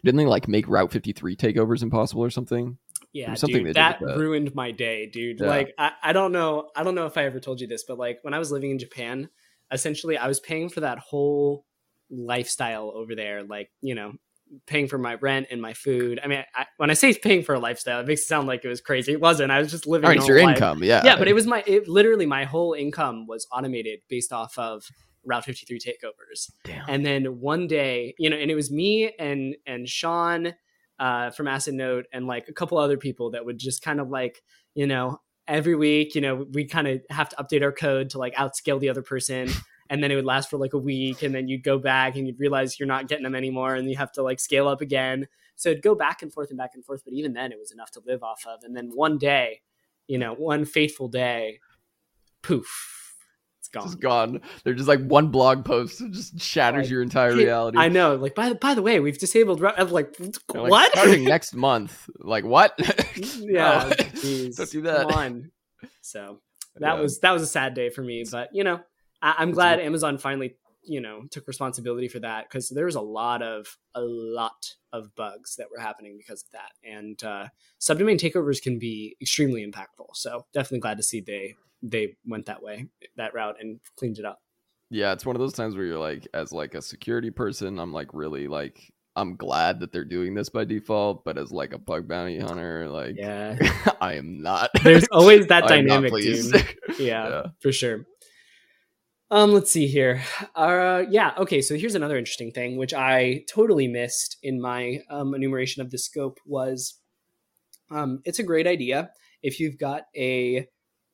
didn't 0.04 0.18
they 0.18 0.26
like 0.26 0.48
make 0.48 0.68
route 0.68 0.92
53 0.92 1.36
takeovers 1.36 1.84
impossible 1.84 2.24
or 2.24 2.30
something 2.30 2.78
yeah, 3.12 3.34
dude, 3.34 3.74
that, 3.76 4.00
that, 4.00 4.18
ruined 4.18 4.54
my 4.54 4.70
day, 4.70 5.08
dude. 5.08 5.40
Yeah. 5.40 5.48
Like, 5.48 5.74
I, 5.80 5.92
I 6.04 6.14
don't 6.14 6.32
know, 6.32 6.70
I 6.76 6.84
don't 6.84 6.94
know 6.94 7.08
if 7.08 7.18
I 7.18 7.26
ever 7.26 7.40
told 7.40 7.60
you 7.60 7.66
this, 7.66 7.84
but 7.84 7.98
like 7.98 8.20
when 8.22 8.36
I 8.36 8.40
was 8.40 8.52
living 8.52 8.70
in 8.70 8.78
Japan, 8.78 9.30
essentially 9.72 10.18
I 10.18 10.28
was 10.28 10.40
paying 10.40 10.70
for 10.70 10.82
that 10.82 11.00
whole 11.00 11.66
lifestyle 12.12 12.92
over 12.94 13.16
there. 13.16 13.44
Like, 13.44 13.72
you 13.82 13.96
know, 13.96 14.14
paying 14.66 14.88
for 14.88 14.98
my 14.98 15.16
rent 15.16 15.48
and 15.52 15.62
my 15.62 15.74
food. 15.74 16.20
I 16.24 16.28
mean, 16.28 16.44
I, 16.56 16.66
when 16.78 16.90
I 16.90 16.94
say 16.94 17.14
paying 17.14 17.44
for 17.44 17.56
a 17.56 17.60
lifestyle, 17.60 18.00
it 18.00 18.08
makes 18.08 18.22
it 18.22 18.28
sound 18.28 18.48
like 18.48 18.66
it 18.66 18.68
was 18.68 18.82
crazy. 18.82 19.12
It 19.12 19.22
wasn't. 19.22 19.52
I 19.52 19.60
was 19.60 19.72
just 19.72 19.88
living. 19.88 20.10
it's 20.12 20.28
your 20.28 20.44
life. 20.44 20.56
income, 20.56 20.84
yeah, 20.84 21.02
yeah. 21.04 21.18
But 21.18 21.28
it 21.28 21.34
was 21.34 21.46
my, 21.46 21.64
it, 21.66 21.88
literally, 21.88 22.26
my 22.26 22.46
whole 22.46 22.74
income 22.74 23.28
was 23.28 23.48
automated 23.52 24.00
based 24.10 24.34
off 24.34 24.58
of 24.58 24.86
Route 25.26 25.46
53 25.46 25.80
takeovers. 25.80 26.52
Damn. 26.64 26.86
And 26.88 27.06
then 27.06 27.40
one 27.40 27.68
day, 27.68 28.16
you 28.18 28.30
know, 28.30 28.38
and 28.38 28.50
it 28.50 28.56
was 28.56 28.72
me 28.72 29.14
and 29.20 29.56
and 29.66 29.88
Sean 29.88 30.54
uh, 31.00 31.30
from 31.32 31.46
Assetnote 31.46 32.04
and 32.12 32.28
like 32.28 32.48
a 32.50 32.54
couple 32.54 32.78
other 32.78 32.98
people 32.98 33.32
that 33.32 33.46
would 33.46 33.58
just 33.58 33.82
kind 33.82 34.00
of 34.00 34.10
like, 34.10 34.42
you 34.76 34.88
know, 34.88 35.20
every 35.48 35.76
week, 35.76 36.16
you 36.16 36.22
know, 36.22 36.46
we 36.54 36.66
kind 36.66 36.88
of 36.88 37.02
have 37.10 37.30
to 37.30 37.36
update 37.38 37.64
our 37.64 37.72
code 37.72 38.12
to 38.12 38.18
like 38.18 38.36
outscale 38.36 38.80
the 38.80 38.90
other 38.90 39.02
person. 39.02 39.50
And 39.90 40.04
then 40.04 40.12
it 40.12 40.16
would 40.16 40.26
last 40.26 40.50
for 40.50 40.58
like 40.58 40.74
a 40.74 40.78
week. 40.78 41.24
And 41.24 41.34
then 41.34 41.48
you'd 41.48 41.64
go 41.64 41.80
back 41.80 42.16
and 42.16 42.28
you'd 42.28 42.40
realize 42.40 42.80
you're 42.80 42.88
not 42.88 43.08
getting 43.08 43.24
them 43.24 43.36
anymore. 43.36 43.76
And 43.76 43.90
you 43.90 43.98
have 43.98 44.12
to 44.14 44.24
like 44.24 44.40
scale 44.40 44.68
up 44.68 44.82
again. 44.82 45.28
So 45.56 45.70
it'd 45.70 45.84
go 45.84 45.96
back 45.96 46.22
and 46.22 46.32
forth 46.32 46.50
and 46.50 46.58
back 46.58 46.72
and 46.76 46.86
forth. 46.86 47.04
But 47.04 47.14
even 47.14 47.34
then, 47.34 47.52
it 47.52 47.60
was 47.60 47.72
enough 47.72 47.92
to 47.92 48.02
live 48.06 48.24
off 48.24 48.46
of. 48.48 48.64
And 48.64 48.76
then 48.76 48.92
one 48.94 49.18
day, 49.18 49.62
you 50.08 50.18
know, 50.18 50.34
one 50.34 50.66
faithful 50.66 51.08
day, 51.08 51.60
poof, 52.42 53.16
it's 53.60 53.68
gone. 53.68 53.84
Just 53.84 54.00
gone. 54.00 54.42
They're 54.64 54.74
just 54.74 54.88
like 54.88 55.02
one 55.06 55.30
blog 55.30 55.66
post 55.66 56.00
that 56.00 56.12
just 56.12 56.40
shatters 56.40 56.84
like, 56.84 56.92
your 56.92 57.02
entire 57.02 57.36
reality. 57.36 57.78
I 57.78 57.90
know. 57.90 58.16
Like 58.16 58.36
by 58.36 58.50
the 58.50 58.56
by 58.56 58.74
the 58.74 58.82
way, 58.82 59.00
we've 59.00 59.18
disabled. 59.18 59.64
I'm 59.64 59.90
like, 59.90 60.16
what? 60.48 60.70
Like, 60.70 60.92
starting 60.92 61.24
next 61.26 61.54
month. 61.54 62.10
Like 62.20 62.46
what? 62.46 62.80
yeah. 63.38 63.94
Geez, 64.22 64.56
Don't 64.56 64.72
do 64.72 64.82
that. 64.84 65.10
Come 65.10 65.18
on. 65.18 65.52
So 66.02 66.42
that 66.78 66.96
yeah. 66.96 67.02
was 67.02 67.20
that 67.20 67.32
was 67.32 67.42
a 67.42 67.48
sad 67.48 67.74
day 67.74 67.90
for 67.90 68.02
me, 68.02 68.24
but 68.30 68.50
you 68.54 68.64
know, 68.64 68.80
I, 69.22 69.44
am 69.44 69.52
glad 69.52 69.80
Amazon 69.80 70.18
finally 70.18 70.56
you 70.84 71.02
know 71.02 71.24
took 71.30 71.48
responsibility 71.48 72.08
for 72.08 72.20
that 72.20 72.46
because 72.50 72.70
there 72.70 72.86
was 72.86 72.96
a 72.96 73.02
lot 73.02 73.42
of 73.42 73.78
a 73.96 74.02
lot 74.02 74.74
of 74.94 75.14
bugs 75.16 75.56
that 75.58 75.68
were 75.70 75.82
happening 75.82 76.18
because 76.18 76.44
of 76.44 76.52
that 76.52 76.72
and 76.90 77.22
uh, 77.24 77.48
subdomain 77.82 78.18
takeovers 78.18 78.62
can 78.62 78.80
be 78.80 79.18
extremely 79.22 79.66
impactful 79.66 80.08
so 80.14 80.46
definitely 80.54 80.80
glad 80.80 80.96
to 80.96 81.04
see 81.04 81.20
they 81.20 81.54
they 81.82 82.16
went 82.26 82.46
that 82.48 82.62
way, 82.62 82.88
that 83.18 83.34
route, 83.34 83.58
and 83.60 83.80
cleaned 83.98 84.20
it 84.20 84.26
up. 84.26 84.42
Yeah, 84.90 85.14
it's 85.14 85.26
one 85.26 85.36
of 85.36 85.40
those 85.40 85.54
times 85.54 85.76
where 85.76 85.86
you're 85.86 86.00
like, 86.00 86.28
as 86.34 86.52
like 86.52 86.74
a 86.74 86.82
security 86.82 87.30
person, 87.30 87.80
I'm 87.80 87.94
like 87.94 88.10
really 88.14 88.48
like 88.48 88.92
I'm 89.16 89.36
glad 89.36 89.80
that 89.82 89.92
they're 89.92 90.06
doing 90.06 90.34
this 90.34 90.50
by 90.50 90.66
default, 90.66 91.24
but 91.24 91.38
as 91.38 91.52
like 91.52 91.74
a 91.74 91.78
bug 91.78 92.08
bounty 92.08 92.40
hunter, 92.40 92.90
like 92.90 93.16
yeah, 93.18 93.58
I 94.02 94.14
am 94.14 94.42
not. 94.42 94.72
There's 94.84 95.08
always 95.12 95.48
that 95.48 95.68
dynamic, 95.68 96.14
dude. 96.14 96.76
Yeah, 97.00 97.30
yeah, 97.30 97.44
for 97.62 97.72
sure. 97.72 98.06
Um, 99.32 99.54
let's 99.54 99.72
see 99.72 99.88
here. 99.88 100.24
Uh, 100.56 101.04
yeah, 101.10 101.34
okay. 101.38 101.62
So 101.62 101.76
here's 101.78 101.96
another 101.96 102.18
interesting 102.18 102.52
thing, 102.52 102.78
which 102.78 102.94
I 102.94 103.44
totally 103.48 103.88
missed 103.88 104.38
in 104.42 104.60
my 104.60 105.02
um, 105.10 105.36
enumeration 105.36 105.82
of 105.82 105.92
the 105.92 106.00
scope 106.00 106.40
was, 106.46 106.96
um, 107.92 108.22
it's 108.26 108.40
a 108.40 108.44
great 108.44 108.66
idea 108.66 109.12
if 109.44 109.60
you've 109.60 109.78
got 109.78 110.06
a 110.16 110.68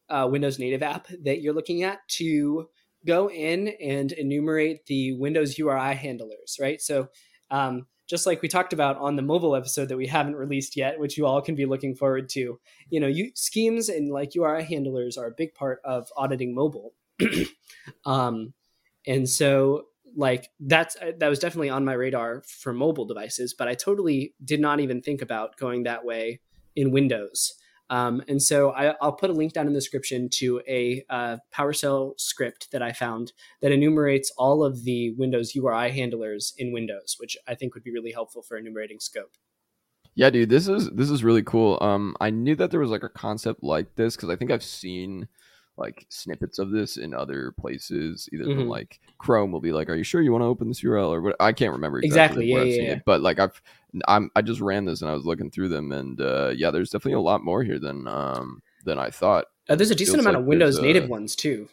uh, 0.09 0.27
Windows 0.31 0.59
native 0.59 0.81
app 0.81 1.07
that 1.23 1.41
you're 1.41 1.53
looking 1.53 1.83
at 1.83 2.07
to 2.07 2.69
go 3.05 3.29
in 3.29 3.69
and 3.81 4.13
enumerate 4.13 4.85
the 4.85 5.13
Windows 5.13 5.57
URI 5.57 5.95
handlers, 5.95 6.57
right? 6.59 6.81
So 6.81 7.09
um, 7.51 7.85
just 8.07 8.25
like 8.25 8.41
we 8.41 8.47
talked 8.47 8.71
about 8.71 8.97
on 8.97 9.17
the 9.17 9.21
mobile 9.21 9.55
episode 9.55 9.89
that 9.89 9.97
we 9.97 10.07
haven't 10.07 10.35
released 10.35 10.77
yet, 10.77 10.99
which 10.99 11.17
you 11.17 11.25
all 11.25 11.41
can 11.41 11.55
be 11.55 11.65
looking 11.65 11.95
forward 11.95 12.29
to, 12.29 12.59
you 12.89 12.99
know, 12.99 13.07
you 13.07 13.31
schemes 13.35 13.89
and 13.89 14.09
like 14.11 14.35
URI 14.35 14.63
handlers 14.63 15.17
are 15.17 15.27
a 15.27 15.35
big 15.35 15.53
part 15.53 15.81
of 15.83 16.07
auditing 16.15 16.55
mobile. 16.55 16.93
um, 18.05 18.53
and 19.07 19.27
so 19.27 19.85
like 20.15 20.49
that's 20.59 20.95
that 21.19 21.27
was 21.27 21.39
definitely 21.39 21.69
on 21.69 21.85
my 21.85 21.93
radar 21.93 22.43
for 22.47 22.73
mobile 22.73 23.05
devices, 23.05 23.53
but 23.53 23.67
I 23.67 23.73
totally 23.73 24.33
did 24.43 24.59
not 24.59 24.79
even 24.79 25.01
think 25.01 25.21
about 25.21 25.57
going 25.57 25.83
that 25.83 26.05
way 26.05 26.39
in 26.75 26.91
Windows. 26.91 27.55
Um, 27.89 28.23
and 28.27 28.41
so 28.41 28.71
I, 28.71 28.95
will 28.99 29.11
put 29.11 29.29
a 29.29 29.33
link 29.33 29.53
down 29.53 29.67
in 29.67 29.73
the 29.73 29.79
description 29.79 30.27
to 30.35 30.61
a 30.67 31.03
uh, 31.09 31.37
PowerShell 31.53 32.19
script 32.19 32.71
that 32.71 32.81
I 32.81 32.91
found 32.91 33.31
that 33.61 33.71
enumerates 33.71 34.31
all 34.37 34.63
of 34.63 34.83
the 34.83 35.11
Windows 35.11 35.53
URI 35.53 35.91
handlers 35.91 36.55
in 36.57 36.73
Windows, 36.73 37.15
which 37.19 37.37
I 37.47 37.53
think 37.53 37.75
would 37.75 37.83
be 37.83 37.91
really 37.91 38.11
helpful 38.11 38.41
for 38.41 38.57
enumerating 38.57 38.99
scope. 38.99 39.35
Yeah, 40.15 40.29
dude, 40.29 40.49
this 40.49 40.67
is 40.67 40.89
this 40.91 41.09
is 41.09 41.25
really 41.25 41.43
cool. 41.43 41.77
Um, 41.81 42.15
I 42.21 42.29
knew 42.29 42.55
that 42.55 42.71
there 42.71 42.79
was 42.79 42.89
like 42.89 43.03
a 43.03 43.09
concept 43.09 43.61
like 43.61 43.95
this 43.95 44.15
because 44.15 44.29
I 44.29 44.37
think 44.37 44.49
I've 44.49 44.63
seen 44.63 45.27
like 45.77 46.05
snippets 46.09 46.59
of 46.59 46.71
this 46.71 46.97
in 46.97 47.13
other 47.13 47.51
places. 47.51 48.29
Either 48.31 48.45
mm-hmm. 48.45 48.69
like 48.69 48.99
Chrome 49.17 49.51
will 49.51 49.61
be 49.61 49.71
like, 49.71 49.89
"Are 49.89 49.95
you 49.95 50.03
sure 50.03 50.21
you 50.21 50.31
want 50.31 50.43
to 50.43 50.47
open 50.47 50.67
this 50.67 50.81
URL?" 50.81 51.09
or 51.09 51.21
what? 51.21 51.35
I 51.39 51.51
can't 51.51 51.73
remember 51.73 51.99
exactly, 51.99 52.51
exactly 52.51 52.69
yeah, 52.71 52.81
yeah, 52.81 52.89
yeah. 52.89 52.95
It, 52.97 53.03
but 53.05 53.21
like 53.21 53.39
I've 53.39 53.61
I'm 54.07 54.29
I 54.35 54.41
just 54.41 54.61
ran 54.61 54.85
this 54.85 55.01
and 55.01 55.09
I 55.09 55.13
was 55.13 55.25
looking 55.25 55.51
through 55.51 55.69
them, 55.69 55.91
and 55.91 56.19
uh, 56.19 56.53
yeah, 56.55 56.71
there's 56.71 56.89
definitely 56.89 57.13
a 57.13 57.21
lot 57.21 57.43
more 57.43 57.63
here 57.63 57.79
than 57.79 58.07
um 58.07 58.61
than 58.85 58.99
I 58.99 59.09
thought. 59.09 59.45
Uh, 59.67 59.75
there's 59.75 59.91
a 59.91 59.95
decent 59.95 60.19
amount 60.19 60.35
like 60.35 60.41
of 60.41 60.47
Windows 60.47 60.79
native 60.79 61.09
ones 61.09 61.35
too. 61.35 61.67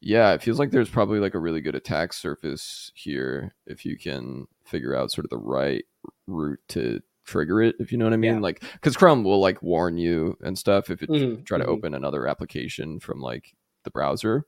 Yeah, 0.00 0.34
it 0.34 0.42
feels 0.42 0.58
like 0.58 0.70
there's 0.70 0.90
probably 0.90 1.18
like 1.18 1.34
a 1.34 1.38
really 1.38 1.62
good 1.62 1.74
attack 1.74 2.12
surface 2.12 2.92
here 2.94 3.54
if 3.66 3.86
you 3.86 3.96
can 3.96 4.46
figure 4.64 4.94
out 4.94 5.10
sort 5.10 5.24
of 5.24 5.30
the 5.30 5.38
right 5.38 5.84
route 6.26 6.60
to 6.68 7.00
trigger 7.24 7.62
it 7.62 7.76
if 7.78 7.90
you 7.90 7.98
know 7.98 8.04
what 8.04 8.12
i 8.12 8.18
mean 8.18 8.34
yeah. 8.34 8.40
like 8.40 8.62
because 8.74 8.96
chrome 8.96 9.24
will 9.24 9.40
like 9.40 9.62
warn 9.62 9.96
you 9.96 10.36
and 10.42 10.58
stuff 10.58 10.90
if 10.90 11.02
it 11.02 11.08
mm-hmm. 11.08 11.42
try 11.42 11.58
to 11.58 11.64
mm-hmm. 11.64 11.72
open 11.72 11.94
another 11.94 12.26
application 12.26 13.00
from 13.00 13.20
like 13.20 13.54
the 13.84 13.90
browser 13.90 14.44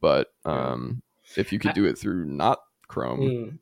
but 0.00 0.28
um 0.44 1.02
if 1.36 1.52
you 1.52 1.58
could 1.58 1.74
do 1.74 1.84
it 1.84 1.98
through 1.98 2.24
not 2.24 2.60
chrome 2.88 3.20
mm. 3.20 3.58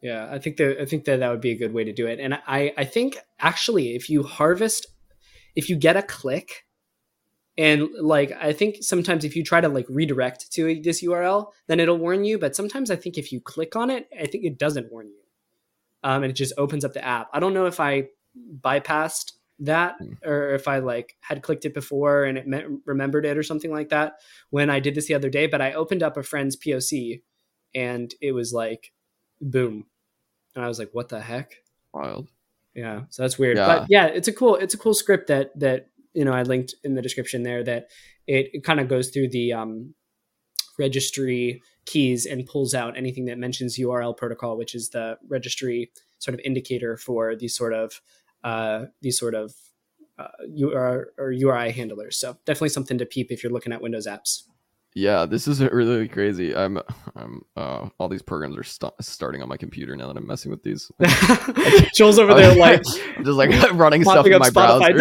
yeah 0.00 0.28
i 0.30 0.38
think 0.38 0.56
that 0.56 0.80
i 0.80 0.84
think 0.84 1.04
that 1.04 1.20
that 1.20 1.30
would 1.30 1.40
be 1.40 1.52
a 1.52 1.58
good 1.58 1.72
way 1.72 1.84
to 1.84 1.92
do 1.92 2.06
it 2.06 2.18
and 2.20 2.34
i 2.46 2.72
i 2.76 2.84
think 2.84 3.18
actually 3.38 3.94
if 3.94 4.08
you 4.08 4.22
harvest 4.22 4.86
if 5.54 5.68
you 5.68 5.76
get 5.76 5.96
a 5.96 6.02
click 6.02 6.66
and 7.58 7.88
like 8.00 8.32
i 8.40 8.52
think 8.52 8.76
sometimes 8.80 9.24
if 9.24 9.36
you 9.36 9.44
try 9.44 9.60
to 9.60 9.68
like 9.68 9.86
redirect 9.88 10.50
to 10.52 10.80
this 10.80 11.02
url 11.04 11.50
then 11.66 11.80
it'll 11.80 11.98
warn 11.98 12.24
you 12.24 12.38
but 12.38 12.56
sometimes 12.56 12.90
i 12.90 12.96
think 12.96 13.18
if 13.18 13.32
you 13.32 13.40
click 13.40 13.76
on 13.76 13.90
it 13.90 14.08
i 14.20 14.26
think 14.26 14.44
it 14.44 14.58
doesn't 14.58 14.90
warn 14.90 15.06
you 15.08 15.21
um, 16.02 16.22
and 16.22 16.30
it 16.30 16.34
just 16.34 16.52
opens 16.58 16.84
up 16.84 16.92
the 16.92 17.04
app. 17.04 17.28
I 17.32 17.40
don't 17.40 17.54
know 17.54 17.66
if 17.66 17.80
I 17.80 18.08
bypassed 18.60 19.32
that 19.60 19.96
hmm. 19.98 20.12
or 20.24 20.54
if 20.54 20.66
I 20.66 20.78
like 20.78 21.16
had 21.20 21.42
clicked 21.42 21.64
it 21.64 21.74
before 21.74 22.24
and 22.24 22.38
it 22.38 22.46
me- 22.46 22.64
remembered 22.84 23.24
it 23.24 23.36
or 23.36 23.42
something 23.42 23.70
like 23.70 23.90
that 23.90 24.14
when 24.50 24.70
I 24.70 24.80
did 24.80 24.94
this 24.94 25.06
the 25.06 25.14
other 25.14 25.30
day. 25.30 25.46
But 25.46 25.60
I 25.60 25.72
opened 25.72 26.02
up 26.02 26.16
a 26.16 26.22
friend's 26.22 26.56
POC 26.56 27.22
and 27.74 28.12
it 28.20 28.32
was 28.32 28.52
like, 28.52 28.92
boom, 29.40 29.86
and 30.54 30.64
I 30.64 30.68
was 30.68 30.78
like, 30.78 30.90
what 30.92 31.08
the 31.08 31.20
heck? 31.20 31.54
Wild. 31.92 32.28
Yeah, 32.74 33.02
so 33.10 33.22
that's 33.22 33.38
weird. 33.38 33.58
Yeah. 33.58 33.66
But 33.66 33.86
yeah, 33.90 34.06
it's 34.06 34.28
a 34.28 34.32
cool 34.32 34.56
it's 34.56 34.74
a 34.74 34.78
cool 34.78 34.94
script 34.94 35.28
that 35.28 35.58
that 35.60 35.88
you 36.14 36.24
know 36.24 36.32
I 36.32 36.42
linked 36.42 36.74
in 36.82 36.94
the 36.94 37.02
description 37.02 37.42
there 37.42 37.62
that 37.64 37.88
it, 38.26 38.50
it 38.54 38.64
kind 38.64 38.80
of 38.80 38.88
goes 38.88 39.10
through 39.10 39.28
the 39.28 39.52
um, 39.52 39.94
registry 40.82 41.62
keys 41.84 42.26
and 42.26 42.44
pulls 42.46 42.74
out 42.74 42.96
anything 42.96 43.26
that 43.26 43.38
mentions 43.38 43.78
URL 43.78 44.16
protocol, 44.16 44.56
which 44.56 44.74
is 44.74 44.90
the 44.90 45.18
registry 45.28 45.90
sort 46.18 46.34
of 46.34 46.40
indicator 46.44 46.96
for 46.96 47.36
these 47.36 47.56
sort 47.56 47.72
of 47.72 48.00
uh, 48.44 48.86
these 49.00 49.18
sort 49.18 49.34
of 49.34 49.54
uh, 50.18 50.28
URI, 50.48 51.04
or 51.18 51.32
URI 51.32 51.70
handlers. 51.70 52.16
So 52.18 52.36
definitely 52.44 52.70
something 52.70 52.98
to 52.98 53.06
peep 53.06 53.30
if 53.30 53.42
you're 53.42 53.52
looking 53.52 53.72
at 53.72 53.80
Windows 53.80 54.06
apps. 54.06 54.42
Yeah, 54.94 55.24
this 55.26 55.48
is 55.48 55.60
really 55.80 56.08
crazy. 56.08 56.54
I'm, 56.54 56.78
I'm, 57.16 57.42
uh, 57.56 57.88
all 57.98 58.08
these 58.08 58.22
programs 58.22 58.56
are 58.58 58.62
st- 58.62 58.92
starting 59.00 59.42
on 59.42 59.48
my 59.48 59.56
computer 59.56 59.96
now 59.96 60.08
that 60.08 60.16
I'm 60.16 60.26
messing 60.26 60.50
with 60.50 60.62
these. 60.62 60.90
Joel's 61.94 62.18
over 62.18 62.34
there 62.34 62.54
like, 62.56 62.82
I'm 63.16 63.24
just 63.24 63.38
like 63.38 63.50
running 63.72 64.04
stuff 64.04 64.26
in 64.26 64.38
my 64.38 64.50
Spotify. 64.50 64.52
browser. 64.52 64.92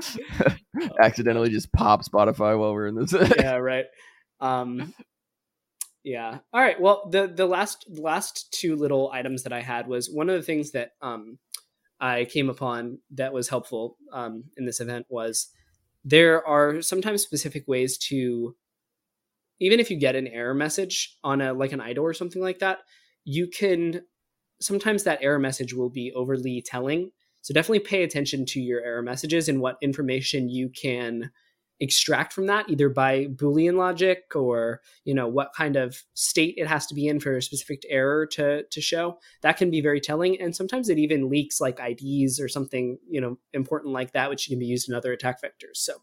Accidentally 1.00 1.50
just 1.50 1.72
pop 1.72 2.04
Spotify 2.04 2.58
while 2.58 2.72
we're 2.72 2.86
in 2.86 2.94
this. 2.94 3.14
yeah, 3.38 3.54
right. 3.56 3.86
Um, 4.40 4.94
yeah. 6.04 6.38
All 6.52 6.60
right. 6.60 6.80
Well, 6.80 7.08
the 7.10 7.26
the 7.26 7.46
last 7.46 7.86
last 7.88 8.52
two 8.52 8.76
little 8.76 9.10
items 9.12 9.42
that 9.42 9.52
I 9.52 9.60
had 9.60 9.88
was 9.88 10.08
one 10.10 10.30
of 10.30 10.36
the 10.36 10.42
things 10.42 10.72
that 10.72 10.92
um, 11.02 11.38
I 12.00 12.24
came 12.24 12.48
upon 12.48 12.98
that 13.12 13.32
was 13.32 13.48
helpful 13.48 13.96
um, 14.12 14.44
in 14.56 14.64
this 14.64 14.80
event 14.80 15.06
was 15.08 15.48
there 16.04 16.46
are 16.46 16.80
sometimes 16.80 17.22
specific 17.22 17.64
ways 17.66 17.98
to 17.98 18.56
even 19.60 19.80
if 19.80 19.90
you 19.90 19.98
get 19.98 20.16
an 20.16 20.28
error 20.28 20.54
message 20.54 21.16
on 21.24 21.40
a 21.40 21.52
like 21.52 21.72
an 21.72 21.80
IDLE 21.80 22.02
or 22.02 22.14
something 22.14 22.40
like 22.40 22.60
that, 22.60 22.78
you 23.24 23.48
can 23.48 24.02
sometimes 24.60 25.04
that 25.04 25.18
error 25.22 25.38
message 25.38 25.74
will 25.74 25.90
be 25.90 26.12
overly 26.14 26.62
telling. 26.64 27.10
So 27.42 27.54
definitely 27.54 27.80
pay 27.80 28.02
attention 28.02 28.44
to 28.46 28.60
your 28.60 28.82
error 28.82 29.02
messages 29.02 29.48
and 29.48 29.60
what 29.60 29.78
information 29.80 30.48
you 30.48 30.68
can 30.68 31.30
extract 31.80 32.32
from 32.32 32.46
that 32.46 32.68
either 32.68 32.88
by 32.88 33.26
boolean 33.26 33.76
logic 33.76 34.34
or 34.34 34.80
you 35.04 35.14
know 35.14 35.28
what 35.28 35.52
kind 35.56 35.76
of 35.76 36.02
state 36.14 36.54
it 36.56 36.66
has 36.66 36.86
to 36.86 36.94
be 36.94 37.06
in 37.06 37.20
for 37.20 37.36
a 37.36 37.42
specific 37.42 37.82
error 37.88 38.26
to 38.26 38.64
to 38.64 38.80
show. 38.80 39.18
That 39.42 39.56
can 39.56 39.70
be 39.70 39.80
very 39.80 40.00
telling 40.00 40.40
and 40.40 40.54
sometimes 40.54 40.88
it 40.88 40.98
even 40.98 41.28
leaks 41.30 41.60
like 41.60 41.78
ids 41.78 42.40
or 42.40 42.48
something 42.48 42.98
you 43.08 43.20
know 43.20 43.38
important 43.52 43.92
like 43.92 44.12
that 44.12 44.30
which 44.30 44.48
can 44.48 44.58
be 44.58 44.66
used 44.66 44.88
in 44.88 44.94
other 44.94 45.12
attack 45.12 45.40
vectors. 45.40 45.76
So 45.76 45.94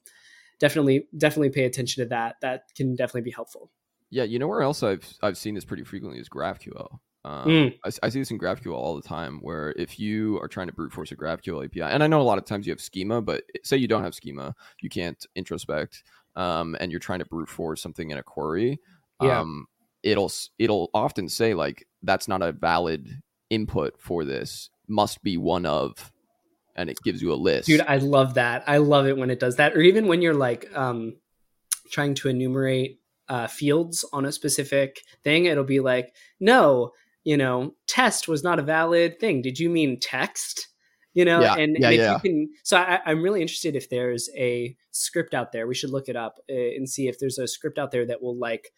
definitely 0.59 1.07
definitely 1.17 1.49
pay 1.49 1.65
attention 1.65 2.03
to 2.03 2.09
that. 2.09 2.35
That 2.41 2.63
can 2.75 2.95
definitely 2.95 3.21
be 3.21 3.31
helpful. 3.31 3.71
Yeah 4.09 4.23
you 4.23 4.39
know 4.39 4.47
where 4.47 4.61
else 4.61 4.81
i've 4.81 5.13
i've 5.21 5.37
seen 5.37 5.55
this 5.55 5.65
pretty 5.65 5.83
frequently 5.83 6.19
is 6.19 6.29
graphql 6.29 6.99
um, 7.25 7.47
mm. 7.47 7.79
I, 7.83 7.91
I, 8.03 8.09
see 8.09 8.19
this 8.19 8.29
in 8.29 8.37
GraphQL 8.37 8.73
all 8.73 8.95
the 8.95 9.01
time, 9.01 9.39
where 9.41 9.73
if 9.77 9.99
you 9.99 10.39
are 10.43 10.47
trying 10.47 10.67
to 10.67 10.73
brute 10.73 10.93
force 10.93 11.11
a 11.11 11.15
GraphQL 11.15 11.65
API, 11.65 11.81
and 11.81 12.03
I 12.03 12.07
know 12.07 12.21
a 12.21 12.23
lot 12.23 12.37
of 12.37 12.45
times 12.45 12.67
you 12.67 12.71
have 12.71 12.79
schema, 12.79 13.19
but 13.19 13.43
say 13.63 13.77
you 13.77 13.87
don't 13.87 14.03
have 14.03 14.13
schema, 14.13 14.53
you 14.79 14.89
can't 14.89 15.25
introspect, 15.35 16.03
um, 16.35 16.77
and 16.79 16.91
you're 16.91 16.99
trying 16.99 17.19
to 17.19 17.25
brute 17.25 17.49
force 17.49 17.81
something 17.81 18.11
in 18.11 18.19
a 18.19 18.23
query, 18.23 18.79
yeah. 19.23 19.39
um, 19.39 19.65
it'll 20.03 20.31
it'll 20.59 20.91
often 20.93 21.27
say 21.27 21.55
like 21.55 21.87
that's 22.03 22.27
not 22.27 22.43
a 22.43 22.51
valid 22.51 23.23
input 23.49 23.99
for 23.99 24.23
this, 24.23 24.69
must 24.87 25.23
be 25.23 25.35
one 25.35 25.65
of, 25.65 26.13
and 26.75 26.91
it 26.91 26.97
gives 27.03 27.23
you 27.23 27.33
a 27.33 27.35
list. 27.35 27.65
Dude, 27.65 27.81
I 27.81 27.97
love 27.97 28.35
that. 28.35 28.65
I 28.67 28.77
love 28.77 29.07
it 29.07 29.17
when 29.17 29.31
it 29.31 29.39
does 29.39 29.55
that, 29.55 29.75
or 29.75 29.81
even 29.81 30.05
when 30.05 30.21
you're 30.21 30.35
like 30.35 30.69
um, 30.75 31.15
trying 31.89 32.13
to 32.15 32.29
enumerate 32.29 32.99
uh, 33.29 33.47
fields 33.47 34.05
on 34.13 34.25
a 34.25 34.31
specific 34.31 35.01
thing, 35.23 35.45
it'll 35.45 35.63
be 35.63 35.79
like, 35.79 36.13
no, 36.39 36.91
you 37.25 37.35
know, 37.35 37.73
test 37.87 38.27
was 38.29 38.43
not 38.43 38.59
a 38.59 38.63
valid 38.63 39.19
thing. 39.19 39.41
Did 39.41 39.59
you 39.59 39.69
mean 39.69 39.99
text? 39.99 40.69
You 41.13 41.25
know, 41.25 41.41
yeah, 41.41 41.55
and, 41.55 41.77
yeah, 41.79 41.87
and 41.87 41.95
if 41.95 41.99
yeah. 41.99 42.13
you 42.13 42.19
can, 42.19 42.49
so 42.63 42.77
I, 42.77 42.99
am 43.05 43.21
really 43.21 43.41
interested 43.41 43.75
if 43.75 43.89
there's 43.89 44.29
a 44.37 44.75
script 44.91 45.33
out 45.33 45.51
there. 45.51 45.65
We 45.65 45.73
should 45.73 45.89
look 45.89 46.09
it 46.09 46.15
up 46.15 46.39
uh, 46.49 46.53
and 46.53 46.89
see 46.89 47.07
if 47.07 47.19
there's 47.19 47.37
a 47.37 47.47
script 47.47 47.79
out 47.79 47.91
there 47.91 48.05
that 48.05 48.21
will 48.21 48.37
like 48.37 48.71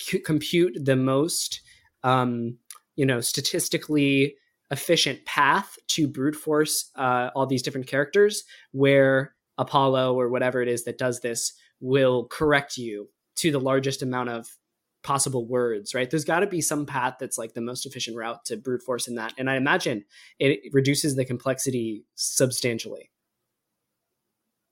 c- 0.00 0.20
compute 0.20 0.76
the 0.84 0.96
most, 0.96 1.62
um, 2.04 2.58
you 2.94 3.06
know, 3.06 3.20
statistically 3.20 4.36
efficient 4.70 5.24
path 5.24 5.76
to 5.86 6.06
brute 6.06 6.36
force 6.36 6.90
uh, 6.96 7.30
all 7.34 7.46
these 7.46 7.62
different 7.62 7.86
characters, 7.86 8.44
where 8.72 9.34
Apollo 9.56 10.14
or 10.14 10.28
whatever 10.28 10.60
it 10.60 10.68
is 10.68 10.84
that 10.84 10.98
does 10.98 11.20
this 11.20 11.54
will 11.80 12.26
correct 12.26 12.76
you 12.76 13.08
to 13.36 13.50
the 13.50 13.60
largest 13.60 14.02
amount 14.02 14.28
of 14.28 14.46
possible 15.02 15.46
words, 15.46 15.94
right? 15.94 16.10
There's 16.10 16.24
got 16.24 16.40
to 16.40 16.46
be 16.46 16.60
some 16.60 16.86
path 16.86 17.16
that's 17.18 17.38
like 17.38 17.54
the 17.54 17.60
most 17.60 17.86
efficient 17.86 18.16
route 18.16 18.44
to 18.46 18.56
brute 18.56 18.82
force 18.82 19.08
in 19.08 19.16
that. 19.16 19.34
And 19.36 19.50
I 19.50 19.56
imagine 19.56 20.04
it 20.38 20.60
reduces 20.72 21.16
the 21.16 21.24
complexity 21.24 22.04
substantially. 22.14 23.10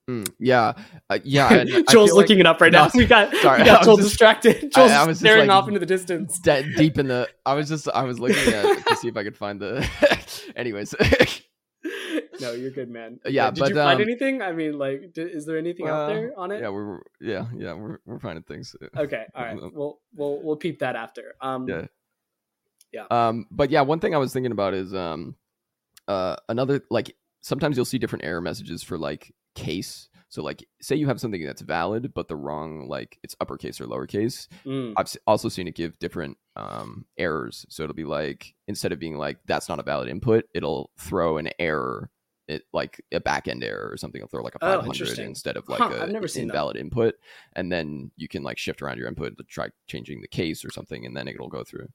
Mm, 0.08 0.28
yeah, 0.40 0.72
uh, 1.08 1.18
yeah. 1.22 1.64
Joel's 1.90 2.12
looking 2.12 2.38
like, 2.38 2.40
it 2.40 2.46
up 2.46 2.60
right 2.60 2.72
now. 2.72 2.90
we 2.94 3.06
got, 3.06 3.34
sorry, 3.42 3.60
we 3.60 3.66
got 3.66 3.84
Joel 3.84 3.96
just, 3.96 4.08
distracted. 4.08 4.72
Joel's 4.72 4.90
I, 4.90 5.02
I 5.02 5.06
was 5.06 5.18
staring 5.18 5.48
like, 5.48 5.56
off 5.56 5.68
into 5.68 5.78
the 5.78 5.86
distance, 5.86 6.38
de- 6.40 6.74
deep 6.74 6.98
in 6.98 7.06
the. 7.08 7.28
I 7.46 7.54
was 7.54 7.68
just, 7.68 7.88
I 7.88 8.02
was 8.02 8.18
looking 8.18 8.52
at 8.52 8.86
to 8.86 8.96
see 8.96 9.08
if 9.08 9.16
I 9.16 9.22
could 9.22 9.36
find 9.36 9.60
the. 9.60 9.88
Anyways, 10.56 10.94
no, 12.40 12.52
you're 12.52 12.70
good, 12.70 12.90
man. 12.90 13.20
Yeah, 13.24 13.50
did 13.50 13.60
but, 13.60 13.68
you 13.70 13.74
find 13.74 14.00
um, 14.00 14.02
anything? 14.02 14.42
I 14.42 14.52
mean, 14.52 14.78
like, 14.78 15.12
did, 15.12 15.30
is 15.30 15.46
there 15.46 15.58
anything 15.58 15.88
uh, 15.88 15.92
out 15.92 16.08
there 16.08 16.32
on 16.36 16.50
it? 16.50 16.60
Yeah, 16.60 16.68
we're 16.70 17.00
yeah, 17.20 17.46
yeah, 17.56 17.74
we're 17.74 17.98
we're 18.04 18.18
finding 18.18 18.42
things. 18.44 18.74
Okay, 18.96 19.24
all 19.34 19.44
right. 19.44 19.58
we'll 19.72 20.00
we'll 20.14 20.42
we'll 20.42 20.56
peep 20.56 20.80
that 20.80 20.96
after. 20.96 21.34
Um, 21.40 21.68
yeah, 21.68 21.86
yeah. 22.92 23.06
Um, 23.10 23.46
but 23.50 23.70
yeah, 23.70 23.82
one 23.82 24.00
thing 24.00 24.14
I 24.14 24.18
was 24.18 24.32
thinking 24.32 24.52
about 24.52 24.74
is 24.74 24.94
um, 24.94 25.36
uh, 26.08 26.36
another 26.48 26.82
like 26.90 27.14
sometimes 27.40 27.76
you'll 27.76 27.84
see 27.84 27.98
different 27.98 28.24
error 28.24 28.40
messages 28.40 28.82
for 28.82 28.98
like 28.98 29.32
case 29.54 30.08
So 30.28 30.42
like, 30.42 30.64
say 30.80 30.96
you 30.96 31.08
have 31.08 31.20
something 31.20 31.44
that's 31.44 31.62
valid, 31.62 32.12
but 32.14 32.28
the 32.28 32.36
wrong 32.36 32.86
like 32.88 33.18
it's 33.22 33.34
uppercase 33.40 33.80
or 33.80 33.86
lowercase. 33.86 34.46
Mm. 34.64 34.94
I've 34.96 35.12
also 35.26 35.48
seen 35.48 35.66
it 35.66 35.74
give 35.74 35.98
different 35.98 36.38
um, 36.56 37.06
errors. 37.18 37.66
So 37.68 37.82
it'll 37.82 37.96
be 37.96 38.04
like 38.04 38.54
instead 38.68 38.92
of 38.92 38.98
being 38.98 39.16
like 39.16 39.38
that's 39.46 39.68
not 39.68 39.80
a 39.80 39.82
valid 39.82 40.08
input, 40.08 40.44
it'll 40.54 40.90
throw 40.98 41.38
an 41.38 41.50
error. 41.58 42.10
It 42.50 42.64
like 42.72 43.00
a 43.12 43.20
back 43.20 43.48
end 43.48 43.64
error 43.64 43.90
or 43.90 43.96
something. 43.96 44.20
It'll 44.20 44.28
throw 44.28 44.42
like 44.42 44.54
a 44.54 44.60
Oh, 44.62 44.84
500 44.84 44.86
interesting. 44.86 45.28
instead 45.28 45.56
of 45.56 45.68
like 45.68 45.88
Huh, 45.88 45.90
a 45.90 46.02
I've 46.02 46.10
never 46.10 46.28
seen 46.28 46.46
that. 46.48 46.62
invalid 46.62 46.76
input, 46.76 47.16
and 47.54 47.70
then 47.72 48.10
you 48.16 48.28
can 48.28 48.42
like 48.42 48.58
shift 48.58 48.82
around 48.82 48.98
your 48.98 49.08
input 49.08 49.36
to 49.38 49.44
try 49.44 49.68
changing 49.86 50.20
the 50.20 50.28
case 50.28 50.64
or 50.64 50.70
something, 50.70 51.06
and 51.06 51.16
then 51.16 51.28
it'll 51.28 51.48
go 51.48 51.64
through. 51.64 51.88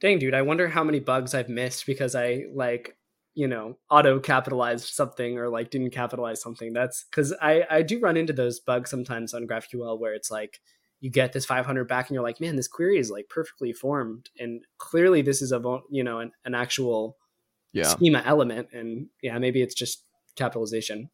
Dang, 0.00 0.18
dude, 0.18 0.34
I 0.34 0.42
wonder 0.42 0.68
how 0.68 0.84
many 0.84 1.00
bugs 1.00 1.34
I've 1.34 1.48
missed 1.48 1.84
because 1.86 2.14
I 2.14 2.44
like, 2.54 2.96
you 3.34 3.48
know, 3.48 3.78
auto 3.90 4.20
capitalized 4.20 4.86
something 4.88 5.38
or 5.38 5.48
like 5.48 5.70
didn't 5.70 5.90
capitalize 5.90 6.40
something. 6.40 6.72
That's 6.72 7.04
because 7.04 7.34
I 7.42 7.66
I 7.68 7.82
do 7.82 7.98
run 8.00 8.16
into 8.16 8.32
those 8.32 8.60
bugs 8.60 8.90
sometimes 8.90 9.34
on 9.34 9.46
GraphQL 9.48 9.98
where 9.98 10.14
it's 10.14 10.30
like 10.30 10.60
you 11.00 11.10
get 11.10 11.32
this 11.32 11.44
500 11.46 11.88
back 11.88 12.08
and 12.08 12.14
you're 12.14 12.22
like, 12.22 12.40
man, 12.40 12.54
this 12.56 12.68
query 12.68 12.98
is 12.98 13.10
like 13.10 13.28
perfectly 13.28 13.72
formed 13.72 14.30
and 14.38 14.64
clearly 14.78 15.22
this 15.22 15.42
is 15.42 15.52
a 15.52 15.80
you 15.90 16.04
know 16.04 16.20
an, 16.20 16.32
an 16.44 16.54
actual 16.54 17.16
Yeah, 17.78 17.88
schema 17.88 18.22
element 18.24 18.68
and 18.72 19.08
yeah 19.22 19.38
maybe 19.38 19.62
it's 19.62 19.74
just 19.74 20.04
capitalization. 20.36 21.10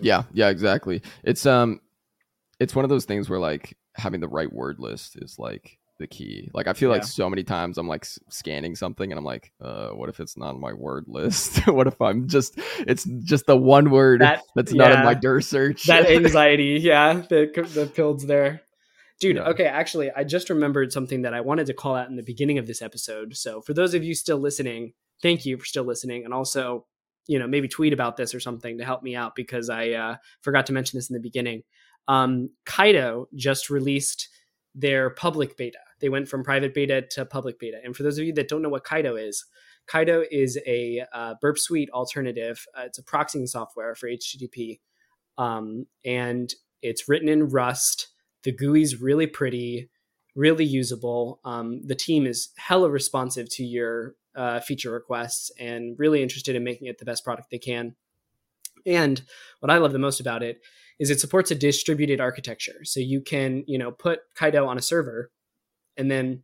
yeah, 0.00 0.22
yeah, 0.32 0.48
exactly. 0.48 1.02
It's 1.24 1.46
um, 1.46 1.80
it's 2.58 2.74
one 2.74 2.84
of 2.84 2.88
those 2.88 3.04
things 3.04 3.28
where 3.28 3.38
like 3.40 3.76
having 3.94 4.20
the 4.20 4.28
right 4.28 4.52
word 4.52 4.78
list 4.78 5.16
is 5.20 5.38
like 5.38 5.78
the 5.98 6.06
key. 6.06 6.48
Like 6.54 6.66
I 6.66 6.72
feel 6.72 6.88
like 6.90 7.04
so 7.04 7.28
many 7.28 7.42
times 7.42 7.76
I'm 7.76 7.88
like 7.88 8.06
scanning 8.30 8.74
something 8.76 9.10
and 9.12 9.18
I'm 9.18 9.24
like, 9.24 9.52
uh, 9.60 9.88
what 9.88 10.08
if 10.08 10.20
it's 10.20 10.36
not 10.36 10.54
on 10.54 10.60
my 10.60 10.72
word 10.72 11.04
list? 11.08 11.66
what 11.66 11.86
if 11.86 12.00
I'm 12.00 12.28
just 12.28 12.54
it's 12.78 13.04
just 13.24 13.46
the 13.46 13.56
one 13.56 13.90
word 13.90 14.20
That- 14.22 14.42
that's 14.54 14.72
not 14.72 14.92
in 14.92 15.04
my 15.04 15.12
yeah. 15.12 15.20
dirsearch? 15.20 15.84
that 15.84 16.06
anxiety 16.10 16.78
yeah 16.80 17.14
the 17.28 17.50
the 17.74 17.86
builds 17.86 18.24
there 18.26 18.62
dude 19.20 19.36
Yeah. 19.36 19.44
okay 19.44 19.66
actually 19.66 20.10
i 20.12 20.24
just 20.24 20.50
remembered 20.50 20.92
something 20.92 21.22
that 21.22 21.34
i 21.34 21.40
wanted 21.40 21.66
to 21.66 21.74
call 21.74 21.94
out 21.94 22.08
in 22.08 22.16
the 22.16 22.22
beginning 22.22 22.58
of 22.58 22.66
this 22.66 22.82
episode. 22.82 23.36
So 23.36 23.60
for 23.60 23.74
those 23.74 23.94
of 23.94 24.02
you 24.02 24.14
still 24.14 24.38
listening 24.38 24.92
thank 25.22 25.46
you 25.46 25.56
for 25.58 25.64
still 25.64 25.84
listening 25.84 26.24
and 26.24 26.34
also 26.34 26.86
you 27.26 27.38
know 27.38 27.46
maybe 27.46 27.68
tweet 27.68 27.92
about 27.92 28.16
this 28.16 28.34
or 28.34 28.40
something 28.40 28.78
to 28.78 28.84
help 28.84 29.02
me 29.02 29.14
out 29.14 29.34
because 29.36 29.68
i 29.70 29.90
uh, 29.90 30.16
forgot 30.40 30.66
to 30.66 30.72
mention 30.72 30.96
this 30.96 31.10
in 31.10 31.14
the 31.14 31.20
beginning. 31.20 31.62
Um, 32.08 32.50
Caido 32.66 33.26
just 33.36 33.70
released 33.70 34.28
their 34.74 35.10
public 35.10 35.56
beta. 35.56 35.78
They 36.00 36.08
went 36.08 36.28
from 36.28 36.42
private 36.42 36.74
beta 36.74 37.02
to 37.12 37.24
public 37.24 37.58
beta. 37.58 37.78
And 37.84 37.94
for 37.94 38.02
those 38.02 38.18
of 38.18 38.24
you 38.24 38.32
that 38.34 38.48
don't 38.48 38.62
know 38.62 38.68
what 38.68 38.84
Caido 38.84 39.20
is 39.22 39.44
Caido 39.86 40.24
is 40.30 40.58
a 40.66 41.04
uh, 41.12 41.34
burp 41.40 41.58
suite 41.58 41.90
alternative. 41.90 42.64
Uh, 42.76 42.84
it's 42.86 42.98
a 42.98 43.02
proxying 43.02 43.46
software 43.46 43.94
for 43.94 44.08
http 44.08 44.80
um, 45.38 45.86
and 46.04 46.54
it's 46.82 47.08
written 47.08 47.28
in 47.28 47.48
Rust. 47.48 48.08
The 48.44 48.52
GUI's 48.52 49.00
really 49.00 49.26
pretty, 49.26 49.90
really 50.34 50.64
usable. 50.64 51.40
Um, 51.44 51.82
the 51.86 51.94
team 51.94 52.26
is 52.26 52.50
hella 52.56 52.90
responsive 52.90 53.48
to 53.50 53.64
your 53.64 54.14
uh, 54.34 54.60
feature 54.60 54.90
requests 54.90 55.50
and 55.58 55.98
really 55.98 56.22
interested 56.22 56.56
in 56.56 56.64
making 56.64 56.88
it 56.88 56.98
the 56.98 57.04
best 57.04 57.24
product 57.24 57.50
they 57.50 57.58
can. 57.58 57.96
And 58.86 59.20
what 59.60 59.70
I 59.70 59.78
love 59.78 59.92
the 59.92 59.98
most 59.98 60.20
about 60.20 60.42
it 60.42 60.60
is 60.98 61.10
it 61.10 61.20
supports 61.20 61.50
a 61.50 61.54
distributed 61.54 62.20
architecture. 62.20 62.84
So 62.84 63.00
you 63.00 63.20
can, 63.20 63.64
you 63.66 63.78
know, 63.78 63.90
put 63.90 64.20
Caido 64.38 64.66
on 64.66 64.78
a 64.78 64.82
server, 64.82 65.30
and 65.96 66.10
then 66.10 66.42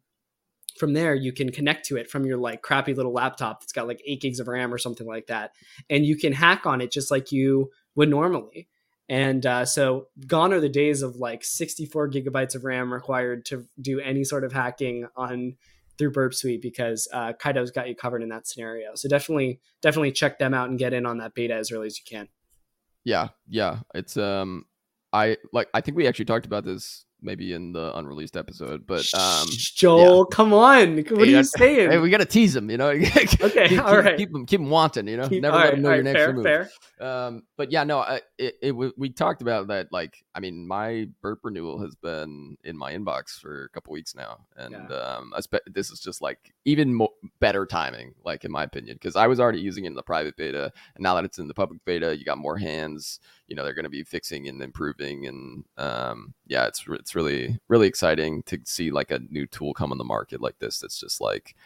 from 0.79 0.93
there 0.93 1.15
you 1.15 1.33
can 1.33 1.51
connect 1.51 1.87
to 1.87 1.97
it 1.97 2.11
from 2.11 2.27
your 2.27 2.37
like 2.37 2.63
crappy 2.63 2.93
little 2.93 3.13
laptop 3.13 3.61
that's 3.61 3.73
got 3.73 3.87
like 3.87 4.03
eight 4.07 4.21
gigs 4.21 4.41
of 4.41 4.49
RAM 4.49 4.73
or 4.73 4.79
something 4.79 5.07
like 5.07 5.27
that, 5.29 5.53
and 5.89 6.05
you 6.05 6.17
can 6.17 6.33
hack 6.33 6.67
on 6.67 6.81
it 6.81 6.91
just 6.91 7.11
like 7.11 7.33
you 7.33 7.71
would 7.95 8.09
normally. 8.09 8.69
And 9.09 9.47
uh, 9.47 9.65
so 9.65 10.09
gone 10.27 10.53
are 10.53 10.61
the 10.61 10.69
days 10.69 11.03
of 11.03 11.17
like 11.17 11.45
64 11.45 12.11
gigabytes 12.11 12.55
of 12.55 12.65
RAM 12.65 12.93
required 12.93 13.45
to 13.47 13.67
do 13.81 14.01
any 14.01 14.25
sort 14.25 14.43
of 14.45 14.53
hacking 14.53 15.07
on 15.17 15.57
through 15.97 16.11
Burp 16.11 16.35
Suite 16.35 16.61
because 16.61 17.09
uh, 17.13 17.33
Caido's 17.33 17.71
got 17.71 17.89
you 17.89 17.95
covered 17.95 18.23
in 18.23 18.29
that 18.31 18.47
scenario. 18.47 18.95
So 18.95 19.09
definitely, 19.09 19.61
definitely 19.81 20.13
check 20.13 20.39
them 20.39 20.53
out 20.53 20.69
and 20.69 20.79
get 20.79 20.93
in 20.93 21.07
on 21.07 21.19
that 21.19 21.35
beta 21.35 21.55
as 21.55 21.73
early 21.73 21.87
as 21.87 21.99
you 21.99 22.05
can. 22.05 22.29
yeah, 23.05 23.29
yeah. 23.49 23.79
It's 23.95 24.17
um, 24.17 24.67
I 25.13 25.39
like 25.53 25.69
I 25.73 25.81
think 25.81 25.97
we 25.97 26.07
actually 26.07 26.27
talked 26.27 26.45
about 26.45 26.65
this 26.65 27.06
maybe 27.23 27.53
in 27.53 27.73
the 27.73 27.97
unreleased 27.97 28.37
episode, 28.37 28.87
but 28.87 29.05
um, 29.15 29.47
Joel, 29.51 30.25
come 30.27 30.53
on, 30.53 30.97
what 30.99 31.13
are 31.13 31.25
Yeah. 31.25 31.39
you 31.39 31.45
saying? 31.45 31.91
hey, 31.91 31.99
we 31.99 32.11
gotta 32.11 32.25
tease 32.25 32.55
him, 32.55 32.71
you 32.71 32.77
know. 32.77 32.89
okay, 32.91 33.69
keep, 33.69 33.85
all 33.85 33.99
right. 33.99 34.17
keep 34.17 34.33
them, 34.33 34.47
keep 34.47 34.61
them 34.61 34.71
wanting, 34.71 35.09
you 35.09 35.17
know. 35.17 35.29
Keep- 35.29 35.43
Never 35.43 35.57
let 35.57 35.63
right, 35.65 35.71
them 35.73 35.83
know 35.83 35.89
your 35.91 35.97
right, 35.99 36.05
next 36.05 36.19
fair, 36.19 36.33
move. 36.33 36.45
fair. 36.45 36.71
Um, 37.01 37.43
but 37.57 37.73
yeah, 37.73 37.85
no, 37.85 37.99
I, 38.01 38.21
it, 38.39 38.55
it 38.63 38.73
we 38.73 39.11
talked 39.11 39.43
about 39.43 39.69
that. 39.69 39.89
Like, 39.93 40.15
I 40.37 40.41
mean, 40.41 40.69
my 40.69 41.09
burp 41.23 41.41
renewal 41.45 41.81
has 41.81 41.95
been 41.95 42.59
in 42.63 42.77
my 42.77 42.93
inbox 42.93 43.41
for 43.41 43.65
a 43.65 43.69
couple 43.71 43.95
weeks 43.95 44.15
now, 44.15 44.41
and 44.55 44.93
um, 44.93 45.33
I 45.35 45.41
spe- 45.41 45.67
this 45.67 45.91
is 45.91 45.99
just 45.99 46.21
like 46.21 46.53
even 46.67 46.93
mo- 46.93 47.15
better 47.41 47.65
timing, 47.65 48.13
like 48.23 48.45
in 48.45 48.53
my 48.53 48.63
opinion, 48.63 48.97
because 48.97 49.17
I 49.17 49.29
was 49.29 49.41
already 49.41 49.61
using 49.61 49.85
it 49.85 49.89
in 49.89 49.95
the 49.95 50.03
private 50.03 50.37
beta, 50.37 50.71
and 50.95 51.03
now 51.03 51.15
that 51.15 51.25
it's 51.25 51.39
in 51.39 51.49
the 51.49 51.55
public 51.55 51.83
beta, 51.87 52.15
you 52.15 52.27
got 52.27 52.37
more 52.37 52.59
hands. 52.59 53.19
You 53.49 53.57
know, 53.57 53.65
they're 53.65 53.73
going 53.73 53.85
to 53.85 53.89
be 53.89 54.05
fixing 54.05 54.47
and 54.47 54.63
improving, 54.63 55.27
and 55.27 55.65
um, 55.79 56.35
yeah, 56.47 56.67
it's 56.67 56.85
it's 56.87 57.15
really 57.15 57.59
really 57.69 57.89
exciting 57.89 58.43
to 58.43 58.61
see 58.65 58.91
like 58.91 59.11
a 59.11 59.21
new 59.31 59.47
tool 59.47 59.73
come 59.73 59.91
on 59.91 59.97
the 59.97 60.05
market 60.05 60.43
like 60.43 60.59
this. 60.59 60.81
That's 60.81 61.01
just 61.01 61.19
like 61.19 61.57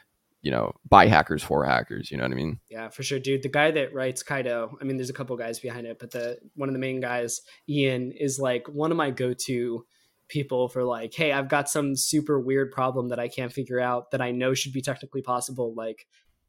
you 0.43 0.51
know, 0.51 0.73
by 0.89 1.07
hackers 1.07 1.43
for 1.43 1.65
hackers. 1.65 2.11
You 2.11 2.17
know 2.17 2.25
what 2.25 2.33
I 2.33 2.37
mean? 2.37 2.61
Yeah, 2.71 2.89
for 2.89 3.03
sure, 3.03 3.19
dude. 3.19 3.43
The 3.43 3.49
guy 3.49 3.71
that 3.73 3.93
writes 3.93 4.23
Caido, 4.23 4.73
I 4.81 4.85
mean, 4.85 4.97
there's 4.97 5.11
a 5.11 5.15
couple 5.15 5.37
guys 5.37 5.59
behind 5.59 5.87
it, 5.87 5.99
but 5.99 6.11
the 6.11 6.39
one 6.55 6.69
of 6.69 6.73
the 6.73 6.79
main 6.79 7.01
guys, 7.01 7.41
Ian, 7.69 8.13
is 8.13 8.39
like 8.39 8.67
one 8.69 8.91
of 8.91 8.97
my 8.97 9.11
go-to 9.11 9.85
people 10.29 10.69
for 10.69 10.85
like, 10.85 11.13
hey, 11.15 11.33
I've 11.33 11.49
got 11.49 11.69
some 11.69 11.95
super 11.95 12.41
weird 12.41 12.71
problem 12.71 13.09
that 13.09 13.19
I 13.19 13.29
can't 13.29 13.53
figure 13.53 13.81
out 13.81 14.13
that 14.13 14.23
I 14.23 14.31
know 14.31 14.55
should 14.55 14.73
be 14.73 14.81
technically 14.81 15.23
possible. 15.23 15.75
Like, 15.77 16.07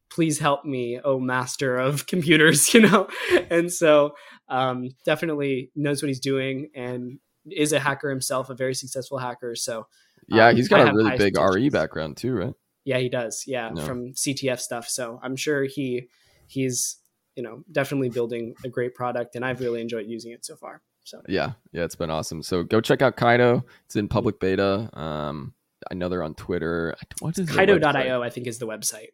please 0.10 0.40
help 0.40 0.64
me, 0.64 1.00
oh 1.04 1.20
master 1.20 1.78
of 1.78 2.08
computers, 2.08 2.74
you 2.74 2.82
know. 2.82 3.08
And 3.50 3.72
so, 3.72 4.16
um, 4.48 4.90
definitely 5.06 5.72
knows 5.76 6.02
what 6.02 6.08
he's 6.08 6.20
doing 6.20 6.70
and 6.76 7.20
is 7.50 7.74
a 7.74 7.80
hacker 7.80 8.10
himself, 8.10 8.50
a 8.50 8.56
very 8.56 8.76
successful 8.76 9.18
hacker. 9.18 9.56
So, 9.56 9.88
Yeah, 10.30 10.50
Um, 10.50 10.56
he's 10.56 10.72
I 10.72 10.78
got 10.78 10.94
a 10.94 10.96
really 10.96 11.18
big 11.18 11.38
RE 11.38 11.70
background 11.70 12.18
too, 12.18 12.34
right? 12.34 12.54
Yeah, 12.86 12.98
he 12.98 13.10
does. 13.10 13.44
Yeah, 13.48 13.70
No. 13.70 13.82
from 13.86 14.14
CTF 14.14 14.60
stuff. 14.60 14.88
So 14.88 15.20
I'm 15.24 15.36
sure 15.36 15.64
he 15.66 16.08
he's 16.48 16.98
you 17.36 17.44
know 17.44 17.64
definitely 17.72 18.10
building 18.10 18.56
a 18.66 18.70
great 18.70 18.94
product, 18.96 19.36
and 19.36 19.46
I've 19.46 19.60
really 19.60 19.82
enjoyed 19.82 20.08
using 20.08 20.32
it 20.32 20.44
so 20.46 20.56
far. 20.56 20.82
So 21.04 21.22
Yeah, 21.28 21.54
yeah, 21.72 21.84
it's 21.84 21.96
been 21.96 22.10
awesome. 22.12 22.44
So 22.44 22.64
go 22.64 22.82
check 22.82 23.02
out 23.02 23.18
Caido. 23.18 23.64
It's 23.86 23.96
in 23.96 24.08
public 24.08 24.40
beta. 24.40 24.90
Um, 24.98 25.54
I 25.90 25.96
know 25.96 26.10
they're 26.10 26.24
on 26.24 26.36
Twitter. 26.36 26.96
What 27.20 27.38
is? 27.40 27.50
Caido.io, 27.50 28.22
I 28.22 28.30
think, 28.30 28.46
is 28.48 28.60
the 28.60 28.68
website. 28.68 29.10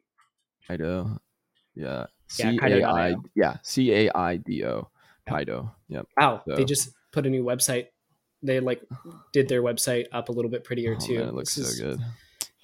Caido. 0.69 1.19
Yeah. 1.75 2.07
Yeah, 2.37 2.51
C 2.51 2.59
A 2.61 2.83
I. 2.87 3.15
Yeah. 3.35 3.57
C 3.63 3.93
A 3.93 4.11
I 4.13 4.37
D 4.37 4.65
O. 4.65 4.89
Caido. 5.29 5.71
Yep. 5.89 6.07
Wow, 6.17 6.41
So- 6.47 6.55
they 6.55 6.65
just 6.65 6.89
put 7.13 7.25
a 7.25 7.29
new 7.29 7.43
website. 7.43 7.87
They 8.43 8.59
like 8.59 8.81
did 9.33 9.47
their 9.47 9.61
website 9.63 10.05
up 10.11 10.29
a 10.29 10.31
little 10.31 10.51
bit 10.51 10.63
prettier 10.63 10.95
Oh, 10.99 11.05
too. 11.05 11.19
man, 11.19 11.29
it 11.29 11.33
looks 11.35 11.55
This 11.55 11.77
so 11.79 11.85
is 11.87 11.97
good. 11.97 12.05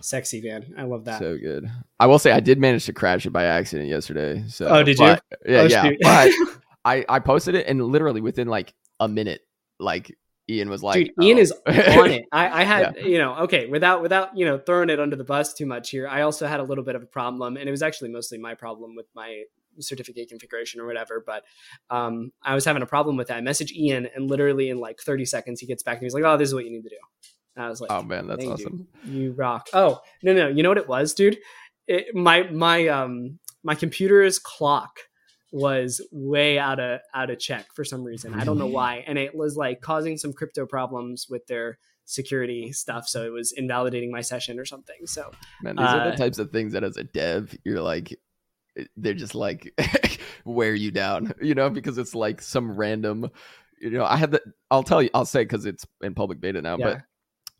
Sexy, 0.04 0.42
man. 0.42 0.74
I 0.78 0.84
love 0.84 1.06
that. 1.06 1.20
So 1.20 1.38
good. 1.38 1.66
I 1.98 2.08
will 2.08 2.20
say 2.20 2.34
I 2.34 2.42
did 2.42 2.60
manage 2.60 2.86
to 2.88 2.94
crash 2.94 3.26
it 3.26 3.30
by 3.30 3.46
accident 3.46 3.88
yesterday. 3.88 4.44
So 4.50 4.68
Oh, 4.68 4.84
did 4.84 5.00
you? 5.00 5.06
but- 5.06 5.24
Yeah, 5.48 5.62
Oh, 5.62 5.66
yeah. 5.66 5.92
But 6.02 6.32
I 6.86 7.06
I 7.08 7.20
posted 7.20 7.56
it 7.56 7.68
and 7.68 7.82
literally 7.82 8.20
within 8.20 8.50
like 8.50 8.74
a 9.00 9.08
minute, 9.08 9.48
like 9.80 10.14
Ian 10.50 10.70
was 10.70 10.84
like, 10.84 11.06
Dude, 11.06 11.24
Ian 11.24 11.38
oh. 11.38 11.42
is 11.42 11.52
on 11.66 12.12
it. 12.12 12.26
I, 12.34 12.62
I 12.62 12.64
had, 12.66 12.98
you 12.98 13.18
know, 13.18 13.36
okay, 13.44 13.68
without 13.68 14.02
without 14.02 14.38
you 14.38 14.44
know 14.46 14.58
throwing 14.58 14.90
it 14.90 15.00
under 15.00 15.16
the 15.16 15.24
bus 15.24 15.54
too 15.54 15.66
much 15.66 15.90
here. 15.90 16.06
I 16.06 16.24
also 16.24 16.48
had 16.48 16.60
a 16.60 16.64
little 16.64 16.84
bit 16.84 16.96
of 16.96 17.04
a 17.04 17.06
problem, 17.06 17.56
and 17.56 17.66
it 17.70 17.72
was 17.72 17.82
actually 17.82 18.10
mostly 18.10 18.38
my 18.38 18.56
problem 18.56 18.98
with 18.98 19.06
my 19.16 19.44
certificate 19.80 20.28
configuration 20.28 20.82
or 20.82 20.86
whatever. 20.86 21.24
But 21.26 21.44
um, 21.90 22.34
I 22.44 22.56
was 22.56 22.66
having 22.66 22.84
a 22.84 22.86
problem 22.86 23.16
with 23.16 23.30
that. 23.30 23.38
I 23.38 23.42
messaged 23.42 23.72
Ian, 23.72 24.10
and 24.14 24.30
literally 24.30 24.70
in 24.70 24.80
like 24.80 25.00
30 25.00 25.24
seconds, 25.24 25.62
he 25.62 25.66
gets 25.66 25.82
back 25.82 25.96
and 25.96 26.04
he's 26.04 26.14
like, 26.14 26.26
"Oh, 26.26 26.36
this 26.36 26.50
is 26.50 26.54
what 26.54 26.66
you 26.66 26.72
need 26.72 26.84
to 26.84 26.90
do." 26.90 26.98
And 27.56 27.66
I 27.66 27.70
was 27.70 27.82
like, 27.82 27.92
oh 27.92 28.02
man, 28.04 28.28
that's 28.28 28.40
"Dang, 28.44 28.52
awesome. 28.54 28.88
dude, 29.06 29.14
you 29.14 29.32
rock." 29.34 29.68
Oh 29.74 30.02
no, 30.24 30.34
no, 30.34 30.48
you 30.48 30.64
know 30.64 30.70
what 30.70 30.78
it 30.78 30.88
was, 30.88 31.14
dude? 31.14 31.38
It, 31.88 32.16
my 32.16 32.44
my 32.44 32.88
um 32.88 33.40
my 33.64 33.76
computer's 33.76 34.40
clock 34.40 35.00
was 35.52 36.02
way 36.12 36.58
out 36.58 36.80
of 36.80 37.00
out 37.14 37.30
of 37.30 37.38
check 37.40 37.68
for 37.76 37.84
some 37.86 38.04
reason. 38.04 38.34
I 38.34 38.44
don't 38.44 38.58
know 38.58 38.66
why, 38.68 39.04
and 39.06 39.18
it 39.20 39.36
was 39.36 39.56
like 39.56 39.82
causing 39.82 40.18
some 40.18 40.34
crypto 40.34 40.66
problems 40.66 41.28
with 41.30 41.46
their 41.48 41.78
security 42.06 42.72
stuff. 42.74 43.08
So 43.08 43.24
it 43.24 43.30
was 43.32 43.52
invalidating 43.52 44.12
my 44.12 44.22
session 44.22 44.60
or 44.60 44.66
something. 44.66 45.06
So 45.06 45.32
Man, 45.62 45.76
these 45.76 45.86
are 45.86 46.02
Uh, 46.02 46.12
the 46.12 46.18
types 46.18 46.40
of 46.40 46.52
things 46.52 46.74
that 46.74 46.84
as 46.84 46.98
a 46.98 47.04
dev, 47.04 47.56
you're 47.64 47.82
like, 47.82 48.20
they're 48.98 49.14
just 49.14 49.36
like 49.36 49.72
wear 50.46 50.74
you 50.74 50.92
down, 50.92 51.34
you 51.42 51.54
know, 51.56 51.70
because 51.70 51.98
it's 51.98 52.14
like 52.16 52.42
some 52.42 52.76
random, 52.76 53.30
you 53.80 53.92
know, 53.92 54.04
I 54.06 54.18
had 54.18 54.32
the, 54.32 54.42
I'll 54.72 54.84
tell 54.84 55.02
you, 55.02 55.10
I'll 55.14 55.24
say 55.26 55.44
because 55.44 55.66
it's 55.66 55.86
in 56.02 56.14
public 56.16 56.42
beta 56.42 56.62
now, 56.62 56.78
Yeah. 56.78 56.86
but 56.86 57.02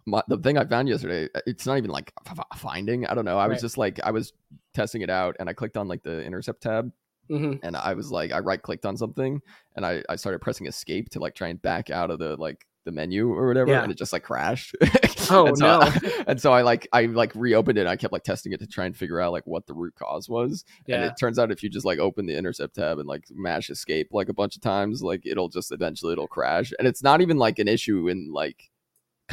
my, 0.06 0.22
the 0.28 0.38
thing 0.38 0.58
I 0.58 0.66
found 0.66 0.90
yesterday, 0.90 1.30
uh, 1.36 1.42
it's 1.46 1.66
not 1.66 1.78
even 1.78 1.92
like 1.92 2.14
f- 2.26 2.40
f- 2.40 2.60
finding. 2.60 3.06
I 3.06 3.14
don't 3.14 3.26
know. 3.26 3.38
I 3.38 3.48
was 3.48 3.62
just 3.62 3.78
like, 3.78 4.00
I 4.04 4.12
was 4.12 4.34
testing 4.74 5.02
it 5.02 5.10
out 5.10 5.36
and 5.40 5.50
I 5.50 5.54
clicked 5.54 5.78
on 5.78 5.88
like 5.88 6.04
the 6.04 6.24
intercept 6.24 6.62
tab 6.64 6.92
Mm-hmm. 7.30 7.66
And 7.66 7.78
I 7.78 7.94
was 7.94 8.12
like, 8.12 8.32
I 8.32 8.40
right 8.40 8.62
clicked 8.62 8.86
on 8.86 8.98
something 8.98 9.42
and 9.76 9.86
I, 9.86 10.04
I 10.10 10.16
started 10.16 10.40
pressing 10.40 10.68
escape 10.68 11.10
to 11.12 11.20
like 11.20 11.36
try 11.36 11.50
and 11.50 11.62
back 11.62 11.90
out 11.90 12.12
of 12.12 12.20
the 12.20 12.36
like 12.36 12.66
the 12.86 12.92
menu 12.92 13.32
or 13.32 13.48
whatever, 13.48 13.72
yeah. 13.72 13.84
and 13.84 13.92
it 13.92 13.98
just 13.98 14.12
like 14.12 14.24
crashed. 14.24 14.76
oh 15.32 15.48
and 15.48 15.58
so 15.58 15.66
no! 15.66 15.80
I, 15.80 16.24
and 16.28 16.42
so 16.42 16.52
I 16.52 16.64
like 16.64 16.88
I 16.92 17.06
like 17.06 17.34
reopened 17.34 17.78
it. 17.78 17.82
and 17.82 17.90
I 17.90 17.96
kept 17.96 18.12
like 18.12 18.24
testing 18.24 18.52
it 18.52 18.60
to 18.60 18.68
try 18.68 18.86
and 18.86 18.96
figure 18.96 19.22
out 19.22 19.32
like 19.32 19.48
what 19.48 19.66
the 19.68 19.74
root 19.74 19.96
cause 19.96 20.28
was. 20.28 20.66
Yeah. 20.86 20.98
And 20.98 21.06
it 21.06 21.14
turns 21.18 21.40
out 21.40 21.50
if 21.50 21.64
you 21.64 21.70
just 21.70 21.86
like 21.86 22.00
open 22.00 22.26
the 22.26 22.38
intercept 22.38 22.76
tab 22.76 23.00
and 23.00 23.08
like 23.08 23.24
mash 23.32 23.70
escape 23.70 24.10
like 24.12 24.28
a 24.28 24.34
bunch 24.34 24.58
of 24.58 24.62
times, 24.62 25.02
like 25.02 25.26
it'll 25.26 25.50
just 25.50 25.72
eventually 25.72 26.12
it'll 26.12 26.28
crash. 26.28 26.74
And 26.78 26.88
it's 26.88 27.02
not 27.02 27.22
even 27.22 27.38
like 27.38 27.58
an 27.58 27.70
issue 27.70 28.10
in 28.10 28.34
like 28.34 28.70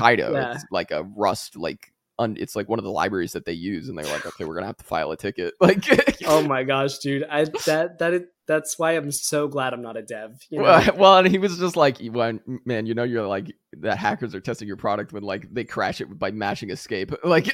Caido. 0.00 0.32
Yeah. 0.32 0.54
It's 0.54 0.64
like 0.70 0.90
a 0.90 1.02
Rust 1.02 1.56
like 1.56 1.92
un, 2.20 2.36
it's 2.38 2.54
like 2.54 2.68
one 2.68 2.78
of 2.78 2.84
the 2.84 2.90
libraries 2.90 3.32
that 3.32 3.44
they 3.44 3.52
use, 3.52 3.88
and 3.88 3.98
they're 3.98 4.04
like, 4.04 4.24
okay, 4.24 4.44
we're 4.44 4.54
gonna 4.54 4.66
have 4.66 4.76
to 4.76 4.84
file 4.84 5.10
a 5.10 5.16
ticket. 5.16 5.54
Like, 5.60 5.84
oh 6.26 6.42
my 6.42 6.62
gosh, 6.64 6.98
dude, 6.98 7.24
I 7.24 7.44
that 7.66 7.98
that 7.98 8.12
is, 8.12 8.22
that's 8.46 8.78
why 8.78 8.92
I'm 8.92 9.10
so 9.10 9.48
glad 9.48 9.72
I'm 9.72 9.82
not 9.82 9.96
a 9.96 10.02
dev. 10.02 10.40
You 10.50 10.58
know? 10.58 10.64
well, 10.64 10.90
well, 10.96 11.18
and 11.18 11.28
he 11.28 11.38
was 11.38 11.58
just 11.58 11.76
like, 11.76 11.98
when, 11.98 12.40
man, 12.64 12.86
you 12.86 12.94
know, 12.94 13.04
you're 13.04 13.26
like 13.26 13.54
that 13.80 13.98
hackers 13.98 14.34
are 14.34 14.40
testing 14.40 14.68
your 14.68 14.76
product 14.76 15.12
when 15.12 15.22
like 15.22 15.52
they 15.52 15.64
crash 15.64 16.00
it 16.00 16.18
by 16.18 16.30
mashing 16.30 16.70
escape, 16.70 17.12
like. 17.24 17.50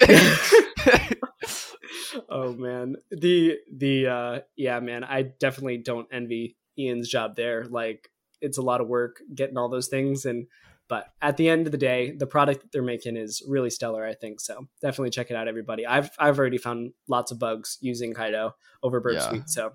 oh 2.28 2.52
man, 2.52 2.96
the 3.10 3.58
the 3.74 4.06
uh 4.06 4.40
yeah, 4.56 4.80
man, 4.80 5.04
I 5.04 5.22
definitely 5.22 5.78
don't 5.78 6.08
envy 6.12 6.56
Ian's 6.78 7.08
job 7.08 7.36
there. 7.36 7.64
Like, 7.64 8.10
it's 8.40 8.58
a 8.58 8.62
lot 8.62 8.80
of 8.80 8.88
work 8.88 9.20
getting 9.34 9.56
all 9.56 9.68
those 9.68 9.88
things 9.88 10.24
and 10.24 10.46
but 10.88 11.06
at 11.20 11.36
the 11.36 11.48
end 11.48 11.66
of 11.66 11.72
the 11.72 11.78
day, 11.78 12.12
the 12.12 12.26
product 12.26 12.62
that 12.62 12.72
they're 12.72 12.82
making 12.82 13.16
is 13.16 13.42
really 13.46 13.70
stellar, 13.70 14.04
I 14.04 14.14
think. 14.14 14.40
So 14.40 14.68
definitely 14.80 15.10
check 15.10 15.30
it 15.30 15.36
out, 15.36 15.48
everybody. 15.48 15.86
I've 15.86 16.10
I've 16.18 16.38
already 16.38 16.58
found 16.58 16.92
lots 17.08 17.32
of 17.32 17.38
bugs 17.38 17.78
using 17.80 18.14
Caido 18.14 18.52
over 18.82 19.00
Burp 19.00 19.14
yeah. 19.14 19.28
Suite. 19.28 19.48
So 19.48 19.72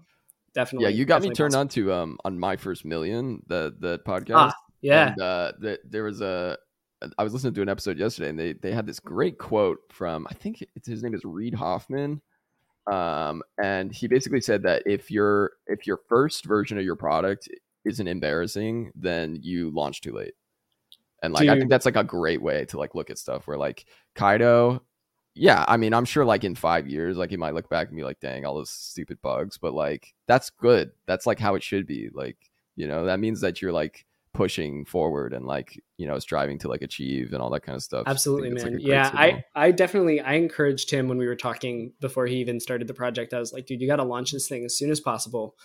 definitely. 0.53 0.89
Yeah, 0.89 0.95
you 0.95 1.05
got 1.05 1.22
me 1.22 1.32
turned 1.32 1.55
on 1.55 1.68
to 1.70 1.91
um 1.91 2.18
on 2.24 2.39
my 2.39 2.55
first 2.55 2.86
million, 2.86 3.43
the 3.47 3.76
the 3.78 3.99
podcast. 3.99 4.51
Ah, 4.51 4.55
yeah. 4.82 5.09
And 5.09 5.22
uh 5.22 5.51
the, 5.59 5.80
there 5.84 6.03
was 6.03 6.22
a 6.22 6.57
I 7.18 7.24
was 7.24 7.34
listening 7.34 7.55
to 7.55 7.62
an 7.62 7.70
episode 7.70 7.97
yesterday 7.97 8.30
and 8.30 8.39
they 8.39 8.53
they 8.53 8.72
had 8.72 8.86
this 8.86 8.99
great 8.99 9.38
quote 9.38 9.80
from 9.89 10.28
I 10.30 10.34
think 10.34 10.66
his 10.86 11.03
name 11.03 11.14
is 11.14 11.26
Reid 11.26 11.55
Hoffman. 11.55 12.22
Um 12.91 13.43
and 13.62 13.91
he 13.91 14.07
basically 14.07 14.41
said 14.41 14.64
that 14.64 14.84
if 14.86 15.12
your 15.12 15.51
if 15.68 15.86
your 15.86 15.99
first 16.07 16.45
version 16.45 16.78
of 16.78 16.86
your 16.86 16.95
product 16.95 17.49
isn't 17.84 18.07
embarrassing, 18.07 18.91
then 18.95 19.39
you 19.41 19.72
launch 19.72 20.01
too 20.01 20.14
late. 20.14 20.34
And 21.22 21.34
like 21.34 21.41
Dude. 21.41 21.49
I 21.49 21.57
think 21.57 21.69
that's 21.69 21.86
like 21.86 21.95
a 21.95 22.03
great 22.03 22.41
way 22.41 22.65
to 22.65 22.78
like 22.78 22.95
look 22.95 23.09
at 23.09 23.19
stuff 23.19 23.47
where 23.47 23.57
like 23.57 23.86
Caido, 24.15 24.82
yeah, 25.34 25.63
I 25.67 25.78
mean, 25.78 25.93
I'm 25.93 26.05
sure 26.05 26.26
like 26.26 26.43
in 26.43 26.55
five 26.55 26.88
years, 26.88 27.15
like 27.17 27.30
he 27.30 27.38
might 27.38 27.53
look 27.53 27.69
back 27.69 27.88
and 27.88 27.95
be 27.95 28.03
like, 28.03 28.19
dang, 28.19 28.45
all 28.45 28.55
those 28.55 28.69
stupid 28.69 29.22
bugs, 29.22 29.57
but 29.57 29.74
like 29.74 30.13
that's 30.28 30.49
good. 30.49 30.91
That's 31.05 31.26
like 31.26 31.39
how 31.39 31.55
it 31.55 31.63
should 31.63 31.88
be. 31.88 32.09
Like, 32.13 32.38
you 32.76 32.88
know, 32.88 33.05
that 33.05 33.19
means 33.19 33.41
that 33.41 33.61
you're 33.61 33.72
like 33.72 34.05
pushing 34.34 34.86
forward 34.86 35.34
and 35.34 35.45
like, 35.45 35.82
you 35.97 36.07
know, 36.07 36.17
striving 36.19 36.57
to 36.59 36.67
like 36.67 36.82
achieve 36.82 37.34
and 37.34 37.41
all 37.41 37.49
that 37.51 37.63
kind 37.63 37.76
of 37.76 37.84
stuff. 37.84 38.03
Absolutely, 38.07 38.49
man. 38.49 38.74
Like 38.74 38.86
yeah, 38.86 39.05
signal. 39.05 39.24
I 39.24 39.67
I 39.67 39.72
definitely 39.72 40.22
I 40.22 40.34
encouraged 40.34 40.89
him 40.89 41.07
when 41.07 41.17
we 41.17 41.28
were 41.28 41.36
talking 41.36 41.93
before 42.01 42.26
he 42.26 42.38
even 42.38 42.59
started 42.59 42.88
the 42.88 42.93
project. 42.93 43.34
I 43.34 43.39
was 43.39 43.53
like, 43.53 43.67
dude, 43.67 43.80
you 43.80 43.88
gotta 43.88 44.03
launch 44.03 44.32
this 44.32 44.47
thing 44.47 44.65
as 44.65 44.76
soon 44.76 44.89
as 44.89 44.99
possible 44.99 45.55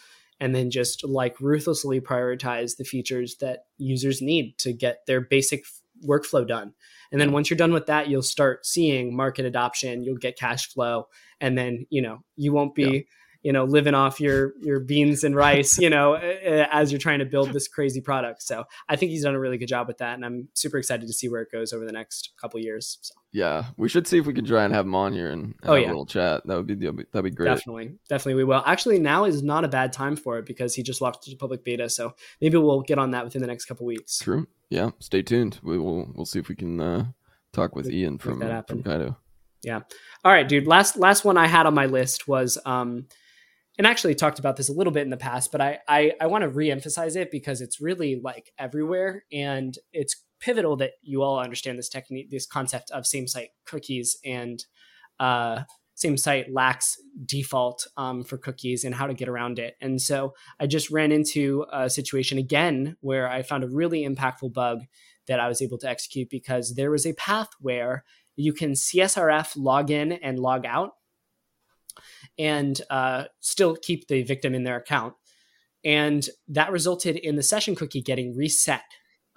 and 0.40 0.54
then 0.54 0.70
just 0.70 1.04
like 1.04 1.40
ruthlessly 1.40 2.00
prioritize 2.00 2.76
the 2.76 2.84
features 2.84 3.36
that 3.40 3.64
users 3.78 4.20
need 4.20 4.58
to 4.58 4.72
get 4.72 5.06
their 5.06 5.20
basic 5.20 5.64
workflow 6.06 6.46
done. 6.46 6.74
And 7.10 7.20
then 7.20 7.32
once 7.32 7.48
you're 7.48 7.56
done 7.56 7.72
with 7.72 7.86
that, 7.86 8.08
you'll 8.08 8.22
start 8.22 8.66
seeing 8.66 9.16
market 9.16 9.46
adoption, 9.46 10.02
you'll 10.02 10.16
get 10.16 10.38
cash 10.38 10.70
flow, 10.72 11.06
and 11.40 11.56
then, 11.56 11.86
you 11.88 12.02
know, 12.02 12.18
you 12.36 12.52
won't 12.52 12.74
be 12.74 12.82
yeah 12.82 13.00
you 13.46 13.52
know 13.52 13.62
living 13.62 13.94
off 13.94 14.20
your 14.20 14.54
your 14.60 14.80
beans 14.80 15.22
and 15.22 15.36
rice 15.36 15.78
you 15.78 15.88
know 15.88 16.14
as 16.16 16.90
you're 16.90 16.98
trying 16.98 17.20
to 17.20 17.24
build 17.24 17.52
this 17.52 17.68
crazy 17.68 18.00
product. 18.00 18.42
So 18.42 18.64
i 18.88 18.96
think 18.96 19.12
he's 19.12 19.22
done 19.22 19.36
a 19.36 19.38
really 19.38 19.56
good 19.56 19.68
job 19.68 19.86
with 19.86 19.98
that 19.98 20.14
and 20.14 20.24
i'm 20.24 20.48
super 20.54 20.78
excited 20.78 21.06
to 21.06 21.12
see 21.12 21.28
where 21.28 21.42
it 21.42 21.52
goes 21.52 21.72
over 21.72 21.84
the 21.84 21.92
next 21.92 22.32
couple 22.40 22.58
years 22.58 22.98
so. 23.02 23.14
yeah 23.30 23.66
we 23.76 23.88
should 23.88 24.08
see 24.08 24.18
if 24.18 24.26
we 24.26 24.34
can 24.34 24.44
try 24.44 24.64
and 24.64 24.74
have 24.74 24.84
him 24.84 24.96
on 24.96 25.12
here 25.12 25.30
and 25.30 25.54
have 25.62 25.70
oh, 25.70 25.74
yeah. 25.76 25.86
a 25.86 25.88
little 25.88 26.06
chat. 26.06 26.44
That 26.44 26.56
would 26.56 26.66
be 26.66 26.74
that'd 26.74 27.22
be 27.22 27.30
great. 27.30 27.46
Definitely 27.46 27.94
definitely 28.08 28.34
we 28.34 28.44
will. 28.44 28.64
Actually 28.66 28.98
now 28.98 29.24
is 29.26 29.44
not 29.44 29.64
a 29.64 29.68
bad 29.68 29.92
time 29.92 30.16
for 30.16 30.38
it 30.38 30.46
because 30.46 30.74
he 30.74 30.82
just 30.82 31.00
launched 31.00 31.22
the 31.24 31.36
public 31.36 31.62
beta 31.62 31.88
so 31.88 32.14
maybe 32.40 32.58
we'll 32.58 32.80
get 32.80 32.98
on 32.98 33.12
that 33.12 33.24
within 33.24 33.40
the 33.40 33.46
next 33.46 33.66
couple 33.66 33.86
weeks. 33.86 34.18
True. 34.18 34.48
Yeah 34.70 34.90
stay 34.98 35.22
tuned. 35.22 35.60
We 35.62 35.78
will 35.78 36.12
we'll 36.16 36.26
see 36.26 36.40
if 36.40 36.48
we 36.48 36.56
can 36.56 36.80
uh 36.80 37.04
talk 37.52 37.76
with 37.76 37.88
ian 37.88 38.18
from 38.18 38.40
from 38.40 38.82
Caido. 38.82 39.16
Yeah. 39.62 39.80
All 40.24 40.32
right 40.32 40.48
dude 40.48 40.66
last 40.66 40.96
last 40.96 41.24
one 41.24 41.38
i 41.38 41.46
had 41.46 41.66
on 41.66 41.74
my 41.74 41.86
list 41.86 42.26
was 42.26 42.58
um 42.64 43.06
and 43.78 43.86
actually 43.86 44.14
talked 44.14 44.38
about 44.38 44.56
this 44.56 44.68
a 44.68 44.72
little 44.72 44.92
bit 44.92 45.02
in 45.02 45.10
the 45.10 45.16
past, 45.16 45.52
but 45.52 45.60
I 45.60 45.78
I, 45.88 46.12
I 46.20 46.26
want 46.26 46.42
to 46.42 46.50
reemphasize 46.50 47.16
it 47.16 47.30
because 47.30 47.60
it's 47.60 47.80
really 47.80 48.20
like 48.22 48.52
everywhere, 48.58 49.24
and 49.32 49.76
it's 49.92 50.24
pivotal 50.40 50.76
that 50.76 50.92
you 51.02 51.22
all 51.22 51.38
understand 51.38 51.78
this 51.78 51.88
technique, 51.88 52.30
this 52.30 52.46
concept 52.46 52.90
of 52.90 53.06
same 53.06 53.26
site 53.26 53.50
cookies 53.64 54.16
and 54.24 54.64
uh, 55.18 55.62
same 55.94 56.16
site 56.16 56.52
lax 56.52 56.96
default 57.24 57.86
um, 57.96 58.22
for 58.22 58.36
cookies 58.36 58.84
and 58.84 58.94
how 58.94 59.06
to 59.06 59.14
get 59.14 59.28
around 59.28 59.58
it. 59.58 59.74
And 59.80 60.00
so 60.00 60.34
I 60.60 60.66
just 60.66 60.90
ran 60.90 61.10
into 61.10 61.64
a 61.72 61.88
situation 61.88 62.38
again 62.38 62.96
where 63.00 63.28
I 63.28 63.42
found 63.42 63.64
a 63.64 63.68
really 63.68 64.06
impactful 64.06 64.52
bug 64.52 64.80
that 65.26 65.40
I 65.40 65.48
was 65.48 65.62
able 65.62 65.78
to 65.78 65.88
execute 65.88 66.28
because 66.30 66.74
there 66.74 66.90
was 66.90 67.06
a 67.06 67.14
path 67.14 67.48
where 67.60 68.04
you 68.36 68.52
can 68.52 68.72
CSRF 68.72 69.54
log 69.56 69.90
in 69.90 70.12
and 70.12 70.38
log 70.38 70.66
out 70.66 70.92
and 72.38 72.80
uh, 72.90 73.24
still 73.40 73.76
keep 73.76 74.08
the 74.08 74.22
victim 74.22 74.54
in 74.54 74.64
their 74.64 74.76
account. 74.76 75.14
And 75.84 76.28
that 76.48 76.72
resulted 76.72 77.16
in 77.16 77.36
the 77.36 77.42
session 77.42 77.74
cookie 77.74 78.02
getting 78.02 78.36
reset. 78.36 78.82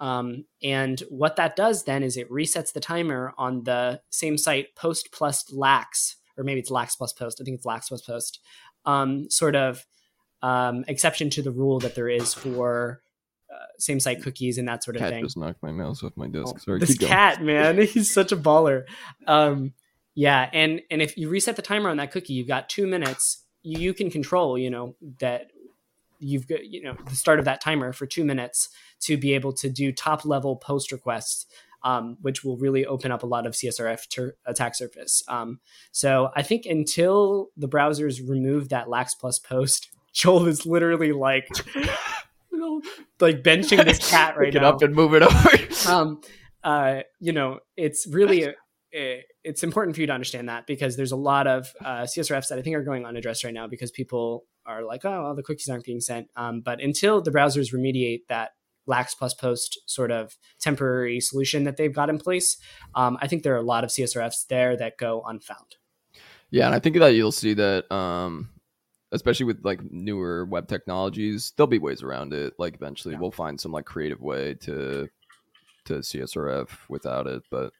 Um, 0.00 0.46
and 0.62 1.00
what 1.10 1.36
that 1.36 1.56
does 1.56 1.84
then 1.84 2.02
is 2.02 2.16
it 2.16 2.30
resets 2.30 2.72
the 2.72 2.80
timer 2.80 3.34
on 3.36 3.64
the 3.64 4.00
same 4.10 4.38
site 4.38 4.74
post 4.74 5.10
plus 5.12 5.52
lax, 5.52 6.16
or 6.36 6.44
maybe 6.44 6.60
it's 6.60 6.70
lax 6.70 6.96
plus 6.96 7.12
post. 7.12 7.40
I 7.40 7.44
think 7.44 7.56
it's 7.56 7.66
lax 7.66 7.88
plus 7.88 8.02
post. 8.02 8.40
Um, 8.86 9.30
sort 9.30 9.54
of 9.54 9.84
um, 10.42 10.84
exception 10.88 11.28
to 11.30 11.42
the 11.42 11.50
rule 11.50 11.78
that 11.80 11.94
there 11.94 12.08
is 12.08 12.32
for 12.32 13.02
uh, 13.52 13.66
same 13.78 14.00
site 14.00 14.22
cookies 14.22 14.58
and 14.58 14.66
that 14.68 14.82
sort 14.82 14.96
of 14.96 15.00
cat 15.00 15.10
thing. 15.10 15.24
Just 15.24 15.36
knocked 15.36 15.62
my 15.62 15.70
mouse 15.70 16.02
off 16.02 16.12
my 16.16 16.28
desk. 16.28 16.54
Oh, 16.54 16.58
Sorry, 16.58 16.80
this 16.80 16.96
cat, 16.96 17.42
man, 17.42 17.78
he's 17.86 18.12
such 18.12 18.32
a 18.32 18.36
baller. 18.36 18.84
Um, 19.26 19.74
yeah, 20.14 20.50
and 20.52 20.80
and 20.90 21.00
if 21.02 21.16
you 21.16 21.28
reset 21.28 21.56
the 21.56 21.62
timer 21.62 21.88
on 21.90 21.96
that 21.98 22.10
cookie, 22.10 22.34
you've 22.34 22.48
got 22.48 22.68
two 22.68 22.86
minutes. 22.86 23.44
You 23.62 23.92
can 23.94 24.10
control, 24.10 24.56
you 24.58 24.70
know, 24.70 24.96
that 25.20 25.50
you've 26.18 26.46
got, 26.46 26.66
you 26.66 26.82
know, 26.82 26.94
the 27.08 27.14
start 27.14 27.38
of 27.38 27.44
that 27.46 27.60
timer 27.60 27.92
for 27.92 28.06
two 28.06 28.24
minutes 28.24 28.68
to 29.00 29.16
be 29.16 29.34
able 29.34 29.52
to 29.54 29.68
do 29.70 29.92
top 29.92 30.24
level 30.24 30.56
post 30.56 30.92
requests, 30.92 31.46
um, 31.82 32.16
which 32.20 32.44
will 32.44 32.56
really 32.58 32.84
open 32.86 33.10
up 33.12 33.22
a 33.22 33.26
lot 33.26 33.46
of 33.46 33.52
CSRF 33.54 34.08
ter- 34.08 34.34
attack 34.46 34.74
surface. 34.74 35.22
Um, 35.28 35.60
so 35.92 36.30
I 36.34 36.42
think 36.42 36.66
until 36.66 37.48
the 37.56 37.68
browsers 37.68 38.26
remove 38.26 38.68
that 38.70 38.88
lax 38.88 39.14
plus 39.14 39.38
post, 39.38 39.90
Joel 40.12 40.46
is 40.46 40.66
literally 40.66 41.12
like, 41.12 41.48
like 43.20 43.42
benching 43.42 43.84
this 43.84 43.98
cat 44.10 44.36
right 44.36 44.52
Pick 44.52 44.60
now. 44.60 44.68
it 44.68 44.74
up 44.74 44.82
and 44.82 44.94
move 44.94 45.14
it 45.14 45.22
over. 45.22 45.90
um, 45.90 46.20
uh, 46.64 47.00
you 47.20 47.32
know, 47.32 47.60
it's 47.76 48.06
really 48.06 48.48
it, 48.92 49.26
it's 49.44 49.62
important 49.62 49.94
for 49.94 50.00
you 50.00 50.06
to 50.08 50.12
understand 50.12 50.48
that 50.48 50.66
because 50.66 50.96
there's 50.96 51.12
a 51.12 51.16
lot 51.16 51.46
of 51.46 51.72
uh, 51.84 52.02
CSRFs 52.02 52.48
that 52.48 52.58
I 52.58 52.62
think 52.62 52.76
are 52.76 52.82
going 52.82 53.06
unaddressed 53.06 53.44
right 53.44 53.54
now 53.54 53.66
because 53.66 53.90
people 53.90 54.44
are 54.66 54.82
like, 54.82 55.04
oh, 55.04 55.22
well, 55.22 55.34
the 55.34 55.42
cookies 55.42 55.68
aren't 55.68 55.84
being 55.84 56.00
sent. 56.00 56.28
Um, 56.36 56.60
but 56.60 56.80
until 56.80 57.20
the 57.20 57.30
browsers 57.30 57.72
remediate 57.74 58.22
that 58.28 58.50
lax 58.86 59.14
plus 59.14 59.34
post 59.34 59.78
sort 59.86 60.10
of 60.10 60.36
temporary 60.60 61.20
solution 61.20 61.64
that 61.64 61.76
they've 61.76 61.94
got 61.94 62.10
in 62.10 62.18
place, 62.18 62.56
um, 62.94 63.16
I 63.20 63.28
think 63.28 63.42
there 63.42 63.54
are 63.54 63.58
a 63.58 63.62
lot 63.62 63.84
of 63.84 63.90
CSRFs 63.90 64.46
there 64.48 64.76
that 64.76 64.98
go 64.98 65.22
unfound. 65.26 65.76
Yeah, 66.50 66.66
and 66.66 66.74
I 66.74 66.80
think 66.80 66.98
that 66.98 67.14
you'll 67.14 67.30
see 67.30 67.54
that, 67.54 67.90
um, 67.92 68.50
especially 69.12 69.46
with 69.46 69.64
like 69.64 69.80
newer 69.90 70.44
web 70.44 70.66
technologies, 70.66 71.52
there'll 71.56 71.68
be 71.68 71.78
ways 71.78 72.02
around 72.02 72.32
it. 72.32 72.54
Like 72.58 72.74
eventually, 72.74 73.14
yeah. 73.14 73.20
we'll 73.20 73.30
find 73.30 73.60
some 73.60 73.70
like 73.70 73.84
creative 73.84 74.20
way 74.20 74.54
to 74.62 75.08
to 75.86 75.94
CSRF 75.94 76.70
without 76.88 77.26
it, 77.26 77.42
but 77.50 77.72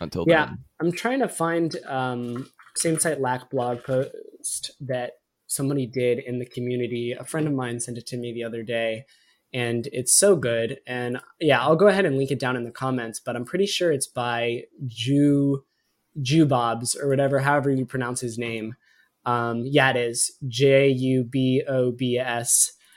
until 0.00 0.24
yeah 0.28 0.46
then. 0.46 0.64
i'm 0.80 0.92
trying 0.92 1.20
to 1.20 1.28
find 1.28 1.76
um, 1.86 2.50
same 2.76 2.98
site 2.98 3.20
lack 3.20 3.50
blog 3.50 3.82
post 3.84 4.72
that 4.80 5.12
somebody 5.46 5.86
did 5.86 6.18
in 6.18 6.38
the 6.38 6.46
community. 6.46 7.12
A 7.18 7.24
friend 7.24 7.46
of 7.46 7.52
mine 7.52 7.80
sent 7.80 7.98
it 7.98 8.06
to 8.08 8.16
me 8.16 8.32
the 8.32 8.44
other 8.44 8.62
day 8.62 9.04
and 9.52 9.88
it's 9.92 10.12
so 10.12 10.36
good. 10.36 10.78
And 10.86 11.20
yeah 11.40 11.60
i'll 11.60 11.76
go 11.76 11.88
ahead 11.88 12.04
and 12.04 12.16
link 12.16 12.30
it 12.30 12.38
down 12.40 12.56
in 12.56 12.64
the 12.64 12.70
comments 12.70 13.20
but 13.24 13.36
i'm 13.36 13.44
pretty 13.44 13.66
sure 13.66 13.92
it's 13.92 14.06
by 14.06 14.62
jew 14.86 15.64
jubobs 16.20 16.96
or 16.96 17.08
whatever 17.08 17.40
however 17.40 17.70
you 17.70 17.86
pronounce 17.86 18.20
his 18.20 18.38
name. 18.38 18.74
Um, 19.26 19.62
yeah 19.64 19.90
it 19.90 19.96
is. 19.96 20.32
J-u-b-o-b-s 20.46 21.32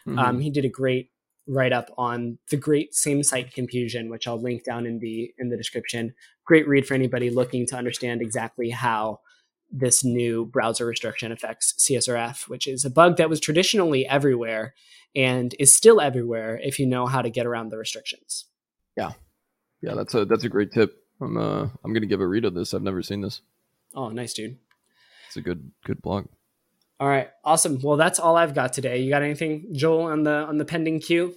mm-hmm. 0.08 0.20
um, 0.20 0.40
he 0.40 0.50
did 0.50 0.66
a 0.66 0.70
great 0.70 1.12
write 1.48 1.74
up 1.74 1.90
on 1.98 2.38
the 2.50 2.58
great 2.58 2.94
same 2.94 3.24
site 3.24 3.54
confusion, 3.54 4.10
which 4.10 4.28
I'll 4.28 4.42
link 4.42 4.64
down 4.64 4.86
in 4.86 5.00
the 5.00 5.34
in 5.38 5.50
the 5.50 5.58
description. 5.58 6.14
Great 6.46 6.68
read 6.68 6.86
for 6.86 6.94
anybody 6.94 7.30
looking 7.30 7.66
to 7.68 7.76
understand 7.76 8.22
exactly 8.22 8.70
how 8.70 9.22
this 9.72 10.04
new 10.04 10.46
browser 10.46 10.86
restriction 10.86 11.32
affects 11.32 11.74
CSRF, 11.80 12.48
which 12.48 12.68
is 12.68 12.86
a 12.86 12.90
bug 12.90 13.18
that 13.18 13.30
was 13.30 13.40
traditionally 13.40 14.06
everywhere 14.08 14.74
and 15.16 15.56
is 15.60 15.76
still 15.76 16.00
everywhere 16.00 16.60
if 16.64 16.80
you 16.80 16.86
know 16.86 17.06
how 17.06 17.22
to 17.22 17.30
get 17.30 17.46
around 17.46 17.70
the 17.70 17.78
restrictions. 17.78 18.46
Yeah, 18.96 19.12
yeah, 19.82 19.94
that's 19.94 20.14
a 20.14 20.26
that's 20.26 20.44
a 20.44 20.50
great 20.50 20.72
tip. 20.72 21.04
I'm 21.22 21.38
uh 21.38 21.68
I'm 21.84 21.94
gonna 21.94 22.06
give 22.06 22.22
a 22.22 22.28
read 22.28 22.46
of 22.46 22.54
this. 22.54 22.74
I've 22.74 22.84
never 22.84 23.02
seen 23.02 23.22
this. 23.22 23.42
Oh, 23.96 24.10
nice, 24.10 24.34
dude. 24.34 24.58
It's 25.28 25.38
a 25.38 25.42
good 25.42 25.72
good 25.86 26.02
blog. 26.02 26.28
All 27.00 27.08
right, 27.08 27.30
awesome. 27.44 27.80
Well, 27.82 27.98
that's 27.98 28.20
all 28.20 28.36
I've 28.36 28.56
got 28.56 28.74
today. 28.74 29.00
You 29.00 29.10
got 29.12 29.22
anything, 29.22 29.68
Joel, 29.74 30.04
on 30.04 30.24
the 30.24 30.32
on 30.32 30.58
the 30.58 30.66
pending 30.66 31.00
queue? 31.00 31.36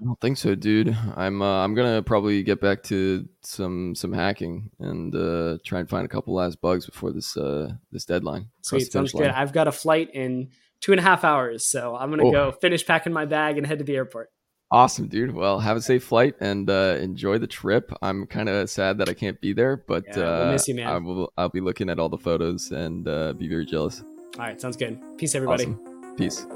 I 0.00 0.04
don't 0.04 0.20
think 0.20 0.36
so, 0.36 0.54
dude. 0.54 0.96
I'm 1.16 1.40
uh, 1.40 1.64
I'm 1.64 1.74
gonna 1.74 2.02
probably 2.02 2.42
get 2.42 2.60
back 2.60 2.82
to 2.84 3.26
some 3.42 3.94
some 3.94 4.12
hacking 4.12 4.70
and 4.78 5.14
uh, 5.14 5.58
try 5.64 5.80
and 5.80 5.88
find 5.88 6.04
a 6.04 6.08
couple 6.08 6.34
last 6.34 6.60
bugs 6.60 6.86
before 6.86 7.12
this 7.12 7.36
uh, 7.36 7.72
this 7.92 8.04
deadline. 8.04 8.48
Sweet, 8.62 8.92
sounds 8.92 9.12
good. 9.12 9.28
I've 9.28 9.52
got 9.52 9.68
a 9.68 9.72
flight 9.72 10.10
in 10.12 10.50
two 10.80 10.92
and 10.92 10.98
a 10.98 11.02
half 11.02 11.24
hours, 11.24 11.66
so 11.66 11.96
I'm 11.96 12.10
gonna 12.10 12.26
oh. 12.26 12.32
go 12.32 12.52
finish 12.52 12.84
packing 12.84 13.12
my 13.12 13.24
bag 13.24 13.58
and 13.58 13.66
head 13.66 13.78
to 13.78 13.84
the 13.84 13.94
airport. 13.94 14.30
Awesome, 14.70 15.06
dude. 15.06 15.32
Well, 15.32 15.60
have 15.60 15.76
a 15.76 15.80
safe 15.80 16.02
flight 16.02 16.34
and 16.40 16.68
uh, 16.68 16.96
enjoy 17.00 17.38
the 17.38 17.46
trip. 17.46 17.92
I'm 18.02 18.26
kind 18.26 18.48
of 18.48 18.68
sad 18.68 18.98
that 18.98 19.08
I 19.08 19.14
can't 19.14 19.40
be 19.40 19.52
there, 19.52 19.76
but 19.76 20.04
yeah, 20.08 20.16
we'll 20.16 20.52
miss 20.52 20.66
you, 20.66 20.74
man. 20.74 20.88
I 20.88 20.98
will. 20.98 21.32
I'll 21.38 21.48
be 21.48 21.60
looking 21.60 21.88
at 21.88 22.00
all 22.00 22.08
the 22.08 22.18
photos 22.18 22.72
and 22.72 23.06
uh, 23.06 23.32
be 23.32 23.48
very 23.48 23.64
jealous. 23.64 24.02
All 24.38 24.44
right, 24.44 24.60
sounds 24.60 24.76
good. 24.76 24.98
Peace, 25.16 25.34
everybody. 25.34 25.64
Awesome. 25.64 26.14
Peace. 26.16 26.46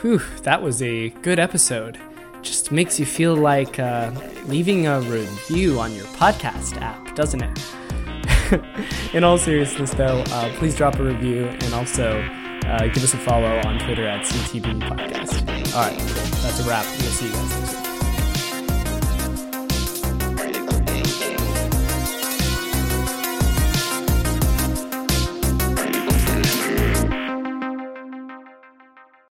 Whew, 0.00 0.20
that 0.42 0.62
was 0.62 0.82
a 0.82 1.10
good 1.22 1.38
episode. 1.38 1.98
Just 2.42 2.70
makes 2.70 3.00
you 3.00 3.06
feel 3.06 3.34
like 3.34 3.78
uh, 3.78 4.12
leaving 4.46 4.86
a 4.86 5.00
review 5.00 5.80
on 5.80 5.94
your 5.94 6.04
podcast 6.06 6.80
app, 6.80 7.14
doesn't 7.14 7.42
it? 7.42 7.60
In 9.14 9.24
all 9.24 9.38
seriousness, 9.38 9.92
though, 9.92 10.22
uh, 10.28 10.54
please 10.56 10.76
drop 10.76 10.98
a 10.98 11.02
review 11.02 11.46
and 11.46 11.74
also 11.74 12.20
uh, 12.66 12.86
give 12.88 13.02
us 13.02 13.14
a 13.14 13.18
follow 13.18 13.60
on 13.64 13.78
Twitter 13.80 14.06
at 14.06 14.24
CTB 14.24 14.80
Podcast. 14.82 15.74
All 15.74 15.82
right. 15.90 15.98
That's 15.98 16.60
a 16.64 16.68
wrap. 16.68 16.84
We'll 16.84 17.10
see 17.10 17.26
you 17.26 17.32
guys 17.32 17.60
next 17.60 17.72
time. 17.74 17.85